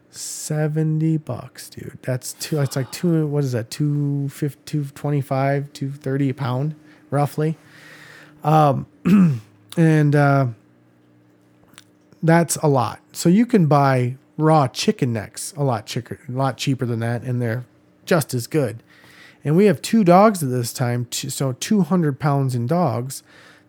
70 0.10 1.18
bucks, 1.18 1.70
dude. 1.70 2.00
That's 2.02 2.34
two 2.34 2.56
that's 2.56 2.76
like 2.76 2.92
two 2.92 3.28
what 3.28 3.44
is 3.44 3.52
that? 3.52 3.70
250 3.70 4.60
225, 4.66 5.74
230 5.74 6.30
a 6.30 6.34
pound 6.34 6.76
roughly. 7.12 7.58
Um 8.44 8.88
and 9.78 10.16
uh 10.16 10.48
that's 12.24 12.56
a 12.58 12.68
lot. 12.68 13.00
So 13.12 13.30
you 13.30 13.46
can 13.46 13.68
buy 13.68 14.16
raw 14.38 14.68
chicken 14.68 15.14
necks 15.14 15.54
a 15.56 15.64
lot 15.64 15.86
chicker, 15.86 16.20
a 16.28 16.32
lot 16.32 16.58
cheaper 16.58 16.86
than 16.86 17.00
that 17.00 17.22
and 17.22 17.42
they're 17.42 17.66
just 18.06 18.34
as 18.34 18.48
good. 18.48 18.82
And 19.48 19.56
we 19.56 19.68
have 19.68 19.82
two 19.82 20.04
dogs 20.04 20.44
at 20.44 20.50
this 20.50 20.74
time, 20.74 21.08
so 21.10 21.54
200 21.54 22.20
pounds 22.20 22.54
in 22.54 22.68
dogs. 22.68 23.24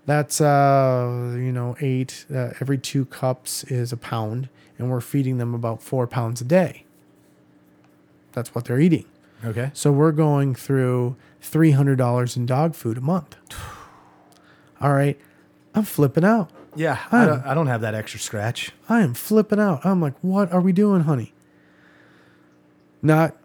That's 0.07 0.41
uh, 0.41 1.37
you 1.37 1.53
know, 1.53 1.77
eight. 1.81 2.27
Uh, 2.29 2.51
every 2.61 2.79
two 2.79 3.05
cups 3.05 3.63
is 3.63 3.93
a 3.93 3.97
pound, 3.97 4.49
and 4.77 4.91
we're 4.91 5.01
feeding 5.01 5.39
them 5.39 5.55
about 5.55 5.81
four 5.81 6.09
pounds 6.09 6.41
a 6.41 6.45
day. 6.45 6.83
That's 8.33 8.57
what 8.57 8.65
they're 8.65 8.81
eating. 8.81 9.05
Okay. 9.45 9.71
So 9.73 9.93
we're 9.93 10.11
going 10.11 10.57
through 10.57 11.15
three 11.41 11.71
hundred 11.71 11.99
dollars 11.99 12.37
in 12.37 12.45
dog 12.45 12.75
food 12.75 12.99
a 12.99 13.01
month. 13.01 13.37
All 14.81 14.93
right, 14.93 15.17
I'm 15.77 15.85
flipping 15.85 16.25
out. 16.25 16.51
Yeah, 16.75 16.99
I 17.13 17.25
don't, 17.25 17.47
I 17.47 17.55
don't 17.55 17.69
have 17.69 17.83
that 17.83 17.95
extra 17.95 18.19
scratch. 18.19 18.73
I 18.89 19.03
am 19.03 19.15
flipping 19.15 19.61
out. 19.61 19.87
I'm 19.87 20.01
like, 20.01 20.15
what 20.23 20.51
are 20.51 20.61
we 20.61 20.73
doing, 20.73 21.03
honey? 21.03 21.35
Not, 23.01 23.37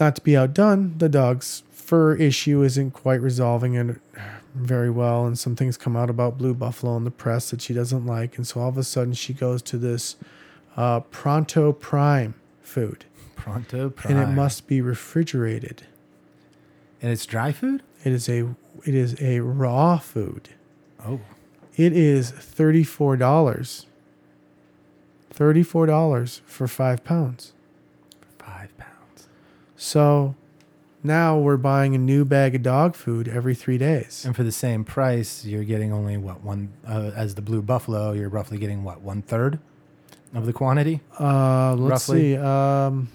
not 0.00 0.16
to 0.16 0.22
be 0.22 0.36
outdone. 0.36 0.94
The 0.98 1.08
dog's 1.08 1.62
fur 1.70 2.14
issue 2.14 2.62
isn't 2.62 2.92
quite 2.92 3.20
resolving 3.20 3.74
it 3.74 3.96
very 4.54 4.90
well, 4.90 5.26
and 5.26 5.38
some 5.38 5.54
things 5.54 5.76
come 5.76 5.96
out 5.96 6.10
about 6.10 6.38
Blue 6.38 6.54
Buffalo 6.54 6.96
in 6.96 7.04
the 7.04 7.10
press 7.10 7.50
that 7.50 7.60
she 7.62 7.72
doesn't 7.74 8.06
like, 8.06 8.36
and 8.36 8.46
so 8.46 8.60
all 8.60 8.68
of 8.68 8.78
a 8.78 8.82
sudden 8.84 9.12
she 9.14 9.32
goes 9.32 9.62
to 9.62 9.78
this 9.78 10.16
uh, 10.76 11.00
Pronto 11.00 11.72
Prime 11.72 12.34
food, 12.62 13.04
Pronto 13.36 13.90
Prime. 13.90 14.16
and 14.16 14.28
it 14.30 14.32
must 14.34 14.66
be 14.66 14.80
refrigerated. 14.80 15.82
And 17.02 17.12
it's 17.12 17.26
dry 17.26 17.52
food. 17.52 17.82
It 18.04 18.12
is 18.12 18.28
a 18.28 18.54
it 18.86 18.94
is 18.94 19.20
a 19.20 19.40
raw 19.40 19.98
food. 19.98 20.50
Oh, 21.06 21.20
It 21.76 21.92
is 21.92 22.30
thirty 22.30 22.82
four 22.84 23.16
dollars. 23.16 23.86
Thirty 25.30 25.62
four 25.62 25.86
dollars 25.86 26.42
for 26.46 26.66
five 26.68 27.04
pounds. 27.04 27.52
So 29.82 30.34
now 31.02 31.38
we're 31.38 31.56
buying 31.56 31.94
a 31.94 31.98
new 31.98 32.26
bag 32.26 32.54
of 32.54 32.62
dog 32.62 32.94
food 32.94 33.26
every 33.26 33.54
three 33.54 33.78
days. 33.78 34.26
And 34.26 34.36
for 34.36 34.42
the 34.42 34.52
same 34.52 34.84
price, 34.84 35.42
you're 35.46 35.64
getting 35.64 35.90
only 35.90 36.18
what 36.18 36.42
one 36.42 36.74
uh, 36.86 37.12
as 37.16 37.34
the 37.34 37.40
Blue 37.40 37.62
Buffalo. 37.62 38.12
You're 38.12 38.28
roughly 38.28 38.58
getting 38.58 38.84
what 38.84 39.00
one 39.00 39.22
third 39.22 39.58
of 40.34 40.44
the 40.44 40.52
quantity. 40.52 41.00
Uh, 41.18 41.74
let's 41.76 42.08
Roughly? 42.10 42.34
see. 42.34 42.36
Um, 42.36 43.08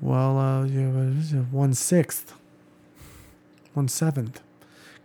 well, 0.00 0.38
uh, 0.38 0.64
yeah, 0.64 0.86
what 0.90 1.18
is 1.18 1.32
it? 1.32 1.38
one 1.50 1.74
sixth, 1.74 2.32
one 3.72 3.88
seventh, 3.88 4.42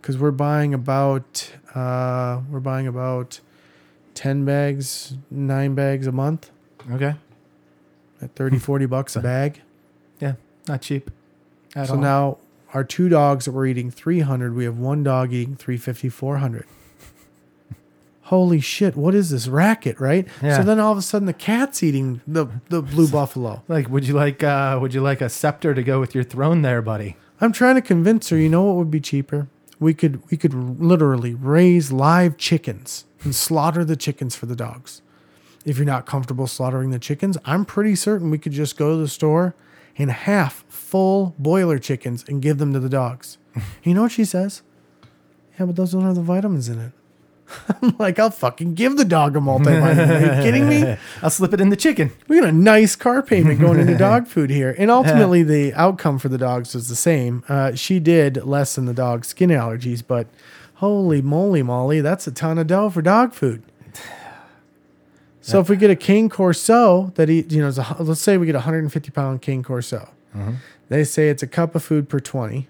because 0.00 0.16
we're 0.16 0.30
buying 0.30 0.72
about 0.72 1.50
uh, 1.74 2.42
we're 2.48 2.60
buying 2.60 2.86
about 2.86 3.40
ten 4.14 4.44
bags, 4.44 5.14
nine 5.32 5.74
bags 5.74 6.06
a 6.06 6.12
month 6.12 6.52
Okay, 6.92 7.16
at 8.22 8.36
30, 8.36 8.60
40 8.60 8.86
bucks 8.86 9.16
a 9.16 9.20
bag. 9.32 9.62
Not 10.70 10.80
cheap. 10.82 11.10
So 11.74 11.94
all. 11.94 11.96
now 11.98 12.38
our 12.74 12.84
two 12.84 13.08
dogs 13.08 13.44
that 13.46 13.52
were 13.52 13.66
eating 13.66 13.90
300 13.90 14.54
we 14.54 14.64
have 14.64 14.78
one 14.78 15.02
dog 15.02 15.32
eating 15.32 15.56
350 15.56 16.08
400 16.08 16.66
holy 18.22 18.60
shit 18.60 18.96
what 18.96 19.14
is 19.14 19.30
this 19.30 19.48
racket 19.48 19.98
right 19.98 20.26
Yeah. 20.42 20.58
so 20.58 20.62
then 20.62 20.78
all 20.78 20.92
of 20.92 20.98
a 20.98 21.02
sudden 21.02 21.26
the 21.26 21.32
cat's 21.32 21.82
eating 21.82 22.20
the, 22.26 22.46
the 22.68 22.80
blue 22.82 23.08
buffalo 23.18 23.62
like, 23.68 23.88
would 23.88 24.06
you 24.06 24.14
like 24.14 24.42
uh, 24.44 24.78
would 24.80 24.94
you 24.94 25.00
like 25.00 25.20
a 25.20 25.28
scepter 25.28 25.74
to 25.74 25.82
go 25.82 25.98
with 25.98 26.14
your 26.14 26.22
throne 26.24 26.62
there, 26.62 26.80
buddy? 26.82 27.16
i'm 27.40 27.52
trying 27.52 27.74
to 27.74 27.82
convince 27.82 28.28
her 28.28 28.36
you 28.36 28.48
know 28.48 28.62
what 28.62 28.76
would 28.76 28.90
be 28.90 29.00
cheaper 29.00 29.48
we 29.80 29.92
could 29.94 30.22
we 30.30 30.36
could 30.36 30.54
literally 30.54 31.34
raise 31.34 31.90
live 31.90 32.36
chickens 32.36 33.04
and 33.24 33.34
slaughter 33.34 33.84
the 33.84 33.96
chickens 33.96 34.36
for 34.36 34.46
the 34.46 34.56
dogs 34.56 35.02
if 35.64 35.76
you're 35.76 35.86
not 35.86 36.06
comfortable 36.06 36.46
slaughtering 36.46 36.90
the 36.90 36.98
chickens 37.00 37.36
i'm 37.44 37.64
pretty 37.64 37.96
certain 37.96 38.30
we 38.30 38.38
could 38.38 38.52
just 38.52 38.76
go 38.76 38.90
to 38.90 38.96
the 39.02 39.08
store 39.08 39.54
and 39.98 40.10
half 40.10 40.64
full 40.68 41.34
boiler 41.38 41.78
chickens 41.78 42.24
and 42.28 42.42
give 42.42 42.58
them 42.58 42.72
to 42.72 42.80
the 42.80 42.88
dogs 42.88 43.38
you 43.82 43.94
know 43.94 44.02
what 44.02 44.12
she 44.12 44.24
says 44.24 44.62
yeah 45.58 45.66
but 45.66 45.76
those 45.76 45.92
don't 45.92 46.02
have 46.02 46.14
the 46.14 46.22
vitamins 46.22 46.68
in 46.68 46.78
it 46.80 46.92
i'm 47.82 47.96
like 47.98 48.18
i'll 48.18 48.30
fucking 48.30 48.74
give 48.74 48.96
the 48.96 49.04
dog 49.04 49.36
a 49.36 49.40
multivitamin 49.40 50.08
are 50.08 50.36
you 50.36 50.42
kidding 50.42 50.68
me 50.68 50.96
I'll 51.22 51.30
slip 51.30 51.52
it 51.52 51.60
in 51.60 51.68
the 51.68 51.76
chicken. 51.76 52.12
we 52.28 52.40
got 52.40 52.48
a 52.48 52.52
nice 52.52 52.96
car 52.96 53.22
payment 53.22 53.60
going 53.60 53.78
into 53.78 53.96
dog 53.96 54.26
food 54.26 54.48
here. 54.50 54.74
And 54.78 54.90
ultimately, 54.90 55.42
the 55.42 55.74
outcome 55.74 56.18
for 56.18 56.28
the 56.28 56.38
dogs 56.38 56.74
was 56.74 56.88
the 56.88 56.96
same. 56.96 57.44
Uh, 57.48 57.74
she 57.74 58.00
did 58.00 58.44
lessen 58.44 58.86
the 58.86 58.94
dog's 58.94 59.28
skin 59.28 59.50
allergies, 59.50 60.02
but 60.06 60.26
holy 60.76 61.20
moly, 61.20 61.62
Molly, 61.62 62.00
that's 62.00 62.26
a 62.26 62.32
ton 62.32 62.56
of 62.58 62.68
dough 62.68 62.88
for 62.88 63.02
dog 63.02 63.34
food. 63.34 63.62
So 65.42 65.58
if 65.60 65.68
we 65.70 65.76
get 65.76 65.90
a 65.90 65.96
Cane 65.96 66.28
Corso 66.28 67.12
that 67.16 67.28
he, 67.28 67.42
you 67.48 67.62
know, 67.62 67.68
is 67.68 67.78
a, 67.78 67.96
let's 67.98 68.20
say 68.20 68.36
we 68.36 68.46
get 68.46 68.54
a 68.54 68.58
150 68.58 69.10
pound 69.10 69.40
Cane 69.42 69.62
Corso, 69.62 70.10
they 70.88 71.04
say 71.04 71.28
it's 71.28 71.42
a 71.42 71.46
cup 71.46 71.74
of 71.74 71.82
food 71.82 72.08
per 72.08 72.20
20. 72.20 72.68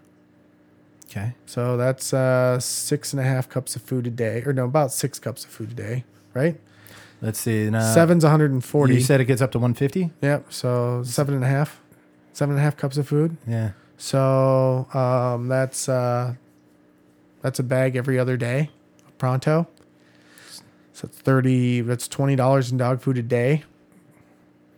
Okay. 1.06 1.34
So 1.46 1.76
that's 1.76 2.14
uh, 2.14 2.60
six 2.60 3.12
and 3.12 3.18
a 3.20 3.24
half 3.24 3.48
cups 3.48 3.74
of 3.74 3.82
food 3.82 4.06
a 4.06 4.10
day, 4.10 4.42
or 4.46 4.52
no, 4.52 4.64
about 4.66 4.92
six 4.92 5.18
cups 5.18 5.44
of 5.44 5.50
food 5.50 5.72
a 5.72 5.74
day, 5.74 6.04
right? 6.34 6.60
Let's 7.20 7.40
see. 7.40 7.66
and, 7.66 7.74
Uh, 7.76 7.92
Seven's 7.92 8.22
140. 8.24 8.94
You 8.94 9.00
said 9.00 9.20
it 9.20 9.24
gets 9.24 9.42
up 9.42 9.50
to 9.52 9.58
150. 9.58 10.10
Yep. 10.22 10.52
So 10.52 11.02
seven 11.04 11.34
and 11.34 11.42
a 11.44 11.48
half, 11.48 11.80
seven 12.32 12.52
and 12.54 12.60
a 12.60 12.62
half 12.62 12.76
cups 12.76 12.96
of 12.96 13.08
food. 13.08 13.36
Yeah. 13.46 13.72
So 13.98 14.86
um, 14.94 15.48
that's 15.48 15.88
uh, 15.88 16.34
that's 17.42 17.58
a 17.58 17.62
bag 17.64 17.96
every 17.96 18.18
other 18.18 18.36
day, 18.36 18.70
pronto. 19.18 19.66
So 21.00 21.06
it's 21.06 21.16
thirty. 21.16 21.80
That's 21.80 22.06
twenty 22.06 22.36
dollars 22.36 22.70
in 22.70 22.76
dog 22.76 23.00
food 23.00 23.16
a 23.16 23.22
day. 23.22 23.64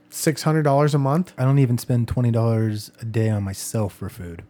Six 0.09 0.45
hundred 0.45 0.63
dollars 0.63 0.95
a 0.95 0.99
month. 0.99 1.33
I 1.37 1.43
don't 1.43 1.59
even 1.59 1.79
spend 1.79 2.07
twenty 2.07 2.31
dollars 2.31 2.93
a 3.01 3.05
day 3.05 3.29
on 3.29 3.43
myself 3.43 3.95
for 3.95 4.09
food. 4.09 4.45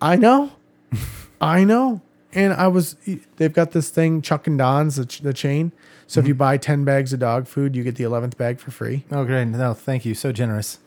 I 0.00 0.16
know, 0.16 0.52
I 1.42 1.64
know. 1.64 2.00
And 2.32 2.54
I 2.54 2.68
was. 2.68 2.96
They've 3.36 3.52
got 3.52 3.72
this 3.72 3.90
thing, 3.90 4.22
Chuck 4.22 4.46
and 4.46 4.56
Don's, 4.56 4.96
the, 4.96 5.04
ch- 5.04 5.20
the 5.20 5.34
chain. 5.34 5.72
So 6.06 6.20
if 6.20 6.24
mm-hmm. 6.24 6.28
you 6.28 6.34
buy 6.36 6.56
ten 6.56 6.86
bags 6.86 7.12
of 7.12 7.20
dog 7.20 7.46
food, 7.46 7.76
you 7.76 7.84
get 7.84 7.96
the 7.96 8.04
eleventh 8.04 8.38
bag 8.38 8.58
for 8.58 8.70
free. 8.70 9.04
Oh, 9.12 9.26
great! 9.26 9.44
No, 9.44 9.74
thank 9.74 10.06
you. 10.06 10.14
So 10.14 10.32
generous. 10.32 10.78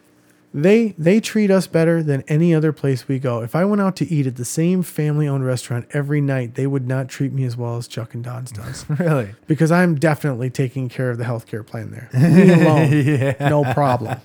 They 0.53 0.89
they 0.99 1.19
treat 1.19 1.49
us 1.49 1.65
better 1.65 2.03
than 2.03 2.23
any 2.27 2.53
other 2.53 2.71
place 2.71 3.07
we 3.07 3.17
go. 3.17 3.41
If 3.41 3.55
I 3.55 3.65
went 3.65 3.81
out 3.81 3.95
to 3.97 4.07
eat 4.07 4.27
at 4.27 4.35
the 4.35 4.45
same 4.45 4.83
family 4.83 5.27
owned 5.27 5.43
restaurant 5.45 5.87
every 5.91 6.21
night, 6.21 6.53
they 6.53 6.67
would 6.67 6.87
not 6.87 7.07
treat 7.07 7.33
me 7.33 7.43
as 7.43 7.57
well 7.57 7.77
as 7.77 7.87
Chuck 7.87 8.13
and 8.13 8.23
Don's 8.23 8.51
does. 8.51 8.85
Really? 9.03 9.33
because 9.47 9.71
I'm 9.71 9.95
definitely 9.95 10.49
taking 10.51 10.87
care 10.87 11.09
of 11.09 11.17
the 11.17 11.23
healthcare 11.23 11.65
plan 11.65 11.91
there. 11.91 12.09
Me 12.13 12.53
alone, 12.53 12.91
yeah. 13.05 13.49
no 13.49 13.63
problem. 13.73 14.17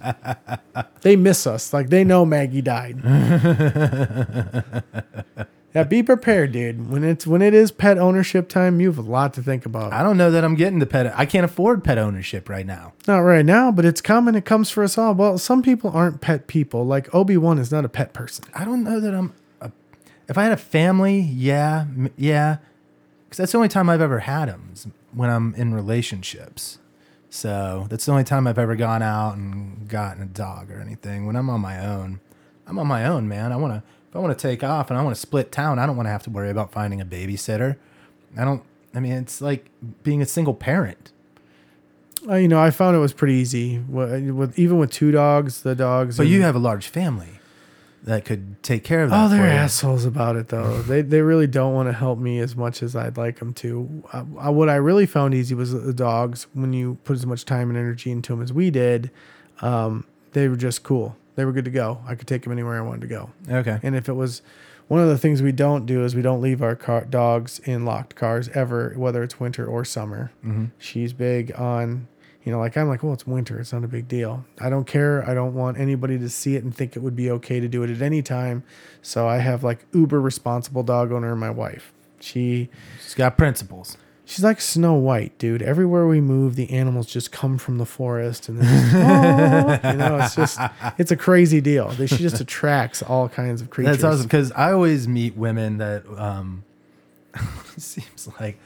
They 1.01 1.17
miss 1.17 1.47
us. 1.47 1.73
Like 1.73 1.89
they 1.89 2.05
know 2.05 2.27
Maggie 2.27 2.63
died. 2.63 3.03
Yeah, 5.75 5.85
be 5.85 6.03
prepared, 6.03 6.53
dude. 6.53 6.91
When 6.91 7.05
it's 7.05 7.27
when 7.27 7.43
it 7.43 7.53
is 7.53 7.71
pet 7.71 7.99
ownership 7.99 8.49
time, 8.49 8.81
you 8.81 8.89
have 8.89 8.99
a 8.99 9.03
lot 9.03 9.35
to 9.35 9.43
think 9.43 9.67
about. 9.67 9.93
I 9.93 10.03
don't 10.03 10.17
know 10.17 10.31
that 10.31 10.43
I'm 10.43 10.55
getting 10.55 10.79
the 10.79 10.87
pet. 10.87 11.13
I 11.17 11.27
can't 11.27 11.45
afford 11.45 11.85
pet 11.85 11.99
ownership 11.99 12.49
right 12.49 12.65
now. 12.67 12.95
Not 13.07 13.19
right 13.19 13.45
now, 13.45 13.71
but 13.71 13.85
it's 13.85 14.01
coming. 14.01 14.35
It 14.35 14.47
comes 14.47 14.71
for 14.71 14.83
us 14.83 14.97
all. 14.97 15.15
Well, 15.15 15.37
some 15.37 15.63
people 15.63 15.91
aren't 15.91 16.23
pet 16.23 16.47
people. 16.47 16.87
Like 16.87 17.15
Obi 17.15 17.37
Wan 17.37 17.59
is 17.59 17.71
not 17.71 17.85
a 17.85 17.89
pet 17.89 18.15
person. 18.15 18.47
I 18.55 18.65
don't 18.65 18.83
know 18.83 18.99
that 18.99 19.15
I'm. 19.15 19.35
A, 19.61 19.71
if 20.27 20.39
I 20.39 20.45
had 20.45 20.53
a 20.53 20.57
family, 20.57 21.21
yeah, 21.21 21.81
m- 21.81 22.11
yeah, 22.17 22.57
because 23.27 23.37
that's 23.37 23.53
the 23.53 23.59
only 23.59 23.69
time 23.69 23.91
I've 23.91 24.01
ever 24.01 24.21
had 24.21 24.49
them 24.49 24.71
is 24.73 24.87
when 25.13 25.29
I'm 25.29 25.55
in 25.55 25.75
relationships. 25.75 26.79
So 27.29 27.87
that's 27.91 28.07
the 28.07 28.13
only 28.13 28.25
time 28.25 28.47
I've 28.47 28.59
ever 28.59 28.75
gone 28.75 29.03
out 29.03 29.37
and 29.37 29.87
gotten 29.87 30.23
a 30.23 30.27
dog 30.27 30.71
or 30.71 30.81
anything. 30.81 31.27
When 31.27 31.37
I'm 31.37 31.51
on 31.51 31.61
my 31.61 31.85
own, 31.85 32.21
I'm 32.67 32.79
on 32.79 32.87
my 32.87 33.05
own, 33.05 33.29
man. 33.29 33.53
I 33.53 33.57
want 33.57 33.75
to. 33.75 33.83
If 34.09 34.17
I 34.17 34.21
want 34.21 34.37
to 34.37 34.43
take 34.43 34.65
off 34.65 34.91
and 34.91 34.99
I 34.99 35.03
want 35.03 35.15
to 35.15 35.21
split 35.21 35.53
town, 35.53 35.79
I 35.79 35.87
don't 35.87 35.97
want 35.97 36.07
to 36.07 36.11
have 36.11 36.23
to 36.25 36.31
worry 36.31 36.51
about 36.51 36.73
finding 36.73 37.01
a 37.01 37.05
babysitter. 37.05 37.77
I 38.37 38.45
don't. 38.45 38.63
I 38.95 39.01
mean, 39.01 39.13
it's 39.13 39.41
like 39.41 39.69
being 40.03 40.23
a 40.23 40.27
single 40.27 40.55
parent. 40.55 41.13
Uh, 42.27 42.35
you 42.37 42.49
know, 42.49 42.61
I 42.61 42.71
found 42.71 42.97
it 42.97 43.01
was 43.01 43.13
pretty 43.13 43.35
easy. 43.35 43.79
With, 43.79 44.31
with 44.31 44.59
even 44.59 44.79
with 44.79 44.91
two 44.91 45.13
dogs, 45.13 45.63
the 45.63 45.75
dogs. 45.75 46.17
But 46.17 46.25
and- 46.25 46.33
you 46.33 46.43
have 46.43 46.57
a 46.57 46.59
large 46.59 46.89
family 46.89 47.29
that 48.03 48.25
could 48.25 48.63
take 48.63 48.85
care 48.85 49.03
of 49.03 49.11
that. 49.11 49.27
Oh, 49.27 49.29
they're 49.29 49.47
assholes 49.47 50.05
about 50.05 50.37
it 50.37 50.49
though. 50.49 50.81
they 50.83 51.03
they 51.03 51.21
really 51.21 51.47
don't 51.47 51.75
want 51.75 51.89
to 51.89 51.93
help 51.93 52.19
me 52.19 52.39
as 52.39 52.57
much 52.57 52.83
as 52.83 52.97
I'd 52.97 53.19
like 53.19 53.39
them 53.39 53.53
to. 53.55 54.03
Uh, 54.13 54.25
uh, 54.47 54.53
what 54.53 54.69
I 54.71 54.77
really 54.77 55.07
found 55.07 55.35
easy 55.35 55.55
was 55.55 55.73
the 55.73 55.93
dogs. 55.93 56.47
When 56.55 56.73
you 56.73 56.97
put 57.05 57.15
as 57.15 57.27
much 57.27 57.45
time 57.45 57.69
and 57.69 57.79
energy 57.79 58.11
into 58.11 58.33
them 58.33 58.43
as 58.43 58.53
we 58.53 58.71
did, 58.71 59.11
um, 59.61 60.07
they 60.33 60.49
were 60.49 60.57
just 60.57 60.83
cool. 60.83 61.17
They 61.39 61.45
were 61.45 61.53
good 61.53 61.67
to 61.67 61.71
go. 61.71 62.01
I 62.05 62.17
could 62.17 62.27
take 62.27 62.43
them 62.43 62.51
anywhere 62.51 62.77
I 62.77 62.81
wanted 62.81 63.03
to 63.03 63.07
go. 63.07 63.31
Okay. 63.49 63.79
And 63.85 63.95
if 63.95 64.09
it 64.09 64.15
was 64.15 64.43
one 64.89 65.01
of 65.01 65.07
the 65.07 65.17
things 65.17 65.41
we 65.41 65.53
don't 65.53 65.87
do 65.87 66.03
is 66.03 66.17
we 66.17 66.21
don't 66.21 66.41
leave 66.41 66.63
our 66.63 66.75
car, 66.75 67.05
dogs 67.05 67.61
in 67.61 67.85
locked 67.85 68.17
cars 68.17 68.49
ever, 68.55 68.93
whether 68.97 69.23
it's 69.23 69.39
winter 69.39 69.65
or 69.65 69.85
summer. 69.85 70.33
Mm-hmm. 70.45 70.65
She's 70.79 71.13
big 71.13 71.53
on, 71.55 72.09
you 72.43 72.51
know, 72.51 72.59
like 72.59 72.77
I'm 72.77 72.89
like, 72.89 73.05
well, 73.05 73.13
it's 73.13 73.25
winter. 73.25 73.61
It's 73.61 73.73
not 73.73 73.85
a 73.85 73.87
big 73.87 74.09
deal. 74.09 74.47
I 74.59 74.69
don't 74.69 74.85
care. 74.89 75.25
I 75.31 75.33
don't 75.33 75.55
want 75.55 75.79
anybody 75.79 76.19
to 76.19 76.29
see 76.29 76.57
it 76.57 76.65
and 76.65 76.75
think 76.75 76.97
it 76.97 77.05
would 77.05 77.15
be 77.15 77.31
okay 77.31 77.61
to 77.61 77.69
do 77.69 77.85
it 77.85 77.91
at 77.91 78.03
any 78.03 78.21
time. 78.21 78.65
So 79.01 79.29
I 79.29 79.39
have 79.39 79.63
like 79.63 79.87
uber 79.93 80.21
responsible 80.21 80.83
dog 80.83 81.13
owner, 81.13 81.37
my 81.37 81.51
wife. 81.51 81.93
She 82.19 82.69
She's 83.01 83.15
got 83.15 83.39
principles. 83.39 83.97
She's 84.29 84.45
like 84.45 84.61
Snow 84.61 84.95
White, 84.95 85.37
dude. 85.39 85.63
Everywhere 85.63 86.07
we 86.07 86.21
move, 86.21 86.55
the 86.55 86.71
animals 86.71 87.07
just 87.07 87.33
come 87.33 87.59
from 87.59 87.79
the 87.79 87.87
forest 87.87 88.49
and 88.49 88.61
just, 88.63 88.95
"Oh," 88.95 89.91
you 89.91 89.97
know, 89.97 90.19
it's 90.23 90.37
just 90.37 90.61
it's 90.99 91.11
a 91.11 91.17
crazy 91.17 91.61
deal. 91.61 91.91
She 91.93 92.19
just 92.19 92.41
attracts 92.41 93.03
all 93.03 93.29
kinds 93.29 93.61
of 93.61 93.71
creatures. 93.71 93.99
That's 93.99 94.15
awesome 94.15 94.27
because 94.27 94.53
I 94.53 94.73
always 94.73 95.09
meet 95.09 95.37
women 95.37 95.79
that 95.79 96.05
um, 96.17 96.65
seems 97.77 98.29
like 98.39 98.59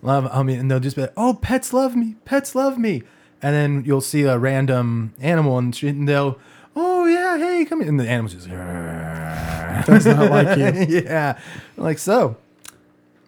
love. 0.00 0.28
I 0.32 0.42
mean, 0.42 0.60
and 0.60 0.70
they'll 0.70 0.80
just 0.80 0.96
be 0.96 1.02
like, 1.02 1.14
"Oh, 1.16 1.38
pets 1.40 1.72
love 1.72 1.96
me. 1.96 2.14
Pets 2.24 2.54
love 2.54 2.78
me," 2.78 3.02
and 3.42 3.54
then 3.54 3.84
you'll 3.84 4.00
see 4.00 4.22
a 4.22 4.38
random 4.38 5.14
animal 5.20 5.58
and, 5.58 5.82
and 5.82 6.08
they'll, 6.08 6.38
"Oh 6.76 7.06
yeah, 7.06 7.38
hey, 7.38 7.64
come 7.64 7.82
in," 7.82 7.88
and 7.88 8.00
the 8.00 8.08
animal's 8.08 8.34
just 8.34 8.48
Does 8.48 10.06
not 10.06 10.30
like 10.30 10.56
you. 10.56 11.00
yeah, 11.02 11.38
like 11.76 11.98
so. 11.98 12.36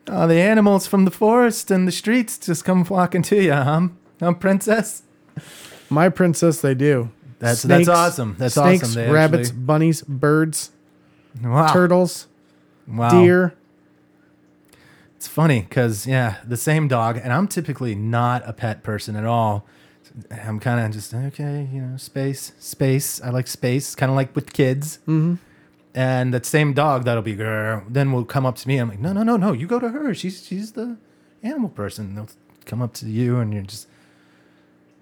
Oh, 0.08 0.26
the 0.26 0.40
animals 0.40 0.86
from 0.86 1.04
the 1.04 1.10
forest 1.10 1.70
and 1.70 1.86
the 1.86 1.92
streets 1.92 2.38
just 2.38 2.64
come 2.64 2.84
flocking 2.84 3.22
to 3.22 3.42
you, 3.42 3.52
huh? 3.52 3.88
Huh, 4.18 4.32
princess? 4.34 5.02
My 5.88 6.08
princess, 6.08 6.60
they 6.60 6.74
do. 6.74 7.10
That's 7.38 7.62
that's 7.62 7.88
awesome. 7.88 8.36
That's 8.38 8.54
snakes, 8.54 8.84
awesome. 8.84 9.02
They 9.02 9.10
rabbits, 9.10 9.48
actually- 9.48 9.62
bunnies, 9.64 10.02
birds, 10.02 10.70
wow. 11.42 11.72
turtles, 11.72 12.26
wow. 12.86 13.08
deer. 13.10 13.54
It's 15.16 15.26
funny 15.26 15.60
because 15.60 16.06
yeah, 16.06 16.36
the 16.46 16.56
same 16.56 16.86
dog, 16.88 17.18
and 17.22 17.32
I'm 17.32 17.48
typically 17.48 17.94
not 17.94 18.42
a 18.46 18.52
pet 18.52 18.82
person 18.82 19.16
at 19.16 19.24
all. 19.24 19.66
I'm 20.30 20.60
kind 20.60 20.84
of 20.84 20.92
just 20.92 21.14
okay, 21.14 21.68
you 21.72 21.80
know, 21.80 21.96
space, 21.96 22.52
space. 22.58 23.22
I 23.22 23.30
like 23.30 23.46
space, 23.46 23.94
kind 23.94 24.10
of 24.10 24.16
like 24.16 24.34
with 24.34 24.52
kids. 24.52 24.98
Mm-hmm. 25.06 25.34
And 25.94 26.32
that 26.32 26.46
same 26.46 26.72
dog 26.72 27.04
that'll 27.04 27.22
be 27.22 27.34
then 27.34 28.12
will 28.12 28.24
come 28.24 28.46
up 28.46 28.56
to 28.56 28.68
me. 28.68 28.78
I'm 28.78 28.88
like, 28.88 29.00
no, 29.00 29.12
no, 29.12 29.22
no, 29.24 29.36
no. 29.36 29.52
You 29.52 29.66
go 29.66 29.80
to 29.80 29.88
her. 29.88 30.14
She's 30.14 30.46
she's 30.46 30.72
the 30.72 30.96
animal 31.42 31.68
person. 31.68 32.14
They'll 32.14 32.28
come 32.64 32.80
up 32.80 32.92
to 32.94 33.06
you, 33.06 33.38
and 33.38 33.52
you're 33.52 33.62
just, 33.64 33.88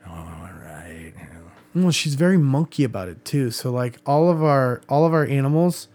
oh, 0.07 0.11
all 0.11 0.51
right. 0.63 1.13
you 1.17 1.25
know. 1.25 1.83
Well, 1.83 1.91
she's 1.93 2.15
very 2.15 2.39
monkey 2.39 2.85
about 2.85 3.09
it 3.09 3.25
too. 3.25 3.51
So 3.51 3.71
like 3.71 3.99
all 4.07 4.31
of 4.31 4.43
our 4.43 4.81
all 4.89 5.05
of 5.05 5.13
our 5.13 5.27
animals, 5.27 5.89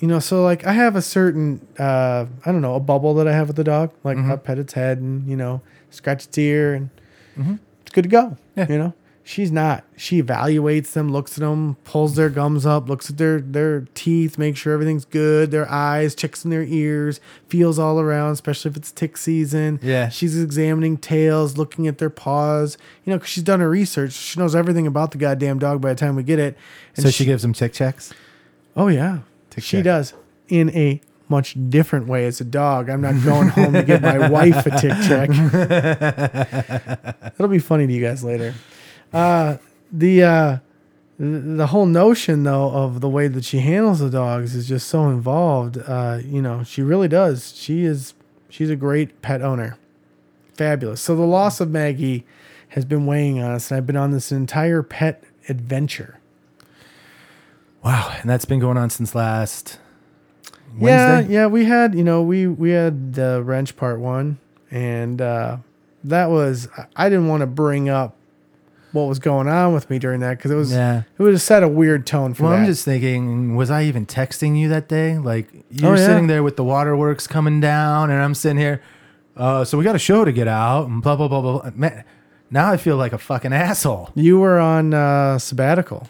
you 0.00 0.08
know. 0.08 0.18
So 0.18 0.42
like 0.42 0.66
I 0.66 0.72
have 0.72 0.96
a 0.96 1.02
certain 1.02 1.64
uh, 1.78 2.26
I 2.44 2.50
don't 2.52 2.60
know 2.60 2.74
a 2.74 2.80
bubble 2.80 3.14
that 3.14 3.28
I 3.28 3.32
have 3.32 3.46
with 3.46 3.56
the 3.56 3.64
dog. 3.64 3.92
Like 4.02 4.16
Mhm. 4.16 4.32
I 4.32 4.36
pet 4.36 4.58
its 4.58 4.72
head 4.72 4.98
and 4.98 5.28
you 5.30 5.36
know 5.36 5.62
scratch 5.90 6.24
its 6.26 6.36
ear 6.38 6.74
and 6.74 6.90
Mhm. 7.38 7.58
it's 7.82 7.92
good 7.92 8.02
to 8.02 8.08
go. 8.10 8.36
Yeah. 8.56 8.66
You 8.68 8.78
know. 8.78 8.94
She's 9.26 9.50
not. 9.50 9.84
She 9.96 10.22
evaluates 10.22 10.92
them, 10.92 11.10
looks 11.10 11.38
at 11.38 11.40
them, 11.40 11.76
pulls 11.84 12.14
their 12.14 12.28
gums 12.28 12.66
up, 12.66 12.90
looks 12.90 13.08
at 13.08 13.16
their 13.16 13.40
their 13.40 13.86
teeth, 13.94 14.36
makes 14.36 14.58
sure 14.60 14.74
everything's 14.74 15.06
good. 15.06 15.50
Their 15.50 15.66
eyes, 15.70 16.14
checks 16.14 16.44
in 16.44 16.50
their 16.50 16.62
ears, 16.64 17.20
feels 17.48 17.78
all 17.78 17.98
around, 17.98 18.32
especially 18.32 18.70
if 18.72 18.76
it's 18.76 18.92
tick 18.92 19.16
season. 19.16 19.80
Yeah. 19.82 20.10
She's 20.10 20.38
examining 20.38 20.98
tails, 20.98 21.56
looking 21.56 21.86
at 21.88 21.96
their 21.96 22.10
paws. 22.10 22.76
You 23.06 23.12
know, 23.12 23.16
because 23.16 23.30
she's 23.30 23.42
done 23.44 23.60
her 23.60 23.70
research. 23.70 24.12
She 24.12 24.38
knows 24.38 24.54
everything 24.54 24.86
about 24.86 25.12
the 25.12 25.18
goddamn 25.18 25.58
dog 25.58 25.80
by 25.80 25.94
the 25.94 25.98
time 25.98 26.16
we 26.16 26.22
get 26.22 26.38
it. 26.38 26.58
So 26.92 27.08
she 27.08 27.24
gives 27.24 27.40
them 27.40 27.54
tick 27.54 27.72
checks. 27.72 28.12
Oh 28.76 28.88
yeah, 28.88 29.20
Tick 29.48 29.64
she 29.64 29.78
check. 29.78 29.84
does 29.84 30.12
in 30.48 30.68
a 30.76 31.00
much 31.30 31.56
different 31.70 32.06
way 32.08 32.26
as 32.26 32.42
a 32.42 32.44
dog. 32.44 32.90
I'm 32.90 33.00
not 33.00 33.24
going 33.24 33.48
home 33.48 33.72
to 33.72 33.82
give 33.82 34.02
my 34.02 34.28
wife 34.28 34.66
a 34.66 34.70
tick 34.72 34.92
check. 35.08 35.30
It'll 37.38 37.48
be 37.48 37.58
funny 37.58 37.86
to 37.86 37.92
you 37.92 38.02
guys 38.02 38.22
later. 38.22 38.52
Uh, 39.14 39.58
the 39.92 40.22
uh, 40.22 40.58
the 41.18 41.68
whole 41.68 41.86
notion 41.86 42.42
though 42.42 42.70
of 42.70 43.00
the 43.00 43.08
way 43.08 43.28
that 43.28 43.44
she 43.44 43.60
handles 43.60 44.00
the 44.00 44.10
dogs 44.10 44.54
is 44.54 44.68
just 44.68 44.88
so 44.88 45.08
involved. 45.08 45.78
Uh, 45.78 46.18
you 46.24 46.42
know, 46.42 46.64
she 46.64 46.82
really 46.82 47.08
does. 47.08 47.54
She 47.56 47.84
is 47.84 48.14
she's 48.48 48.70
a 48.70 48.76
great 48.76 49.22
pet 49.22 49.40
owner. 49.40 49.78
Fabulous. 50.54 51.00
So 51.00 51.16
the 51.16 51.22
loss 51.22 51.60
of 51.60 51.70
Maggie 51.70 52.24
has 52.68 52.84
been 52.84 53.06
weighing 53.06 53.40
on 53.40 53.52
us, 53.52 53.70
and 53.70 53.78
I've 53.78 53.86
been 53.86 53.96
on 53.96 54.10
this 54.10 54.32
entire 54.32 54.82
pet 54.82 55.22
adventure. 55.48 56.18
Wow, 57.84 58.16
and 58.20 58.28
that's 58.28 58.44
been 58.44 58.60
going 58.60 58.76
on 58.76 58.90
since 58.90 59.14
last 59.14 59.78
Wednesday. 60.76 60.88
yeah, 60.88 61.40
yeah, 61.42 61.46
we 61.46 61.66
had, 61.66 61.94
you 61.94 62.02
know, 62.02 62.22
we 62.22 62.46
we 62.46 62.70
had 62.70 63.14
the 63.14 63.42
wrench 63.44 63.76
part 63.76 64.00
one, 64.00 64.38
and 64.70 65.20
uh, 65.20 65.58
that 66.02 66.30
was 66.30 66.68
I 66.96 67.08
didn't 67.08 67.28
want 67.28 67.42
to 67.42 67.46
bring 67.46 67.88
up 67.88 68.16
what 68.94 69.08
was 69.08 69.18
going 69.18 69.48
on 69.48 69.74
with 69.74 69.90
me 69.90 69.98
during 69.98 70.20
that 70.20 70.38
because 70.38 70.50
it 70.50 70.54
was 70.56 70.72
Yeah. 70.72 71.02
it 71.18 71.22
would 71.22 71.32
have 71.32 71.42
set 71.42 71.62
a 71.62 71.68
weird 71.68 72.06
tone 72.06 72.32
for 72.32 72.44
Well, 72.44 72.52
that. 72.52 72.60
I'm 72.60 72.66
just 72.66 72.84
thinking, 72.84 73.56
was 73.56 73.70
I 73.70 73.82
even 73.84 74.06
texting 74.06 74.58
you 74.58 74.68
that 74.70 74.88
day? 74.88 75.18
Like 75.18 75.48
you're 75.70 75.92
Oh, 75.92 75.94
yeah. 75.96 76.06
sitting 76.06 76.26
there 76.28 76.42
with 76.42 76.56
the 76.56 76.64
waterworks 76.64 77.26
coming 77.26 77.60
down, 77.60 78.10
and 78.10 78.22
I'm 78.22 78.34
sitting 78.34 78.56
here. 78.58 78.80
Uh, 79.36 79.64
so 79.64 79.76
we 79.76 79.84
got 79.84 79.96
a 79.96 79.98
show 79.98 80.24
to 80.24 80.32
get 80.32 80.48
out, 80.48 80.88
and 80.88 81.02
blah 81.02 81.16
blah 81.16 81.28
blah 81.28 81.40
blah. 81.42 81.60
blah. 81.62 81.70
Man, 81.74 82.04
now 82.50 82.70
I 82.70 82.76
feel 82.76 82.96
like 82.96 83.12
a 83.12 83.18
fucking 83.18 83.52
asshole. 83.52 84.10
you 84.14 84.38
were 84.38 84.58
on 84.60 84.94
uh, 84.94 85.38
sabbatical, 85.38 86.08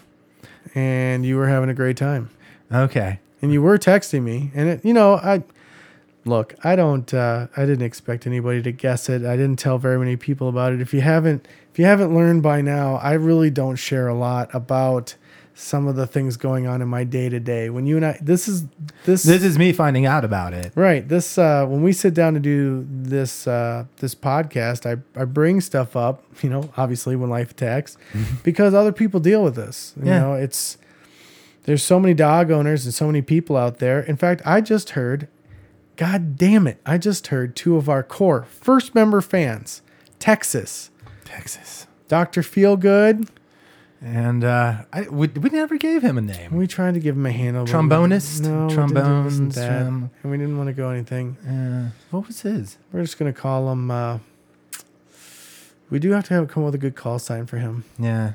and 0.74 1.24
you 1.24 1.36
were 1.36 1.48
having 1.48 1.70
a 1.70 1.74
great 1.74 1.96
time, 1.96 2.28
Okay. 2.72 3.18
and 3.40 3.52
you 3.52 3.62
were 3.62 3.78
texting 3.78 4.22
me, 4.22 4.50
and 4.54 4.68
it, 4.68 4.84
you 4.84 4.92
know, 4.92 5.14
I 5.14 5.42
look, 6.26 6.54
I 6.64 6.74
don't, 6.76 7.12
uh, 7.12 7.48
I 7.56 7.66
didn't 7.66 7.82
expect 7.84 8.26
anybody 8.26 8.62
to 8.62 8.72
guess 8.72 9.08
it. 9.08 9.24
I 9.24 9.36
didn't 9.36 9.58
tell 9.58 9.78
very 9.78 9.98
many 9.98 10.16
people 10.16 10.48
about 10.48 10.72
it. 10.72 10.80
If 10.80 10.94
you 10.94 11.00
haven't, 11.02 11.46
if 11.74 11.78
you 11.80 11.86
haven't 11.86 12.14
learned 12.14 12.40
by 12.44 12.60
now, 12.60 12.94
I 12.96 13.14
really 13.14 13.50
don't 13.50 13.74
share 13.74 14.06
a 14.06 14.14
lot 14.14 14.48
about 14.54 15.16
some 15.56 15.86
of 15.88 15.96
the 15.96 16.06
things 16.06 16.36
going 16.36 16.66
on 16.68 16.80
in 16.82 16.86
my 16.88 17.02
day 17.04 17.28
to 17.28 17.38
day. 17.40 17.68
When 17.70 17.84
you 17.84 17.96
and 17.96 18.06
I, 18.06 18.18
this 18.22 18.46
is 18.48 18.64
this, 19.04 19.24
This 19.24 19.42
is 19.42 19.58
me 19.58 19.72
finding 19.72 20.06
out 20.06 20.24
about 20.24 20.52
it. 20.52 20.72
right. 20.76 21.06
This 21.08 21.36
uh, 21.36 21.66
when 21.66 21.82
we 21.82 21.92
sit 21.92 22.14
down 22.14 22.34
to 22.34 22.40
do 22.40 22.86
this 22.88 23.46
uh, 23.48 23.86
this 23.98 24.14
podcast, 24.14 24.86
I 24.86 25.02
I 25.20 25.24
bring 25.24 25.60
stuff 25.60 25.94
up. 25.96 26.22
You 26.42 26.50
know, 26.50 26.70
obviously 26.76 27.16
when 27.16 27.28
life 27.28 27.50
attacks, 27.50 27.96
because 28.44 28.72
other 28.72 28.92
people 28.92 29.18
deal 29.20 29.42
with 29.44 29.56
this. 29.56 29.94
You 29.96 30.06
Yeah. 30.06 30.20
know, 30.20 30.34
it's 30.34 30.78
there's 31.64 31.82
so 31.82 31.98
many 31.98 32.14
dog 32.14 32.50
owners 32.52 32.84
and 32.84 32.94
so 32.94 33.06
many 33.06 33.20
people 33.22 33.56
out 33.56 33.78
there. 33.78 33.98
In 34.00 34.16
fact, 34.16 34.42
I 34.44 34.60
just 34.60 34.90
heard, 34.90 35.26
God 35.96 36.36
damn 36.36 36.66
it, 36.66 36.78
I 36.86 36.98
just 36.98 37.28
heard 37.28 37.56
two 37.56 37.76
of 37.76 37.88
our 37.88 38.02
core 38.02 38.44
first 38.50 38.94
member 38.94 39.20
fans, 39.20 39.82
Texas, 40.18 40.90
Texas. 41.24 41.86
Dr. 42.08 42.42
Feelgood. 42.42 43.28
And 44.02 44.44
uh, 44.44 44.82
I, 44.92 45.02
we, 45.08 45.28
we 45.28 45.48
never 45.48 45.78
gave 45.78 46.02
him 46.02 46.18
a 46.18 46.20
name. 46.20 46.54
We 46.54 46.66
tried 46.66 46.92
to 46.94 47.00
give 47.00 47.16
him 47.16 47.24
a 47.24 47.32
handle. 47.32 47.64
Trombonist? 47.64 48.42
No, 48.42 48.66
we 48.66 48.74
Trombones, 48.74 49.24
wasn't 49.24 49.54
that. 49.54 49.82
trom- 49.86 50.10
and 50.22 50.30
we 50.30 50.36
didn't 50.36 50.58
want 50.58 50.66
to 50.68 50.74
go 50.74 50.90
anything. 50.90 51.36
Uh, 51.38 51.90
what 52.10 52.26
was 52.26 52.42
his? 52.42 52.76
We're 52.92 53.00
just 53.00 53.18
gonna 53.18 53.32
call 53.32 53.72
him. 53.72 53.90
Uh, 53.90 54.18
we 55.90 55.98
do 55.98 56.10
have 56.12 56.24
to 56.28 56.34
have 56.34 56.48
come 56.48 56.64
up 56.64 56.66
with 56.66 56.74
a 56.74 56.78
good 56.78 56.96
call 56.96 57.18
sign 57.18 57.46
for 57.46 57.56
him. 57.58 57.84
Yeah. 57.98 58.32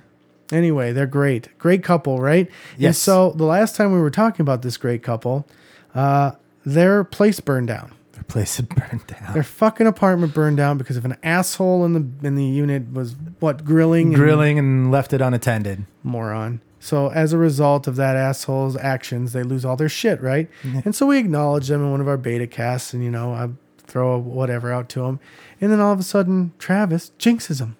Anyway, 0.51 0.91
they're 0.91 1.05
great, 1.05 1.55
great 1.59 1.83
couple, 1.83 2.19
right? 2.19 2.47
And 2.47 2.81
Yes. 2.81 2.97
so 2.97 3.31
the 3.31 3.43
last 3.45 3.75
time 3.75 3.91
we 3.91 3.99
were 3.99 4.09
talking 4.09 4.41
about 4.41 4.63
this 4.63 4.77
great 4.77 5.03
couple, 5.03 5.45
uh, 5.93 6.31
their 6.65 7.03
place 7.03 7.39
burned 7.39 7.67
down. 7.67 7.91
Their 8.19 8.23
place 8.25 8.57
had 8.57 8.67
burned 8.75 9.07
down. 9.07 9.33
Their 9.33 9.43
fucking 9.43 9.87
apartment 9.87 10.33
burned 10.33 10.57
down 10.57 10.77
because 10.77 10.97
of 10.97 11.05
an 11.05 11.15
asshole 11.23 11.85
in 11.85 11.93
the 11.93 12.27
in 12.27 12.35
the 12.35 12.43
unit 12.43 12.91
was 12.91 13.15
what 13.39 13.63
grilling 13.63 14.07
and- 14.07 14.15
Grilling 14.15 14.59
and 14.59 14.91
left 14.91 15.13
it 15.13 15.21
unattended. 15.21 15.85
moron. 16.03 16.59
So 16.81 17.07
as 17.09 17.31
a 17.33 17.37
result 17.37 17.87
of 17.87 17.95
that 17.97 18.15
asshole's 18.15 18.75
actions, 18.77 19.33
they 19.33 19.43
lose 19.43 19.63
all 19.65 19.75
their 19.75 19.89
shit, 19.89 20.21
right? 20.21 20.49
And 20.63 20.95
so 20.95 21.05
we 21.07 21.17
acknowledge 21.17 21.67
them 21.67 21.81
in 21.83 21.91
one 21.91 21.99
of 22.01 22.07
our 22.07 22.15
beta 22.17 22.47
casts, 22.47 22.93
and 22.93 23.03
you 23.03 23.11
know, 23.11 23.33
I 23.33 23.49
throw 23.85 24.13
a 24.13 24.17
whatever 24.17 24.71
out 24.71 24.87
to 24.89 25.01
them, 25.01 25.19
and 25.59 25.71
then 25.73 25.81
all 25.81 25.91
of 25.91 25.99
a 25.99 26.03
sudden, 26.03 26.53
Travis 26.57 27.11
jinxes 27.19 27.59
him, 27.59 27.75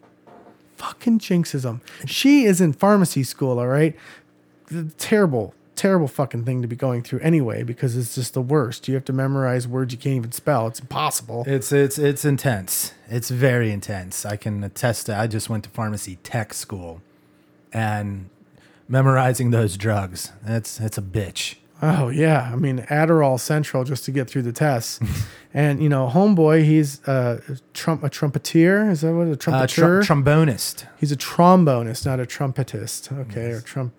fucking 0.76 1.20
jinxes 1.20 1.64
him. 1.64 1.80
She 2.08 2.44
is 2.44 2.60
in 2.60 2.74
pharmacy 2.74 3.24
school, 3.24 3.58
all 3.60 3.68
right. 3.68 3.96
Terrible, 4.98 5.54
terrible 5.80 6.08
fucking 6.08 6.44
thing 6.46 6.62
to 6.62 6.68
be 6.68 6.76
going 6.76 7.02
through 7.04 7.20
anyway, 7.22 7.64
because 7.64 7.96
it's 7.98 8.16
just 8.16 8.34
the 8.34 8.42
worst. 8.42 8.88
You 8.88 8.96
have 8.96 9.06
to 9.06 9.14
memorize 9.14 9.68
words 9.68 9.94
you 9.94 9.98
can't 10.00 10.16
even 10.18 10.32
spell. 10.32 10.68
It's 10.68 10.80
impossible. 10.80 11.44
It's 11.48 11.72
it's 11.72 11.98
it's 11.98 12.26
intense. 12.26 12.94
It's 13.08 13.30
very 13.30 13.72
intense. 13.72 14.26
I 14.26 14.36
can 14.36 14.64
attest 14.64 15.06
to. 15.08 15.18
I 15.18 15.28
just 15.28 15.50
went 15.50 15.64
to 15.64 15.70
pharmacy 15.70 16.18
tech 16.24 16.54
school, 16.54 17.02
and 17.74 18.30
memorizing 18.88 19.52
those 19.52 19.78
drugs. 19.78 20.32
That's 20.46 20.78
that's 20.78 20.98
a 20.98 21.02
bitch. 21.02 21.56
Oh 21.82 22.10
yeah, 22.10 22.50
I 22.52 22.56
mean 22.58 22.80
Adderall 22.90 23.40
Central 23.40 23.86
just 23.86 24.04
to 24.06 24.12
get 24.12 24.30
through 24.30 24.42
the 24.42 24.52
tests, 24.52 25.00
and 25.54 25.82
you 25.82 25.88
know, 25.88 26.10
homeboy, 26.14 26.66
he's 26.66 27.02
uh, 27.08 27.40
a 27.48 27.56
trump 27.74 28.04
a 28.04 28.10
trumpeter. 28.10 28.90
Is 28.92 29.02
that 29.02 29.14
what 29.14 29.28
a 29.28 29.32
Uh, 29.32 29.36
trumpeter? 29.36 30.02
tr- 30.04 30.14
trombonist, 30.14 30.86
he's 31.00 31.12
a 31.14 31.16
trombonist, 31.18 32.06
not 32.06 32.20
a 32.20 32.26
trumpetist. 32.26 33.12
Okay, 33.22 33.52
or 33.52 33.62
trump. 33.62 33.94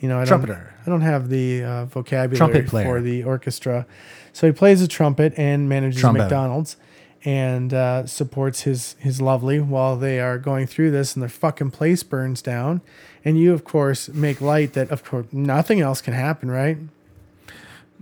You 0.00 0.08
know, 0.08 0.18
I 0.18 0.24
don't, 0.24 0.50
I 0.50 0.84
don't 0.86 1.00
have 1.00 1.28
the 1.28 1.64
uh, 1.64 1.84
vocabulary 1.86 2.66
for 2.66 3.00
the 3.00 3.24
orchestra, 3.24 3.86
so 4.32 4.46
he 4.46 4.52
plays 4.52 4.82
a 4.82 4.88
trumpet 4.88 5.32
and 5.36 5.68
manages 5.68 6.00
Trombone. 6.00 6.22
McDonald's, 6.22 6.76
and 7.24 7.72
uh, 7.72 8.06
supports 8.06 8.62
his 8.62 8.94
his 8.98 9.20
lovely 9.20 9.58
while 9.58 9.96
they 9.96 10.20
are 10.20 10.38
going 10.38 10.66
through 10.66 10.90
this, 10.90 11.14
and 11.14 11.22
their 11.22 11.30
fucking 11.30 11.70
place 11.70 12.02
burns 12.02 12.42
down, 12.42 12.82
and 13.24 13.38
you 13.38 13.52
of 13.54 13.64
course 13.64 14.08
make 14.10 14.40
light 14.40 14.74
that 14.74 14.90
of 14.90 15.02
course 15.02 15.26
nothing 15.32 15.80
else 15.80 16.02
can 16.02 16.12
happen, 16.12 16.50
right? 16.50 16.76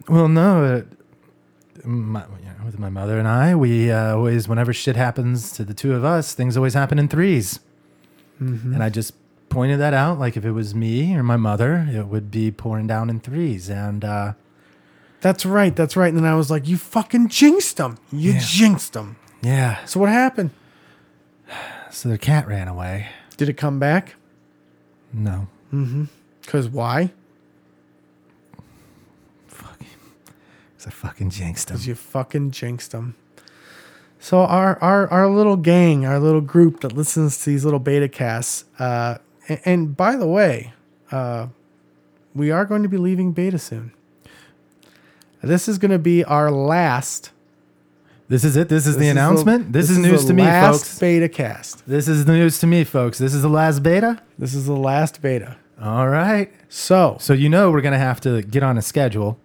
Well, 0.08 0.26
no, 0.26 0.64
uh, 0.64 1.86
my, 1.86 2.24
you 2.40 2.46
know, 2.46 2.64
with 2.64 2.78
my 2.78 2.90
mother 2.90 3.18
and 3.18 3.28
I, 3.28 3.54
we 3.54 3.92
uh, 3.92 4.16
always, 4.16 4.48
whenever 4.48 4.72
shit 4.72 4.96
happens 4.96 5.52
to 5.52 5.64
the 5.64 5.74
two 5.74 5.94
of 5.94 6.04
us, 6.04 6.34
things 6.34 6.56
always 6.56 6.74
happen 6.74 6.98
in 6.98 7.08
3s 7.08 7.60
Mm-hmm. 8.42 8.74
And 8.74 8.82
I 8.82 8.88
just 8.88 9.14
pointed 9.54 9.80
that 9.80 9.94
out. 9.94 10.18
Like 10.18 10.36
if 10.36 10.44
it 10.44 10.50
was 10.52 10.74
me 10.74 11.14
or 11.16 11.22
my 11.22 11.36
mother, 11.36 11.86
it 11.90 12.06
would 12.06 12.30
be 12.30 12.50
pouring 12.50 12.86
down 12.86 13.08
in 13.10 13.20
threes. 13.20 13.70
And 13.70 14.04
uh, 14.04 14.32
That's 15.20 15.46
right. 15.46 15.74
That's 15.74 15.96
right. 15.96 16.08
And 16.12 16.18
then 16.18 16.30
I 16.30 16.34
was 16.34 16.50
like, 16.50 16.68
you 16.68 16.76
fucking 16.76 17.28
jinxed 17.28 17.76
them. 17.78 17.96
You 18.12 18.32
Yeah. 18.32 18.40
jinxed 18.42 18.92
them. 18.92 19.16
yeah, 19.42 19.84
So 19.86 20.00
what 20.00 20.08
happened? 20.10 20.50
so 21.90 22.08
the 22.08 22.18
cat 22.18 22.46
ran 22.48 22.68
away. 22.68 23.08
Did 23.36 23.48
it 23.48 23.54
come 23.56 23.78
back? 23.78 24.14
No, 25.12 25.46
Mm-hmm. 25.72 26.04
Because 26.42 26.68
why? 26.68 27.10
because 29.48 30.86
I 30.86 30.90
fucking 30.90 31.30
jinxed 31.30 31.70
him. 31.70 31.74
Because 31.76 31.86
you 31.86 31.94
fucking 31.94 32.50
jinxed 32.50 32.92
them. 32.92 33.14
So 34.20 34.38
our, 34.40 34.78
our 34.82 35.08
our 35.10 35.28
little 35.28 35.56
gang, 35.56 36.06
our 36.06 36.18
little 36.18 36.40
group 36.40 36.80
that 36.80 36.92
listens 36.92 37.38
to 37.44 37.50
these 37.50 37.64
little 37.64 37.78
beta 37.78 38.08
casts, 38.08 38.64
uh, 38.78 39.18
and, 39.48 39.60
and 39.64 39.96
by 39.96 40.16
the 40.16 40.26
way, 40.26 40.72
uh, 41.10 41.48
we 42.34 42.50
are 42.50 42.64
going 42.64 42.82
to 42.82 42.88
be 42.88 42.96
leaving 42.96 43.32
beta 43.32 43.58
soon. 43.58 43.92
This 45.42 45.68
is 45.68 45.78
going 45.78 45.90
to 45.90 45.98
be 45.98 46.24
our 46.24 46.50
last. 46.50 47.30
This 48.28 48.44
is 48.44 48.56
it. 48.56 48.68
This 48.68 48.86
is 48.86 48.94
this 48.94 49.00
the 49.00 49.06
is 49.06 49.10
announcement. 49.12 49.72
this, 49.72 49.90
is 49.90 49.96
the 49.96 50.08
news 50.08 50.24
to 50.24 50.32
me, 50.32 50.44
folks. 50.44 50.98
Beta 50.98 51.28
cast. 51.28 51.86
This 51.86 52.08
is 52.08 52.24
the 52.24 52.32
news 52.32 52.58
to 52.60 52.66
me, 52.66 52.82
folks. 52.84 53.18
This 53.18 53.34
is 53.34 53.42
the 53.42 53.50
last 53.50 53.82
beta. 53.82 54.22
This 54.38 54.54
is 54.54 54.66
the 54.66 54.76
last 54.76 55.20
beta. 55.20 55.56
All 55.80 56.08
right. 56.08 56.50
So 56.68 57.16
So 57.20 57.34
you 57.34 57.48
know 57.50 57.70
we're 57.70 57.82
gonna 57.82 57.98
have 57.98 58.20
to 58.22 58.42
get 58.42 58.62
on 58.62 58.78
a 58.78 58.82
schedule 58.82 59.38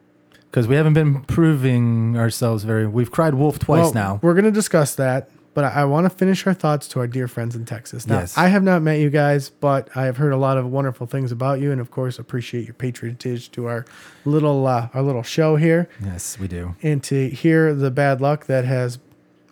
because 0.49 0.67
we 0.67 0.75
haven't 0.75 0.93
been 0.93 1.21
proving 1.23 2.17
ourselves 2.17 2.63
very. 2.63 2.87
We've 2.87 3.11
cried 3.11 3.35
wolf 3.35 3.59
twice 3.59 3.85
Well, 3.85 3.93
now. 3.93 4.19
We're 4.21 4.33
going 4.33 4.45
to 4.45 4.51
discuss 4.51 4.95
that, 4.95 5.29
but 5.53 5.63
I, 5.63 5.81
I 5.81 5.85
want 5.85 6.05
to 6.05 6.09
finish 6.09 6.45
our 6.47 6.53
thoughts 6.53 6.87
to 6.89 6.99
our 6.99 7.07
dear 7.07 7.27
friends 7.27 7.55
in 7.55 7.65
Texas. 7.65 8.07
Now, 8.07 8.19
Yes. 8.19 8.37
I 8.37 8.47
have 8.47 8.63
not 8.63 8.81
met 8.81 8.99
you 8.99 9.09
guys, 9.09 9.49
but 9.49 9.89
I 9.95 10.05
have 10.05 10.17
heard 10.17 10.31
a 10.33 10.37
lot 10.37 10.57
of 10.57 10.65
wonderful 10.71 11.07
things 11.07 11.31
about 11.31 11.59
you, 11.59 11.71
and 11.71 11.81
of 11.81 11.91
course, 11.91 12.19
appreciate 12.19 12.65
your 12.65 12.73
patronage 12.75 13.51
to 13.51 13.65
our 13.67 13.85
little 14.25 14.65
uh, 14.67 14.89
our 14.93 15.01
little 15.01 15.23
show 15.23 15.55
here, 15.55 15.89
Yes, 16.03 16.37
we 16.39 16.47
do. 16.47 16.75
and 16.83 17.03
to 17.03 17.29
hear 17.29 17.73
the 17.73 17.91
bad 17.91 18.21
luck 18.21 18.45
that 18.47 18.65
has. 18.65 18.99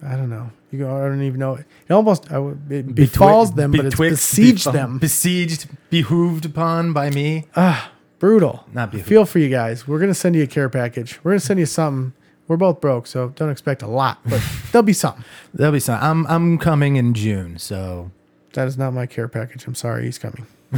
I 0.06 0.16
don't 0.16 0.30
know. 0.30 0.52
You 0.70 0.80
go, 0.80 0.96
I 0.96 1.08
don't 1.08 1.24
even 1.24 1.40
know. 1.40 1.56
It 1.56 1.66
almost 1.92 2.32
I 2.32 2.38
would, 2.38 2.72
it 2.72 2.94
befalls 2.94 3.54
them, 3.54 3.72
but 3.72 3.86
it's 3.86 3.96
besieged 3.96 4.60
befall- 4.66 4.74
them. 4.74 4.98
Besieged, 5.00 5.68
behooved 5.90 6.46
upon 6.46 6.94
by 6.94 7.10
me. 7.10 7.46
Ah, 7.56 7.92
brutal. 8.20 8.66
Not 8.74 8.94
I 8.94 9.00
feel 9.00 9.26
for 9.26 9.40
you 9.40 9.50
guys. 9.50 9.88
We're 9.88 9.98
gonna 10.00 10.14
send 10.14 10.36
you 10.36 10.44
a 10.44 10.48
care 10.48 10.70
package. 10.70 11.20
We're 11.24 11.32
gonna 11.32 11.40
send 11.40 11.60
you 11.60 11.66
something. 11.66 12.14
We're 12.48 12.58
both 12.58 12.80
broke, 12.80 13.08
so 13.08 13.30
don't 13.36 13.50
expect 13.50 13.82
a 13.82 13.88
lot, 13.88 14.20
but 14.26 14.42
there'll 14.72 14.84
be 14.84 14.94
some. 14.94 15.24
There'll 15.54 15.74
be 15.74 15.80
some. 15.82 16.00
I'm 16.02 16.26
I'm 16.28 16.58
coming 16.58 16.96
in 16.96 17.14
June, 17.14 17.58
so 17.60 18.10
That 18.54 18.68
is 18.68 18.78
not 18.78 18.94
my 18.94 19.06
care 19.06 19.28
package. 19.28 19.68
I'm 19.68 19.76
sorry, 19.76 20.06
he's 20.06 20.18
coming. 20.18 20.46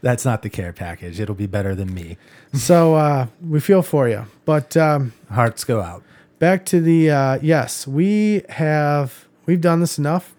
that's 0.00 0.24
not 0.24 0.42
the 0.42 0.50
care 0.50 0.72
package. 0.72 1.20
It'll 1.20 1.34
be 1.34 1.46
better 1.46 1.74
than 1.74 1.92
me. 1.94 2.16
So 2.54 2.94
uh, 2.94 3.26
we 3.44 3.58
feel 3.58 3.82
for 3.82 4.08
you. 4.08 4.26
But 4.44 4.76
um, 4.76 5.12
Hearts 5.28 5.64
go 5.64 5.80
out. 5.82 6.04
back 6.38 6.64
to 6.66 6.80
the 6.80 7.10
uh, 7.10 7.38
yes, 7.42 7.84
we 7.84 8.42
have 8.48 9.26
we've 9.46 9.60
done 9.60 9.80
this 9.80 9.98
enough. 9.98 10.34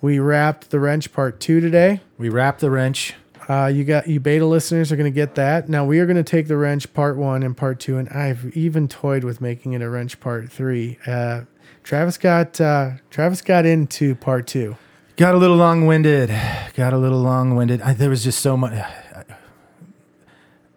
We 0.00 0.18
wrapped 0.18 0.70
the 0.70 0.80
wrench 0.80 1.12
part 1.12 1.38
two 1.38 1.60
today. 1.60 2.00
We 2.18 2.28
wrapped 2.28 2.58
the 2.60 2.70
wrench. 2.72 3.14
Uh, 3.48 3.66
you 3.66 3.82
got 3.82 4.06
you 4.06 4.20
beta 4.20 4.44
listeners 4.44 4.92
are 4.92 4.96
going 4.96 5.10
to 5.10 5.14
get 5.14 5.34
that. 5.36 5.68
Now 5.68 5.84
we 5.84 6.00
are 6.00 6.06
going 6.06 6.16
to 6.16 6.22
take 6.22 6.48
the 6.48 6.56
wrench 6.56 6.92
part 6.92 7.16
one 7.16 7.42
and 7.42 7.56
part 7.56 7.80
two, 7.80 7.96
and 7.96 8.08
I've 8.10 8.54
even 8.56 8.88
toyed 8.88 9.24
with 9.24 9.40
making 9.40 9.72
it 9.72 9.80
a 9.80 9.88
wrench 9.88 10.20
part 10.20 10.52
three. 10.52 10.98
Uh, 11.06 11.42
Travis 11.82 12.18
got 12.18 12.60
uh, 12.60 12.90
Travis 13.10 13.40
got 13.40 13.64
into 13.64 14.14
part 14.14 14.46
two. 14.46 14.76
Got 15.16 15.34
a 15.34 15.38
little 15.38 15.56
long 15.56 15.86
winded. 15.86 16.28
Got 16.74 16.92
a 16.92 16.98
little 16.98 17.20
long 17.20 17.56
winded. 17.56 17.80
There 17.80 18.10
was 18.10 18.22
just 18.22 18.40
so 18.40 18.56
much. 18.56 18.74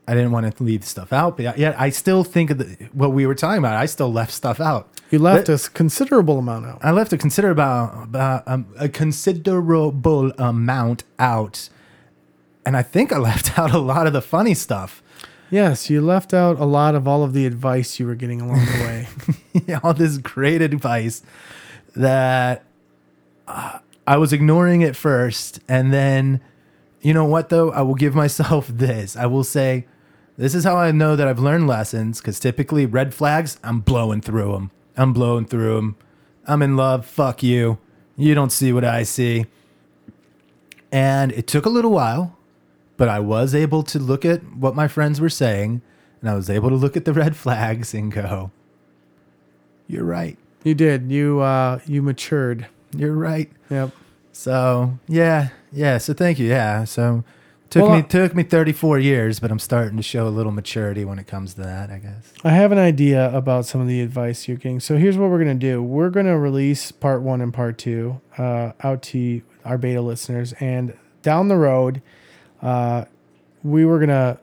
I 0.07 0.15
didn't 0.15 0.32
want 0.32 0.55
to 0.55 0.63
leave 0.63 0.84
stuff 0.84 1.13
out, 1.13 1.38
but 1.38 1.57
yet 1.57 1.80
I 1.80 1.89
still 1.89 2.24
think 2.24 2.49
of 2.49 2.57
the, 2.57 2.65
what 2.91 3.11
we 3.13 3.26
were 3.26 3.36
talking 3.36 3.59
about. 3.59 3.76
I 3.76 3.86
still 3.86 4.11
left 4.11 4.32
stuff 4.32 4.59
out. 4.59 4.89
You 5.11 5.19
left 5.19 5.47
Let- 5.47 5.53
us 5.53 5.69
considerable 5.69 6.39
amount 6.39 6.65
out. 6.65 6.80
I 6.82 6.91
left 6.91 7.13
a 7.13 7.17
consider 7.17 7.49
about, 7.49 8.05
about 8.05 8.43
um, 8.47 8.65
a 8.78 8.89
considerable 8.89 10.32
amount 10.38 11.03
out, 11.19 11.69
and 12.66 12.78
I 12.78 12.84
think 12.84 13.12
I 13.12 13.18
left 13.18 13.57
out 13.59 13.74
a 13.74 13.80
lot 13.80 14.07
of 14.07 14.14
the 14.14 14.22
funny 14.22 14.53
stuff. 14.53 15.01
Yes, 15.49 15.89
you 15.89 15.99
left 15.99 16.34
out 16.34 16.59
a 16.59 16.66
lot 16.66 16.95
of 16.95 17.07
all 17.07 17.24
of 17.24 17.34
the 17.34 17.45
advice 17.45 17.99
you 17.99 18.07
were 18.07 18.16
getting 18.16 18.39
along 18.39 18.66
the 18.66 19.07
way. 19.66 19.78
all 19.84 19.93
this 19.93 20.18
great 20.18 20.62
advice 20.62 21.24
that 21.93 22.64
uh, 23.47 23.80
I 24.07 24.18
was 24.18 24.32
ignoring 24.32 24.84
at 24.84 24.95
first. 24.95 25.59
And 25.68 25.91
then, 25.91 26.39
you 27.01 27.14
know 27.14 27.26
what, 27.26 27.49
though? 27.49 27.72
I 27.72 27.82
will 27.82 27.95
give 27.95 28.16
myself 28.16 28.68
this. 28.70 29.18
I 29.18 29.26
will 29.26 29.43
say, 29.43 29.88
this 30.38 30.55
is 30.55 30.64
how 30.64 30.78
I 30.78 30.91
know 30.91 31.16
that 31.18 31.28
I've 31.28 31.39
learned 31.39 31.68
lessons 31.68 32.20
because 32.20 32.39
typically 32.39 32.86
red 32.86 33.14
flags, 33.14 33.59
I'm 33.64 33.82
blowing 33.82 34.22
through 34.22 34.53
them. 34.53 34.72
I'm 34.95 35.14
blowing 35.14 35.45
through 35.45 35.76
them. 35.76 35.97
I'm 36.47 36.62
in 36.62 36.76
love. 36.76 37.05
Fuck 37.05 37.43
you. 37.43 37.78
You 38.16 38.34
don't 38.36 38.51
see 38.51 38.72
what 38.74 38.84
I 38.84 39.03
see. 39.03 39.45
And 40.91 41.32
it 41.32 41.47
took 41.47 41.66
a 41.66 41.70
little 41.70 41.91
while, 41.91 42.38
but 43.02 43.10
I 43.10 43.20
was 43.20 43.56
able 43.56 43.82
to 43.82 43.97
look 43.97 44.26
at 44.26 44.43
what 44.56 44.76
my 44.76 44.88
friends 44.88 45.20
were 45.20 45.28
saying 45.28 45.82
and 46.22 46.30
I 46.30 46.36
was 46.36 46.52
able 46.52 46.70
to 46.70 46.76
look 46.76 46.95
at 46.95 47.04
the 47.04 47.14
red 47.24 47.36
flags 47.36 47.95
and 47.95 48.12
go, 48.12 48.52
you're 49.88 50.04
right. 50.04 50.38
you 50.64 50.76
did. 50.76 51.12
You 51.12 51.39
uh, 51.39 51.80
you 51.88 52.04
matured. 52.04 52.68
You're 52.95 53.16
right. 53.16 53.49
Yep. 53.72 53.89
So 54.34 54.99
yeah, 55.08 55.49
yeah. 55.72 55.97
So 55.97 56.14
thank 56.14 56.38
you. 56.38 56.47
Yeah. 56.47 56.84
So 56.84 57.24
took 57.72 57.88
Well, 57.89 57.95
me 57.97 58.04
took 58.04 58.36
me 58.36 58.43
34 58.43 58.99
years, 58.99 59.39
but 59.39 59.49
I'm 59.49 59.58
starting 59.58 59.97
to 59.97 60.04
show 60.04 60.28
a 60.28 60.30
little 60.30 60.52
maturity 60.52 61.04
when 61.04 61.18
it 61.18 61.26
comes 61.26 61.56
to 61.56 61.62
that. 61.62 61.89
I 61.89 61.97
guess. 61.97 62.32
I 62.43 62.52
have 62.52 62.72
an 62.72 62.78
idea 62.78 63.36
about 63.36 63.66
some 63.66 63.82
of 63.82 63.88
the 63.88 64.02
advice 64.02 64.47
you're 64.47 64.58
getting. 64.58 64.80
So 64.80 64.95
here's 64.97 65.18
what 65.18 65.32
we're 65.32 65.39
gonna 65.39 65.56
do. 65.56 65.82
We're 65.82 66.12
gonna 66.12 66.38
release 66.38 66.91
part 66.91 67.24
one 67.24 67.41
and 67.41 67.52
part 67.52 67.80
two 67.80 68.22
uh, 68.38 68.74
out 68.84 69.02
to 69.04 69.41
our 69.66 69.80
beta 69.80 70.02
listeners, 70.02 70.54
and 70.60 70.95
down 71.24 71.47
the 71.47 71.58
road, 71.58 72.04
uh, 72.62 73.05
we 73.64 73.86
were 73.86 73.99
gonna 73.99 74.38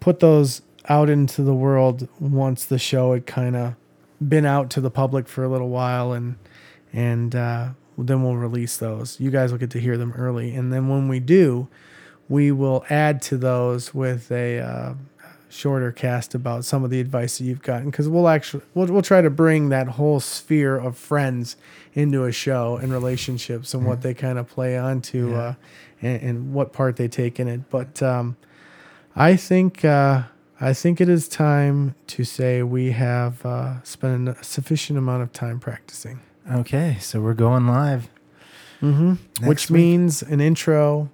put 0.00 0.20
those 0.20 0.62
out 0.88 1.08
into 1.10 1.42
the 1.42 1.54
world 1.54 2.08
once 2.18 2.64
the 2.64 2.78
show 2.78 3.12
had 3.12 3.26
kind 3.26 3.54
of 3.56 3.74
been 4.26 4.44
out 4.46 4.70
to 4.70 4.80
the 4.80 4.90
public 4.90 5.28
for 5.28 5.44
a 5.44 5.48
little 5.48 5.68
while, 5.68 6.12
and 6.12 6.36
and 6.92 7.34
uh, 7.34 7.68
then 7.98 8.22
we'll 8.22 8.36
release 8.36 8.76
those. 8.76 9.18
You 9.20 9.30
guys 9.30 9.52
will 9.52 9.58
get 9.58 9.70
to 9.70 9.80
hear 9.80 9.96
them 9.96 10.12
early, 10.16 10.54
and 10.54 10.72
then 10.72 10.88
when 10.88 11.08
we 11.08 11.20
do, 11.20 11.68
we 12.28 12.50
will 12.52 12.84
add 12.90 13.20
to 13.22 13.36
those 13.36 13.94
with 13.94 14.30
a 14.30 14.58
uh, 14.60 14.94
shorter 15.48 15.90
cast 15.90 16.34
about 16.34 16.64
some 16.64 16.84
of 16.84 16.90
the 16.90 17.00
advice 17.00 17.38
that 17.38 17.44
you've 17.44 17.62
gotten 17.62 17.90
because 17.90 18.08
we'll 18.08 18.28
actually 18.28 18.62
we'll, 18.74 18.86
we'll 18.86 19.02
try 19.02 19.20
to 19.20 19.30
bring 19.30 19.68
that 19.70 19.88
whole 19.88 20.20
sphere 20.20 20.76
of 20.76 20.96
friends 20.96 21.56
into 21.92 22.24
a 22.24 22.30
show 22.30 22.76
and 22.76 22.92
relationships 22.92 23.74
and 23.74 23.84
what 23.84 24.00
they 24.02 24.14
kind 24.14 24.38
of 24.38 24.48
play 24.48 24.78
onto 24.78 25.30
Yeah. 25.32 25.36
uh, 25.38 25.54
and, 26.02 26.22
and 26.22 26.54
what 26.54 26.72
part 26.72 26.96
they 26.96 27.08
take 27.08 27.40
in 27.40 27.48
it. 27.48 27.68
But 27.70 28.02
um, 28.02 28.36
I 29.16 29.36
think 29.36 29.84
uh, 29.84 30.24
I 30.60 30.74
think 30.74 31.00
it 31.00 31.08
is 31.08 31.26
time 31.26 31.94
to 32.08 32.24
say 32.24 32.62
we 32.62 32.92
have 32.92 33.44
uh, 33.46 33.82
spent 33.82 34.28
a 34.28 34.44
sufficient 34.44 34.98
amount 34.98 35.22
of 35.22 35.32
time 35.32 35.58
practicing. 35.58 36.20
Okay, 36.50 36.98
so 37.00 37.20
we're 37.20 37.34
going 37.34 37.66
live. 37.66 38.08
Mm-hmm. 38.82 39.46
Which 39.46 39.70
week. 39.70 39.76
means 39.76 40.22
an 40.22 40.40
intro. 40.40 41.10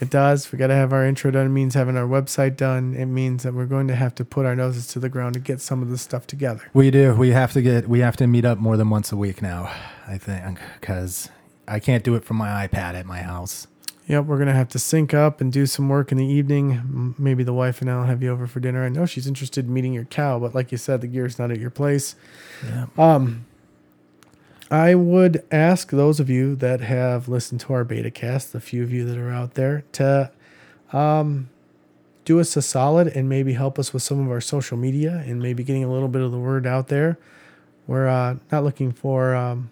it 0.00 0.10
does. 0.10 0.50
We 0.50 0.58
got 0.58 0.68
to 0.68 0.74
have 0.74 0.92
our 0.92 1.04
intro 1.04 1.30
done. 1.30 1.46
It 1.46 1.50
means 1.50 1.74
having 1.74 1.96
our 1.96 2.06
website 2.06 2.56
done. 2.56 2.94
It 2.94 3.06
means 3.06 3.42
that 3.42 3.54
we're 3.54 3.66
going 3.66 3.88
to 3.88 3.94
have 3.94 4.14
to 4.16 4.24
put 4.24 4.46
our 4.46 4.56
noses 4.56 4.86
to 4.88 4.98
the 4.98 5.08
ground 5.08 5.34
to 5.34 5.40
get 5.40 5.60
some 5.60 5.82
of 5.82 5.90
this 5.90 6.02
stuff 6.02 6.26
together. 6.26 6.70
We 6.72 6.90
do. 6.90 7.14
We 7.14 7.30
have 7.30 7.52
to 7.52 7.62
get. 7.62 7.88
We 7.88 8.00
have 8.00 8.16
to 8.16 8.26
meet 8.26 8.44
up 8.44 8.58
more 8.58 8.76
than 8.76 8.90
once 8.90 9.12
a 9.12 9.16
week 9.16 9.42
now. 9.42 9.72
I 10.08 10.18
think 10.18 10.58
because 10.80 11.28
I 11.68 11.78
can't 11.78 12.04
do 12.04 12.14
it 12.14 12.24
from 12.24 12.36
my 12.36 12.66
iPad 12.66 12.94
at 12.94 13.06
my 13.06 13.22
house. 13.22 13.66
Yep, 14.06 14.24
we're 14.24 14.38
gonna 14.38 14.54
have 14.54 14.68
to 14.70 14.78
sync 14.78 15.14
up 15.14 15.40
and 15.40 15.52
do 15.52 15.66
some 15.66 15.88
work 15.88 16.10
in 16.10 16.18
the 16.18 16.26
evening. 16.26 17.14
Maybe 17.16 17.44
the 17.44 17.52
wife 17.52 17.80
and 17.80 17.88
I'll 17.88 18.06
have 18.06 18.22
you 18.22 18.30
over 18.30 18.48
for 18.48 18.58
dinner. 18.58 18.84
I 18.84 18.88
know 18.88 19.06
she's 19.06 19.26
interested 19.26 19.66
in 19.66 19.72
meeting 19.72 19.92
your 19.92 20.04
cow, 20.04 20.38
but 20.40 20.54
like 20.54 20.72
you 20.72 20.78
said, 20.78 21.00
the 21.00 21.06
gear's 21.06 21.38
not 21.38 21.52
at 21.52 21.60
your 21.60 21.70
place. 21.70 22.16
Yeah. 22.66 22.86
Um, 22.98 23.46
I 24.70 24.94
would 24.94 25.44
ask 25.50 25.90
those 25.90 26.20
of 26.20 26.30
you 26.30 26.54
that 26.56 26.80
have 26.80 27.28
listened 27.28 27.60
to 27.62 27.72
our 27.72 27.84
beta 27.84 28.10
cast, 28.10 28.52
the 28.52 28.60
few 28.60 28.82
of 28.82 28.92
you 28.92 29.04
that 29.04 29.16
are 29.18 29.30
out 29.30 29.54
there, 29.54 29.84
to 29.92 30.30
um, 30.92 31.48
do 32.24 32.38
us 32.38 32.56
a 32.56 32.62
solid 32.62 33.08
and 33.08 33.28
maybe 33.28 33.54
help 33.54 33.78
us 33.78 33.92
with 33.92 34.02
some 34.02 34.20
of 34.20 34.30
our 34.30 34.40
social 34.40 34.76
media 34.76 35.24
and 35.26 35.40
maybe 35.42 35.64
getting 35.64 35.82
a 35.82 35.92
little 35.92 36.08
bit 36.08 36.22
of 36.22 36.30
the 36.30 36.38
word 36.38 36.66
out 36.66 36.88
there. 36.88 37.18
We're 37.86 38.06
uh, 38.06 38.36
not 38.52 38.62
looking 38.62 38.92
for 38.92 39.34
um, 39.34 39.70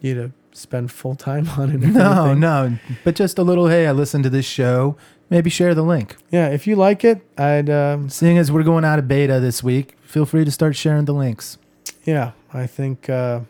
you 0.00 0.14
to 0.14 0.32
spend 0.54 0.90
full 0.90 1.14
time 1.14 1.48
on 1.58 1.70
it. 1.70 1.80
No, 1.80 2.32
no, 2.32 2.78
but 3.04 3.14
just 3.14 3.38
a 3.38 3.42
little. 3.42 3.68
Hey, 3.68 3.86
I 3.86 3.92
listened 3.92 4.24
to 4.24 4.30
this 4.30 4.46
show. 4.46 4.96
Maybe 5.30 5.50
share 5.50 5.74
the 5.74 5.82
link. 5.82 6.16
Yeah, 6.30 6.48
if 6.48 6.66
you 6.66 6.76
like 6.76 7.04
it, 7.04 7.20
I'd 7.38 7.68
um, 7.70 8.08
Seeing 8.08 8.38
as 8.38 8.52
we're 8.52 8.62
going 8.62 8.84
out 8.84 8.98
of 8.98 9.08
beta 9.08 9.40
this 9.40 9.62
week, 9.62 9.96
feel 10.02 10.26
free 10.26 10.44
to 10.44 10.50
start 10.50 10.76
sharing 10.76 11.06
the 11.06 11.14
links. 11.14 11.58
Yeah, 12.04 12.32
I 12.52 12.66
think. 12.66 13.08
Uh, 13.08 13.40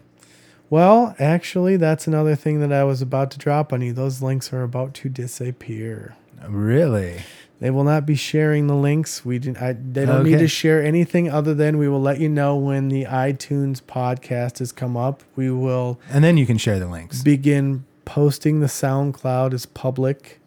well, 0.70 1.14
actually, 1.18 1.76
that's 1.76 2.07
another 2.07 2.34
thing 2.36 2.61
that 2.61 2.72
I 2.72 2.84
was 2.84 3.02
about 3.02 3.30
to 3.32 3.38
drop 3.38 3.72
on 3.72 3.82
you. 3.82 3.92
Those 3.92 4.22
links 4.22 4.52
are 4.52 4.62
about 4.62 4.94
to 4.94 5.09
disappear. 5.09 6.16
Really? 6.48 7.22
They 7.61 7.70
will 7.70 7.84
not 7.84 8.05
be 8.05 8.14
sharing 8.14 8.66
the 8.66 8.74
links. 8.74 9.24
We 9.24 9.38
didn't. 9.38 9.59
I, 9.62 9.72
they 9.72 10.05
don't 10.05 10.24
need 10.24 10.38
to 10.38 10.48
share 10.48 10.82
anything 10.82 11.30
other 11.30 11.55
than 11.55 11.78
we 11.78 11.88
will 11.88 12.00
let 12.00 12.20
you 12.20 12.28
know 12.28 12.57
when 12.57 12.88
the 12.88 13.05
iTunes 13.05 13.80
podcast 13.80 14.59
has 14.59 14.72
come 14.72 14.96
up. 14.96 15.22
We 15.36 15.50
will 15.50 16.00
And 16.11 16.22
then 16.24 16.36
you 16.36 16.46
can 16.46 16.59
share 16.59 16.78
the 16.78 16.88
links. 16.88 17.22
begin 17.22 17.84
posting 18.05 18.61
the 18.61 18.66
SoundCloud 18.66 19.55
as 19.55 19.66
public, 19.66 20.40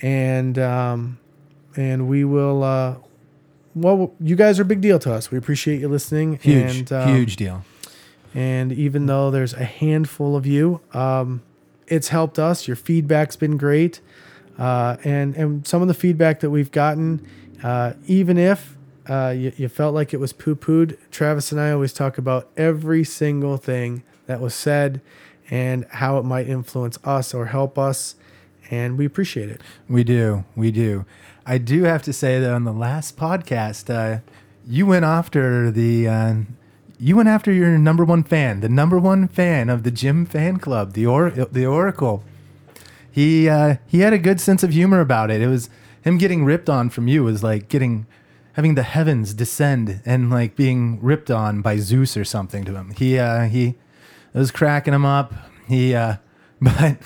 and 0.00 0.58
um, 0.58 1.18
and 1.76 2.08
we 2.08 2.24
will. 2.24 2.62
Uh, 2.62 2.96
well, 3.74 4.14
you 4.20 4.36
guys 4.36 4.58
are 4.58 4.62
a 4.62 4.66
big 4.66 4.80
deal 4.80 4.98
to 5.00 5.12
us. 5.12 5.30
We 5.30 5.36
appreciate 5.36 5.80
you 5.80 5.88
listening. 5.88 6.38
Huge, 6.40 6.76
and, 6.78 6.92
um, 6.92 7.14
huge 7.14 7.36
deal. 7.36 7.64
And 8.34 8.72
even 8.72 9.06
though 9.06 9.30
there's 9.30 9.52
a 9.52 9.64
handful 9.64 10.36
of 10.36 10.46
you, 10.46 10.80
um, 10.92 11.42
it's 11.86 12.08
helped 12.08 12.38
us. 12.38 12.66
Your 12.66 12.76
feedback's 12.76 13.36
been 13.36 13.56
great. 13.56 14.00
Uh, 14.58 14.96
and, 15.04 15.34
and 15.36 15.66
some 15.66 15.82
of 15.82 15.88
the 15.88 15.94
feedback 15.94 16.40
that 16.40 16.50
we've 16.50 16.70
gotten, 16.70 17.26
uh, 17.62 17.92
even 18.06 18.38
if 18.38 18.76
uh, 19.08 19.34
you, 19.36 19.52
you 19.56 19.68
felt 19.68 19.94
like 19.94 20.12
it 20.14 20.20
was 20.20 20.32
poo 20.32 20.56
pooed, 20.56 20.96
Travis 21.10 21.52
and 21.52 21.60
I 21.60 21.70
always 21.70 21.92
talk 21.92 22.18
about 22.18 22.48
every 22.56 23.04
single 23.04 23.56
thing 23.56 24.02
that 24.26 24.40
was 24.40 24.54
said 24.54 25.00
and 25.50 25.84
how 25.90 26.18
it 26.18 26.24
might 26.24 26.48
influence 26.48 26.98
us 27.04 27.32
or 27.34 27.46
help 27.46 27.78
us. 27.78 28.16
And 28.70 28.98
we 28.98 29.04
appreciate 29.04 29.48
it. 29.48 29.60
We 29.88 30.02
do. 30.02 30.44
We 30.56 30.72
do. 30.72 31.04
I 31.44 31.58
do 31.58 31.84
have 31.84 32.02
to 32.02 32.12
say 32.12 32.40
that 32.40 32.50
on 32.52 32.64
the 32.64 32.72
last 32.72 33.16
podcast, 33.16 33.88
uh, 33.94 34.20
you 34.66 34.86
went 34.86 35.04
after 35.04 35.70
the 35.70 36.08
uh, 36.08 36.34
you 36.98 37.14
went 37.14 37.28
after 37.28 37.52
your 37.52 37.78
number 37.78 38.04
one 38.04 38.24
fan, 38.24 38.60
the 38.60 38.68
number 38.68 38.98
one 38.98 39.28
fan 39.28 39.68
of 39.68 39.84
the 39.84 39.92
Jim 39.92 40.26
fan 40.26 40.58
club, 40.58 40.94
the 40.94 41.06
or- 41.06 41.30
the 41.30 41.64
Oracle. 41.64 42.24
He 43.16 43.48
uh, 43.48 43.76
he 43.86 44.00
had 44.00 44.12
a 44.12 44.18
good 44.18 44.42
sense 44.42 44.62
of 44.62 44.74
humor 44.74 45.00
about 45.00 45.30
it. 45.30 45.40
It 45.40 45.46
was 45.46 45.70
him 46.02 46.18
getting 46.18 46.44
ripped 46.44 46.68
on 46.68 46.90
from 46.90 47.08
you 47.08 47.24
was 47.24 47.42
like 47.42 47.70
getting 47.70 48.06
having 48.52 48.74
the 48.74 48.82
heavens 48.82 49.32
descend 49.32 50.02
and 50.04 50.28
like 50.28 50.54
being 50.54 51.00
ripped 51.00 51.30
on 51.30 51.62
by 51.62 51.78
Zeus 51.78 52.14
or 52.18 52.26
something 52.26 52.62
to 52.66 52.74
him. 52.74 52.90
He 52.90 53.18
uh, 53.18 53.44
he 53.44 53.76
was 54.34 54.50
cracking 54.50 54.92
him 54.92 55.06
up. 55.06 55.32
He 55.66 55.94
uh, 55.94 56.16
but 56.60 56.98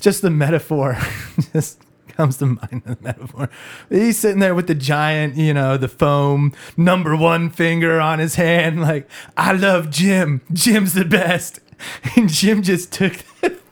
just 0.00 0.22
the 0.22 0.30
metaphor 0.30 0.96
just 1.52 1.82
comes 2.08 2.38
to 2.38 2.46
mind 2.46 2.82
the 2.86 2.96
metaphor 3.02 3.50
he's 3.90 4.18
sitting 4.18 4.40
there 4.40 4.54
with 4.54 4.66
the 4.66 4.74
giant 4.74 5.36
you 5.36 5.54
know 5.54 5.76
the 5.76 5.86
foam 5.86 6.52
number 6.76 7.14
one 7.14 7.48
finger 7.48 8.00
on 8.00 8.18
his 8.18 8.34
hand 8.34 8.82
like 8.82 9.08
i 9.36 9.52
love 9.52 9.88
jim 9.88 10.40
jim's 10.52 10.94
the 10.94 11.04
best 11.04 11.60
and 12.16 12.28
jim 12.28 12.60
just 12.60 12.92
took 12.92 13.14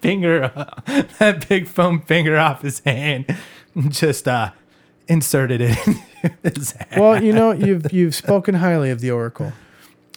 finger 0.07 0.53
that 1.19 1.49
big 1.49 1.67
foam 1.67 2.01
finger 2.01 2.37
off 2.39 2.63
his 2.63 2.79
hand 2.81 3.25
and 3.75 3.93
just 3.93 4.29
uh 4.29 4.51
inserted 5.09 5.61
it 5.61 5.71
hand 6.25 6.77
Well, 6.97 7.23
you 7.23 7.33
know, 7.33 7.53
you've 7.53 7.93
you've 7.93 8.15
spoken 8.15 8.55
highly 8.57 8.91
of 8.91 9.01
the 9.01 9.11
Oracle. 9.11 9.53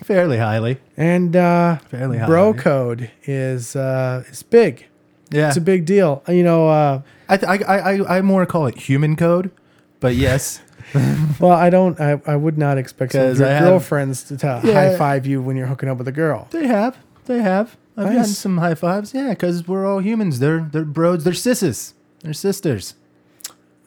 fairly 0.04 0.38
highly 0.38 0.78
And 0.98 1.36
uh, 1.36 1.78
Fairly 1.90 2.20
bro 2.26 2.54
code 2.54 3.12
is 3.26 3.76
uh, 3.76 4.24
is 4.30 4.44
big. 4.44 4.86
yeah 5.32 5.48
It's 5.50 5.58
a 5.58 5.62
big 5.62 5.86
deal. 5.86 6.24
You 6.28 6.44
know, 6.44 6.70
uh, 6.70 7.02
I, 7.28 7.38
th- 7.38 7.50
I, 7.50 7.78
I, 7.78 8.18
I 8.18 8.22
more 8.22 8.46
call 8.46 8.68
it 8.68 8.78
human 8.78 9.16
code 9.16 9.52
but 10.00 10.16
yes 10.16 10.62
well, 11.40 11.52
I 11.52 11.70
don't. 11.70 12.00
I, 12.02 12.20
I 12.26 12.36
would 12.36 12.58
not 12.58 12.80
expect 12.80 13.12
some 13.12 13.22
of 13.22 13.38
your 13.38 13.48
have- 13.48 13.62
girlfriends 13.64 14.24
to, 14.24 14.38
to 14.38 14.62
Yeah. 14.64 14.74
high 14.74 14.98
five 14.98 15.28
you 15.28 15.40
when 15.40 15.56
you're 15.56 15.68
hooking 15.68 15.88
up 15.88 16.00
with 16.00 16.08
a 16.08 16.12
girl. 16.12 16.48
They 16.50 16.66
have. 16.66 16.98
They 17.26 17.44
have. 17.44 17.78
I've 18.00 18.06
Nice. 18.06 18.16
gotten 18.16 18.34
some 18.34 18.58
high 18.60 18.76
fives. 18.76 19.14
Yeah, 19.14 19.30
because 19.30 19.68
we're 19.68 19.86
all 19.86 20.00
humans. 20.00 20.40
They're 20.40 20.68
they're 20.72 20.86
bros. 20.86 21.24
They're 21.26 21.34
sisses. 21.34 21.94
They're 22.24 22.34
sisters. 22.34 22.96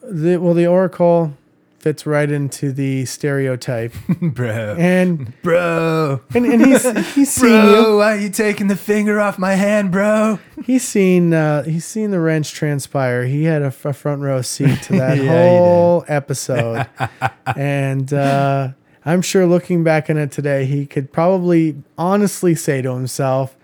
The, 0.01 0.37
well, 0.37 0.53
the 0.53 0.67
Oracle 0.67 1.33
fits 1.79 2.05
right 2.05 2.29
into 2.31 2.71
the 2.71 3.03
stereotype, 3.05 3.93
Bro. 4.21 4.75
and 4.79 5.33
Bro. 5.41 6.21
and, 6.33 6.45
and 6.45 6.65
he's 6.65 7.13
he's 7.15 7.31
seen 7.31 7.49
you. 7.51 7.71
Bro, 7.71 7.97
why 7.97 8.15
are 8.15 8.19
you 8.19 8.29
taking 8.29 8.67
the 8.67 8.75
finger 8.75 9.19
off 9.19 9.37
my 9.39 9.55
hand, 9.55 9.91
bro? 9.91 10.39
He's 10.65 10.83
seen 10.87 11.33
uh, 11.33 11.63
he's 11.63 11.85
seen 11.85 12.11
the 12.11 12.19
wrench 12.19 12.53
transpire. 12.53 13.25
He 13.25 13.43
had 13.45 13.61
a, 13.61 13.65
f- 13.67 13.83
a 13.85 13.93
front 13.93 14.21
row 14.21 14.41
seat 14.41 14.81
to 14.83 14.93
that 14.97 15.17
Yeah, 15.17 15.29
whole 15.57 16.05
episode, 16.07 16.87
and 17.55 18.13
uh, 18.13 18.69
I'm 19.05 19.21
sure 19.21 19.45
looking 19.45 19.83
back 19.83 20.09
on 20.09 20.17
it 20.17 20.31
today, 20.31 20.65
he 20.65 20.85
could 20.85 21.11
probably 21.11 21.81
honestly 21.97 22.55
say 22.55 22.81
to 22.81 22.93
himself, 22.93 23.55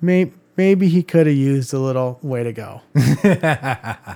"Maybe 0.00 0.32
maybe 0.56 0.88
he 0.88 1.02
could 1.02 1.26
have 1.26 1.36
used 1.36 1.74
a 1.74 1.78
little 1.78 2.18
way 2.22 2.42
to 2.44 2.52
go." 2.52 2.80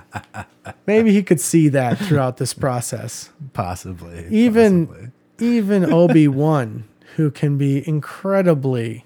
maybe 0.87 1.11
he 1.13 1.23
could 1.23 1.39
see 1.41 1.69
that 1.69 1.97
throughout 1.97 2.37
this 2.37 2.53
process. 2.53 3.29
Possibly. 3.53 4.27
Even 4.29 4.87
possibly. 4.87 5.11
even 5.39 5.91
Obi 5.91 6.27
Wan, 6.27 6.85
who 7.15 7.31
can 7.31 7.57
be 7.57 7.87
incredibly 7.87 9.05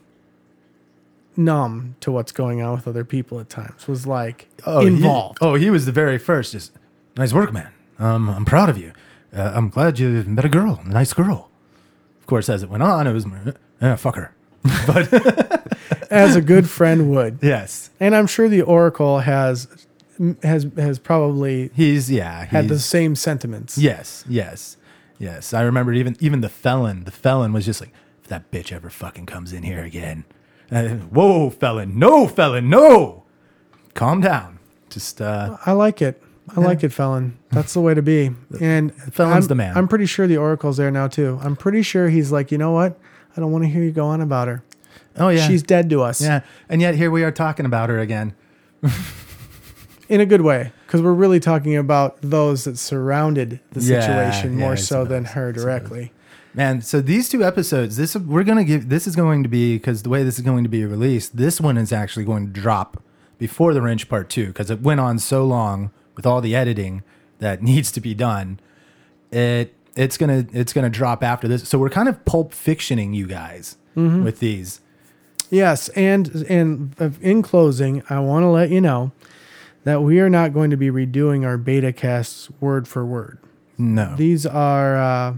numb 1.35 1.95
to 1.99 2.11
what's 2.11 2.31
going 2.31 2.61
on 2.61 2.75
with 2.75 2.87
other 2.87 3.03
people 3.03 3.39
at 3.39 3.49
times, 3.49 3.87
was 3.87 4.05
like 4.05 4.47
he- 4.65 4.87
involved. 4.87 5.39
oh, 5.41 5.55
he 5.55 5.69
was 5.69 5.85
the 5.85 5.91
very 5.91 6.17
first. 6.17 6.51
Just 6.51 6.71
nice 7.17 7.33
work, 7.33 7.51
man. 7.51 7.71
Um, 7.99 8.29
I'm 8.29 8.45
proud 8.45 8.69
of 8.69 8.77
you. 8.77 8.91
Uh, 9.35 9.51
I'm 9.55 9.69
glad 9.69 9.99
you 9.99 10.23
met 10.27 10.45
a 10.45 10.49
girl, 10.49 10.79
a 10.83 10.87
nice 10.89 11.13
girl. 11.13 11.49
Of 12.19 12.27
course, 12.27 12.49
as 12.49 12.63
it 12.63 12.69
went 12.69 12.83
on, 12.83 13.07
it 13.07 13.13
was, 13.13 13.25
yeah, 13.81 13.95
fuck 13.95 14.15
her. 14.15 14.33
But 14.87 15.72
as 16.13 16.35
a 16.35 16.41
good 16.41 16.69
friend 16.77 17.09
would. 17.11 17.39
yes, 17.41 17.89
And 17.99 18.15
I'm 18.15 18.27
sure 18.27 18.47
the 18.47 18.61
Oracle 18.61 19.19
has 19.19 19.67
has 20.43 20.67
has 20.77 20.99
probably 20.99 21.71
he's 21.73 22.09
yeah. 22.11 22.45
had 22.45 22.67
the 22.69 22.79
same 22.79 23.15
sentiments. 23.15 23.77
Yes, 23.77 24.23
yes, 24.29 24.77
yes. 25.17 25.53
I 25.53 25.61
remember 25.61 25.93
even 25.93 26.15
even 26.19 26.41
the 26.41 26.49
felon. 26.49 27.03
The 27.05 27.11
felon 27.11 27.51
was 27.53 27.65
just 27.65 27.81
like, 27.81 27.91
if 28.21 28.27
that 28.29 28.51
bitch 28.51 28.71
ever 28.71 28.89
fucking 28.89 29.25
comes 29.25 29.51
in 29.51 29.63
here 29.63 29.83
again, 29.83 30.23
uh, 30.71 30.89
whoa, 30.89 31.49
felon, 31.49 31.97
no, 31.97 32.27
felon, 32.27 32.69
no. 32.69 33.23
Calm 33.93 34.21
down. 34.21 34.59
Just 34.89 35.21
uh, 35.21 35.57
I 35.65 35.71
like 35.71 36.01
it. 36.01 36.21
I 36.55 36.59
like 36.59 36.83
it, 36.83 36.89
Felon. 36.89 37.37
That's 37.51 37.73
the 37.73 37.79
way 37.81 37.93
to 37.93 38.01
be. 38.01 38.31
And 38.59 38.93
Felon's 38.93 39.45
I'm, 39.45 39.49
the 39.49 39.55
man. 39.55 39.77
I'm 39.77 39.87
pretty 39.87 40.05
sure 40.05 40.27
the 40.27 40.37
Oracle's 40.37 40.77
there 40.77 40.91
now 40.91 41.07
too. 41.07 41.39
I'm 41.41 41.55
pretty 41.55 41.81
sure 41.81 42.09
he's 42.09 42.31
like, 42.31 42.51
you 42.51 42.57
know 42.57 42.71
what? 42.71 42.99
I 43.35 43.39
don't 43.39 43.51
want 43.51 43.63
to 43.63 43.69
hear 43.69 43.81
you 43.81 43.91
go 43.91 44.05
on 44.05 44.21
about 44.21 44.47
her. 44.47 44.63
Oh 45.17 45.29
yeah, 45.29 45.47
She's 45.47 45.63
dead 45.63 45.89
to 45.91 46.01
us. 46.01 46.21
yeah. 46.21 46.41
And 46.69 46.81
yet 46.81 46.95
here 46.95 47.11
we 47.11 47.23
are 47.23 47.31
talking 47.31 47.65
about 47.65 47.89
her 47.89 47.99
again. 47.99 48.33
In 50.09 50.19
a 50.21 50.25
good 50.25 50.41
way. 50.41 50.71
because 50.85 51.01
we're 51.01 51.13
really 51.13 51.39
talking 51.39 51.75
about 51.77 52.17
those 52.21 52.65
that 52.65 52.77
surrounded 52.77 53.59
the 53.71 53.81
situation 53.81 54.53
yeah, 54.53 54.59
more 54.59 54.73
it's 54.73 54.85
so 54.87 55.05
than 55.05 55.25
her 55.25 55.51
directly. 55.51 56.11
Man, 56.53 56.81
so 56.81 57.01
these 57.01 57.29
two 57.29 57.43
episodes, 57.43 57.97
this 57.97 58.15
we're 58.15 58.43
gonna 58.43 58.63
give. 58.65 58.89
This 58.89 59.07
is 59.07 59.15
going 59.15 59.41
to 59.43 59.49
be 59.49 59.75
because 59.77 60.03
the 60.03 60.09
way 60.09 60.23
this 60.23 60.35
is 60.37 60.43
going 60.43 60.63
to 60.63 60.69
be 60.69 60.85
released, 60.85 61.35
this 61.37 61.59
one 61.59 61.77
is 61.77 61.91
actually 61.91 62.25
going 62.25 62.45
to 62.45 62.51
drop 62.61 63.01
before 63.39 63.73
the 63.73 63.81
wrench 63.81 64.07
part 64.07 64.29
two 64.29 64.47
because 64.47 64.69
it 64.69 64.81
went 64.81 64.99
on 64.99 65.17
so 65.17 65.45
long 65.45 65.89
with 66.15 66.27
all 66.27 66.41
the 66.41 66.55
editing 66.55 67.01
that 67.39 67.63
needs 67.63 67.91
to 67.93 68.01
be 68.01 68.13
done. 68.13 68.59
It 69.31 69.73
it's 69.95 70.17
gonna 70.17 70.45
it's 70.53 70.73
gonna 70.73 70.91
drop 70.91 71.23
after 71.23 71.47
this. 71.47 71.67
So 71.67 71.79
we're 71.79 71.89
kind 71.89 72.09
of 72.09 72.23
pulp 72.25 72.51
fictioning 72.53 73.15
you 73.15 73.25
guys 73.25 73.77
Mm-hmm. 73.95 74.23
with 74.23 74.39
these. 74.39 74.81
Yes, 75.53 75.89
and 75.89 76.27
and 76.49 76.95
in 77.21 77.43
closing, 77.43 78.01
I 78.09 78.19
want 78.19 78.41
to 78.41 78.47
let 78.47 78.71
you 78.71 78.81
know 78.81 79.11
that 79.83 80.01
we 80.01 80.19
are 80.19 80.29
not 80.29 80.51
going 80.51 80.71
to 80.71 80.77
be 80.77 80.89
redoing 80.89 81.45
our 81.45 81.59
beta 81.59 81.93
casts 81.93 82.49
word 82.59 82.87
for 82.87 83.05
word. 83.05 83.37
No, 83.77 84.15
These 84.15 84.45
are, 84.47 84.97
uh, 84.97 85.35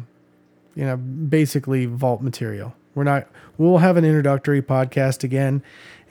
you 0.76 0.86
know, 0.86 0.95
basically 0.95 1.86
vault 1.86 2.22
material. 2.22 2.74
We're 2.93 3.03
not. 3.03 3.28
We'll 3.57 3.80
have 3.80 3.97
an 3.97 4.05
introductory 4.05 4.61
podcast 4.61 5.26
again, 5.26 5.61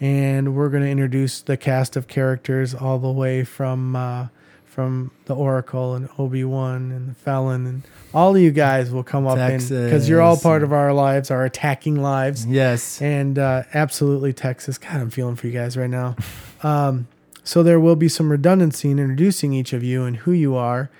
and 0.00 0.54
we're 0.54 0.68
going 0.68 0.82
to 0.82 0.90
introduce 0.90 1.40
the 1.40 1.56
cast 1.56 1.96
of 1.96 2.06
characters 2.06 2.74
all 2.74 2.98
the 2.98 3.10
way 3.10 3.42
from 3.42 3.96
uh, 3.96 4.28
from 4.74 5.12
the 5.26 5.34
Oracle 5.36 5.94
and 5.94 6.08
Obi 6.18 6.42
Wan 6.42 6.90
and 6.90 7.08
the 7.08 7.14
Felon 7.14 7.64
and 7.64 7.82
all 8.12 8.34
of 8.34 8.42
you 8.42 8.50
guys 8.50 8.90
will 8.90 9.04
come 9.04 9.24
up 9.24 9.38
in 9.38 9.60
because 9.60 10.08
you're 10.08 10.20
all 10.20 10.36
part 10.36 10.64
of 10.64 10.72
our 10.72 10.92
lives, 10.92 11.30
our 11.30 11.44
attacking 11.44 12.02
lives. 12.02 12.44
yes, 12.44 13.00
And 13.00 13.38
uh, 13.38 13.62
absolutely 13.72 14.32
Texas. 14.32 14.76
God, 14.76 14.96
I'm 14.96 15.10
feeling 15.10 15.36
for 15.36 15.46
you 15.46 15.52
guys 15.52 15.76
right 15.76 15.88
now. 15.88 16.16
Um, 16.64 17.06
so 17.44 17.62
there 17.62 17.78
will 17.78 17.94
be 17.94 18.08
some 18.08 18.32
redundancy 18.32 18.90
in 18.90 18.98
introducing 18.98 19.52
each 19.52 19.72
of 19.72 19.84
you 19.84 20.02
and 20.04 20.16
who 20.16 20.32
you 20.32 20.56
are. 20.56 20.90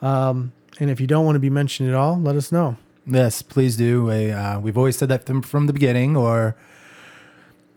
Um, 0.00 0.52
and 0.78 0.88
if 0.88 1.00
you 1.00 1.08
don't 1.08 1.24
want 1.24 1.34
to 1.34 1.40
be 1.40 1.50
mentioned 1.50 1.88
at 1.88 1.94
all, 1.96 2.20
let 2.20 2.36
us 2.36 2.52
know. 2.52 2.76
Yes, 3.04 3.42
please 3.42 3.76
do. 3.76 4.04
We, 4.04 4.30
uh, 4.30 4.60
we've 4.60 4.78
always 4.78 4.96
said 4.96 5.08
that 5.08 5.26
from, 5.26 5.42
from 5.42 5.66
the 5.66 5.72
beginning, 5.72 6.16
or 6.16 6.56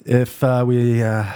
if 0.05 0.43
uh, 0.43 0.63
we, 0.67 1.01
uh, 1.01 1.31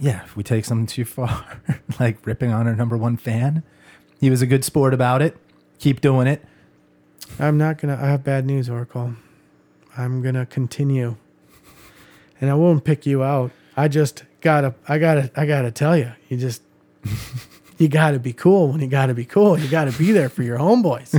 yeah, 0.00 0.24
if 0.24 0.36
we 0.36 0.42
take 0.42 0.64
something 0.64 0.86
too 0.86 1.04
far, 1.04 1.60
like 2.00 2.24
ripping 2.26 2.52
on 2.52 2.66
our 2.66 2.74
number 2.74 2.96
one 2.96 3.16
fan, 3.16 3.62
he 4.20 4.30
was 4.30 4.42
a 4.42 4.46
good 4.46 4.64
sport 4.64 4.94
about 4.94 5.22
it. 5.22 5.36
Keep 5.78 6.00
doing 6.00 6.26
it. 6.26 6.44
I'm 7.38 7.58
not 7.58 7.78
gonna. 7.78 7.98
I 8.00 8.06
have 8.06 8.24
bad 8.24 8.46
news, 8.46 8.68
Oracle. 8.68 9.14
I'm 9.96 10.22
gonna 10.22 10.46
continue, 10.46 11.16
and 12.40 12.50
I 12.50 12.54
won't 12.54 12.84
pick 12.84 13.06
you 13.06 13.22
out. 13.22 13.50
I 13.76 13.88
just 13.88 14.24
gotta. 14.40 14.74
I 14.88 14.98
gotta. 14.98 15.30
I 15.36 15.46
gotta 15.46 15.70
tell 15.70 15.96
you. 15.96 16.12
You 16.28 16.36
just. 16.36 16.62
You 17.78 17.88
gotta 17.88 18.18
be 18.18 18.32
cool 18.32 18.68
when 18.68 18.80
you 18.80 18.88
gotta 18.88 19.14
be 19.14 19.24
cool. 19.24 19.56
You 19.56 19.68
gotta 19.68 19.92
be 19.92 20.10
there 20.10 20.28
for 20.28 20.42
your 20.42 20.58
homeboys. 20.58 21.14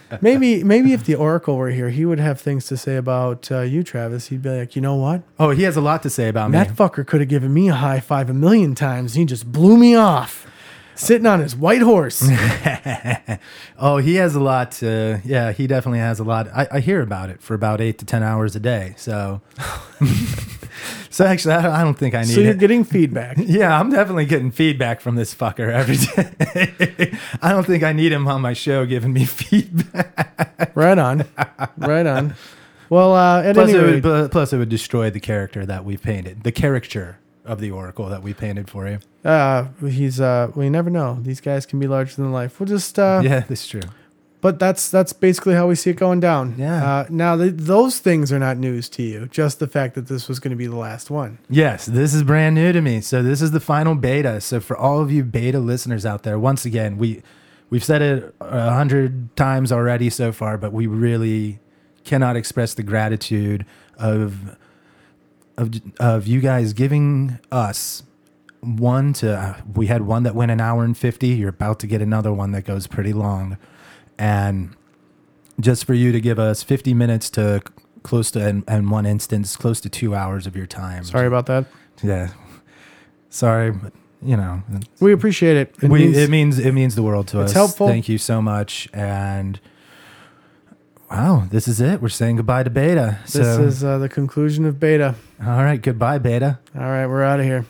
maybe, 0.20 0.62
maybe 0.62 0.92
if 0.92 1.04
the 1.04 1.14
Oracle 1.14 1.56
were 1.56 1.70
here, 1.70 1.88
he 1.88 2.04
would 2.04 2.20
have 2.20 2.38
things 2.38 2.66
to 2.66 2.76
say 2.76 2.96
about 2.96 3.50
uh, 3.50 3.60
you, 3.60 3.82
Travis. 3.82 4.28
He'd 4.28 4.42
be 4.42 4.50
like, 4.50 4.76
you 4.76 4.82
know 4.82 4.96
what? 4.96 5.22
Oh, 5.38 5.50
he 5.50 5.62
has 5.62 5.78
a 5.78 5.80
lot 5.80 6.02
to 6.02 6.10
say 6.10 6.28
about 6.28 6.52
That 6.52 6.68
me. 6.68 6.74
That 6.74 6.76
fucker 6.76 7.06
could 7.06 7.20
have 7.20 7.30
given 7.30 7.54
me 7.54 7.70
a 7.70 7.74
high 7.74 8.00
five 8.00 8.28
a 8.28 8.34
million 8.34 8.74
times. 8.74 9.14
He 9.14 9.24
just 9.24 9.50
blew 9.50 9.78
me 9.78 9.94
off, 9.94 10.46
sitting 11.00 11.26
on 11.26 11.40
his 11.40 11.56
white 11.56 11.82
horse. 11.82 12.22
oh, 13.78 13.96
he 13.98 14.16
has 14.16 14.34
a 14.34 14.40
lot. 14.40 14.72
To, 14.72 15.20
yeah, 15.24 15.52
he 15.52 15.66
definitely 15.66 15.98
has 15.98 16.20
a 16.20 16.24
lot. 16.24 16.48
I, 16.48 16.68
I 16.72 16.80
hear 16.80 17.00
about 17.00 17.30
it 17.30 17.42
for 17.42 17.54
about 17.54 17.80
eight 17.80 17.98
to 17.98 18.04
ten 18.04 18.22
hours 18.22 18.54
a 18.54 18.60
day. 18.60 18.94
So, 18.96 19.40
so 21.10 21.24
actually, 21.24 21.54
I 21.54 21.62
don't, 21.62 21.72
I 21.72 21.82
don't 21.82 21.98
think 21.98 22.14
I 22.14 22.22
need 22.22 22.34
so 22.34 22.40
you're 22.40 22.52
it. 22.52 22.58
getting 22.58 22.84
feedback. 22.84 23.38
Yeah, 23.50 23.78
I'm 23.78 23.90
definitely 23.90 24.26
getting 24.26 24.52
feedback 24.52 25.00
from 25.00 25.16
this 25.16 25.34
fucker 25.34 25.72
every 25.72 25.96
day. 25.96 27.18
I 27.42 27.50
don't 27.50 27.66
think 27.66 27.82
I 27.82 27.92
need 27.92 28.12
him 28.12 28.28
on 28.28 28.40
my 28.40 28.52
show 28.52 28.86
giving 28.86 29.12
me 29.12 29.24
feedback. 29.24 30.72
Right 30.76 30.98
on, 30.98 31.24
right 31.78 32.06
on. 32.06 32.34
Well, 32.90 33.14
uh, 33.14 33.42
at 33.42 33.54
Plus, 33.54 33.70
any 33.70 33.78
it 33.78 33.82
rate, 33.82 34.04
would, 34.04 34.30
plus, 34.30 34.52
it 34.52 34.58
would 34.58 34.68
destroy 34.68 35.10
the 35.10 35.20
character 35.20 35.66
that 35.66 35.84
we 35.84 35.96
painted, 35.96 36.44
the 36.44 36.52
caricature 36.52 37.18
of 37.44 37.60
the 37.60 37.70
Oracle 37.70 38.08
that 38.08 38.22
we 38.22 38.34
painted 38.34 38.68
for 38.68 38.88
you. 38.88 38.98
uh, 39.24 39.68
he's. 39.86 40.20
Uh, 40.20 40.50
we 40.54 40.68
never 40.70 40.90
know. 40.90 41.18
These 41.20 41.40
guys 41.40 41.66
can 41.66 41.78
be 41.78 41.86
larger 41.86 42.16
than 42.16 42.32
life. 42.32 42.58
We'll 42.60 42.66
just. 42.66 42.98
Uh, 42.98 43.20
yeah, 43.24 43.40
that's 43.40 43.66
true. 43.66 43.82
But 44.42 44.58
that's 44.58 44.90
that's 44.90 45.12
basically 45.12 45.54
how 45.54 45.68
we 45.68 45.74
see 45.74 45.90
it 45.90 45.96
going 45.96 46.20
down. 46.20 46.54
Yeah. 46.56 46.82
Uh, 46.82 47.06
now 47.10 47.36
th- 47.36 47.52
those 47.56 47.98
things 47.98 48.32
are 48.32 48.38
not 48.38 48.56
news 48.56 48.88
to 48.90 49.02
you. 49.02 49.26
Just 49.26 49.58
the 49.58 49.66
fact 49.66 49.94
that 49.96 50.06
this 50.06 50.28
was 50.28 50.40
going 50.40 50.50
to 50.52 50.56
be 50.56 50.66
the 50.66 50.76
last 50.76 51.10
one. 51.10 51.38
Yes, 51.50 51.84
this 51.84 52.14
is 52.14 52.22
brand 52.22 52.54
new 52.54 52.72
to 52.72 52.80
me. 52.80 53.02
So 53.02 53.22
this 53.22 53.42
is 53.42 53.50
the 53.50 53.60
final 53.60 53.94
beta. 53.94 54.40
So 54.40 54.58
for 54.60 54.74
all 54.76 55.02
of 55.02 55.12
you 55.12 55.24
beta 55.24 55.58
listeners 55.60 56.06
out 56.06 56.22
there, 56.22 56.38
once 56.38 56.64
again, 56.64 56.96
we 56.96 57.22
we've 57.68 57.84
said 57.84 58.00
it 58.00 58.34
a 58.40 58.72
hundred 58.72 59.36
times 59.36 59.70
already 59.70 60.08
so 60.08 60.32
far, 60.32 60.56
but 60.56 60.72
we 60.72 60.86
really 60.86 61.58
cannot 62.04 62.34
express 62.34 62.72
the 62.72 62.82
gratitude 62.82 63.66
of 63.98 64.56
of 65.60 65.70
of 66.00 66.26
you 66.26 66.40
guys 66.40 66.72
giving 66.72 67.38
us 67.52 68.02
one 68.60 69.12
to 69.14 69.36
uh, 69.36 69.54
we 69.74 69.86
had 69.86 70.02
one 70.02 70.22
that 70.24 70.34
went 70.34 70.50
an 70.50 70.60
hour 70.60 70.84
and 70.84 70.96
50 70.96 71.28
you're 71.28 71.48
about 71.48 71.78
to 71.80 71.86
get 71.86 72.02
another 72.02 72.32
one 72.32 72.52
that 72.52 72.62
goes 72.64 72.86
pretty 72.86 73.12
long 73.12 73.56
and 74.18 74.76
just 75.58 75.84
for 75.84 75.94
you 75.94 76.12
to 76.12 76.20
give 76.20 76.38
us 76.38 76.62
50 76.62 76.92
minutes 76.94 77.30
to 77.30 77.62
close 78.02 78.30
to 78.32 78.46
in, 78.46 78.64
in 78.68 78.90
one 78.90 79.06
instance 79.06 79.56
close 79.56 79.80
to 79.80 79.88
two 79.88 80.14
hours 80.14 80.46
of 80.46 80.54
your 80.56 80.66
time 80.66 81.04
Sorry 81.04 81.26
about 81.26 81.46
that. 81.46 81.66
yeah 82.02 82.32
sorry 83.30 83.70
but 83.70 83.92
you 84.22 84.36
know 84.36 84.62
We 85.00 85.12
appreciate 85.12 85.56
it. 85.56 85.74
It 85.82 85.88
we, 85.90 86.00
means- 86.00 86.16
it 86.18 86.28
means 86.30 86.58
it 86.58 86.72
means 86.72 86.94
the 86.94 87.02
world 87.02 87.28
to 87.28 87.40
us. 87.40 87.50
It's 87.50 87.52
us 87.52 87.56
helpful. 87.56 87.88
thank 87.88 88.08
you 88.08 88.18
so 88.18 88.42
much 88.42 88.88
and 88.92 89.58
wow 91.10 91.44
this 91.50 91.66
is 91.66 91.80
it 91.80 92.00
we're 92.00 92.08
saying 92.08 92.36
goodbye 92.36 92.62
to 92.62 92.70
beta 92.70 93.18
this 93.24 93.32
so 93.32 93.62
is 93.62 93.82
uh, 93.84 93.98
the 93.98 94.08
conclusion 94.08 94.64
of 94.64 94.78
beta. 94.78 95.14
all 95.44 95.64
right 95.64 95.82
goodbye 95.82 96.18
beta 96.18 96.58
All 96.74 96.82
right, 96.82 97.06
we're 97.06 97.22
out 97.24 97.40
of 97.40 97.46
here. 97.46 97.66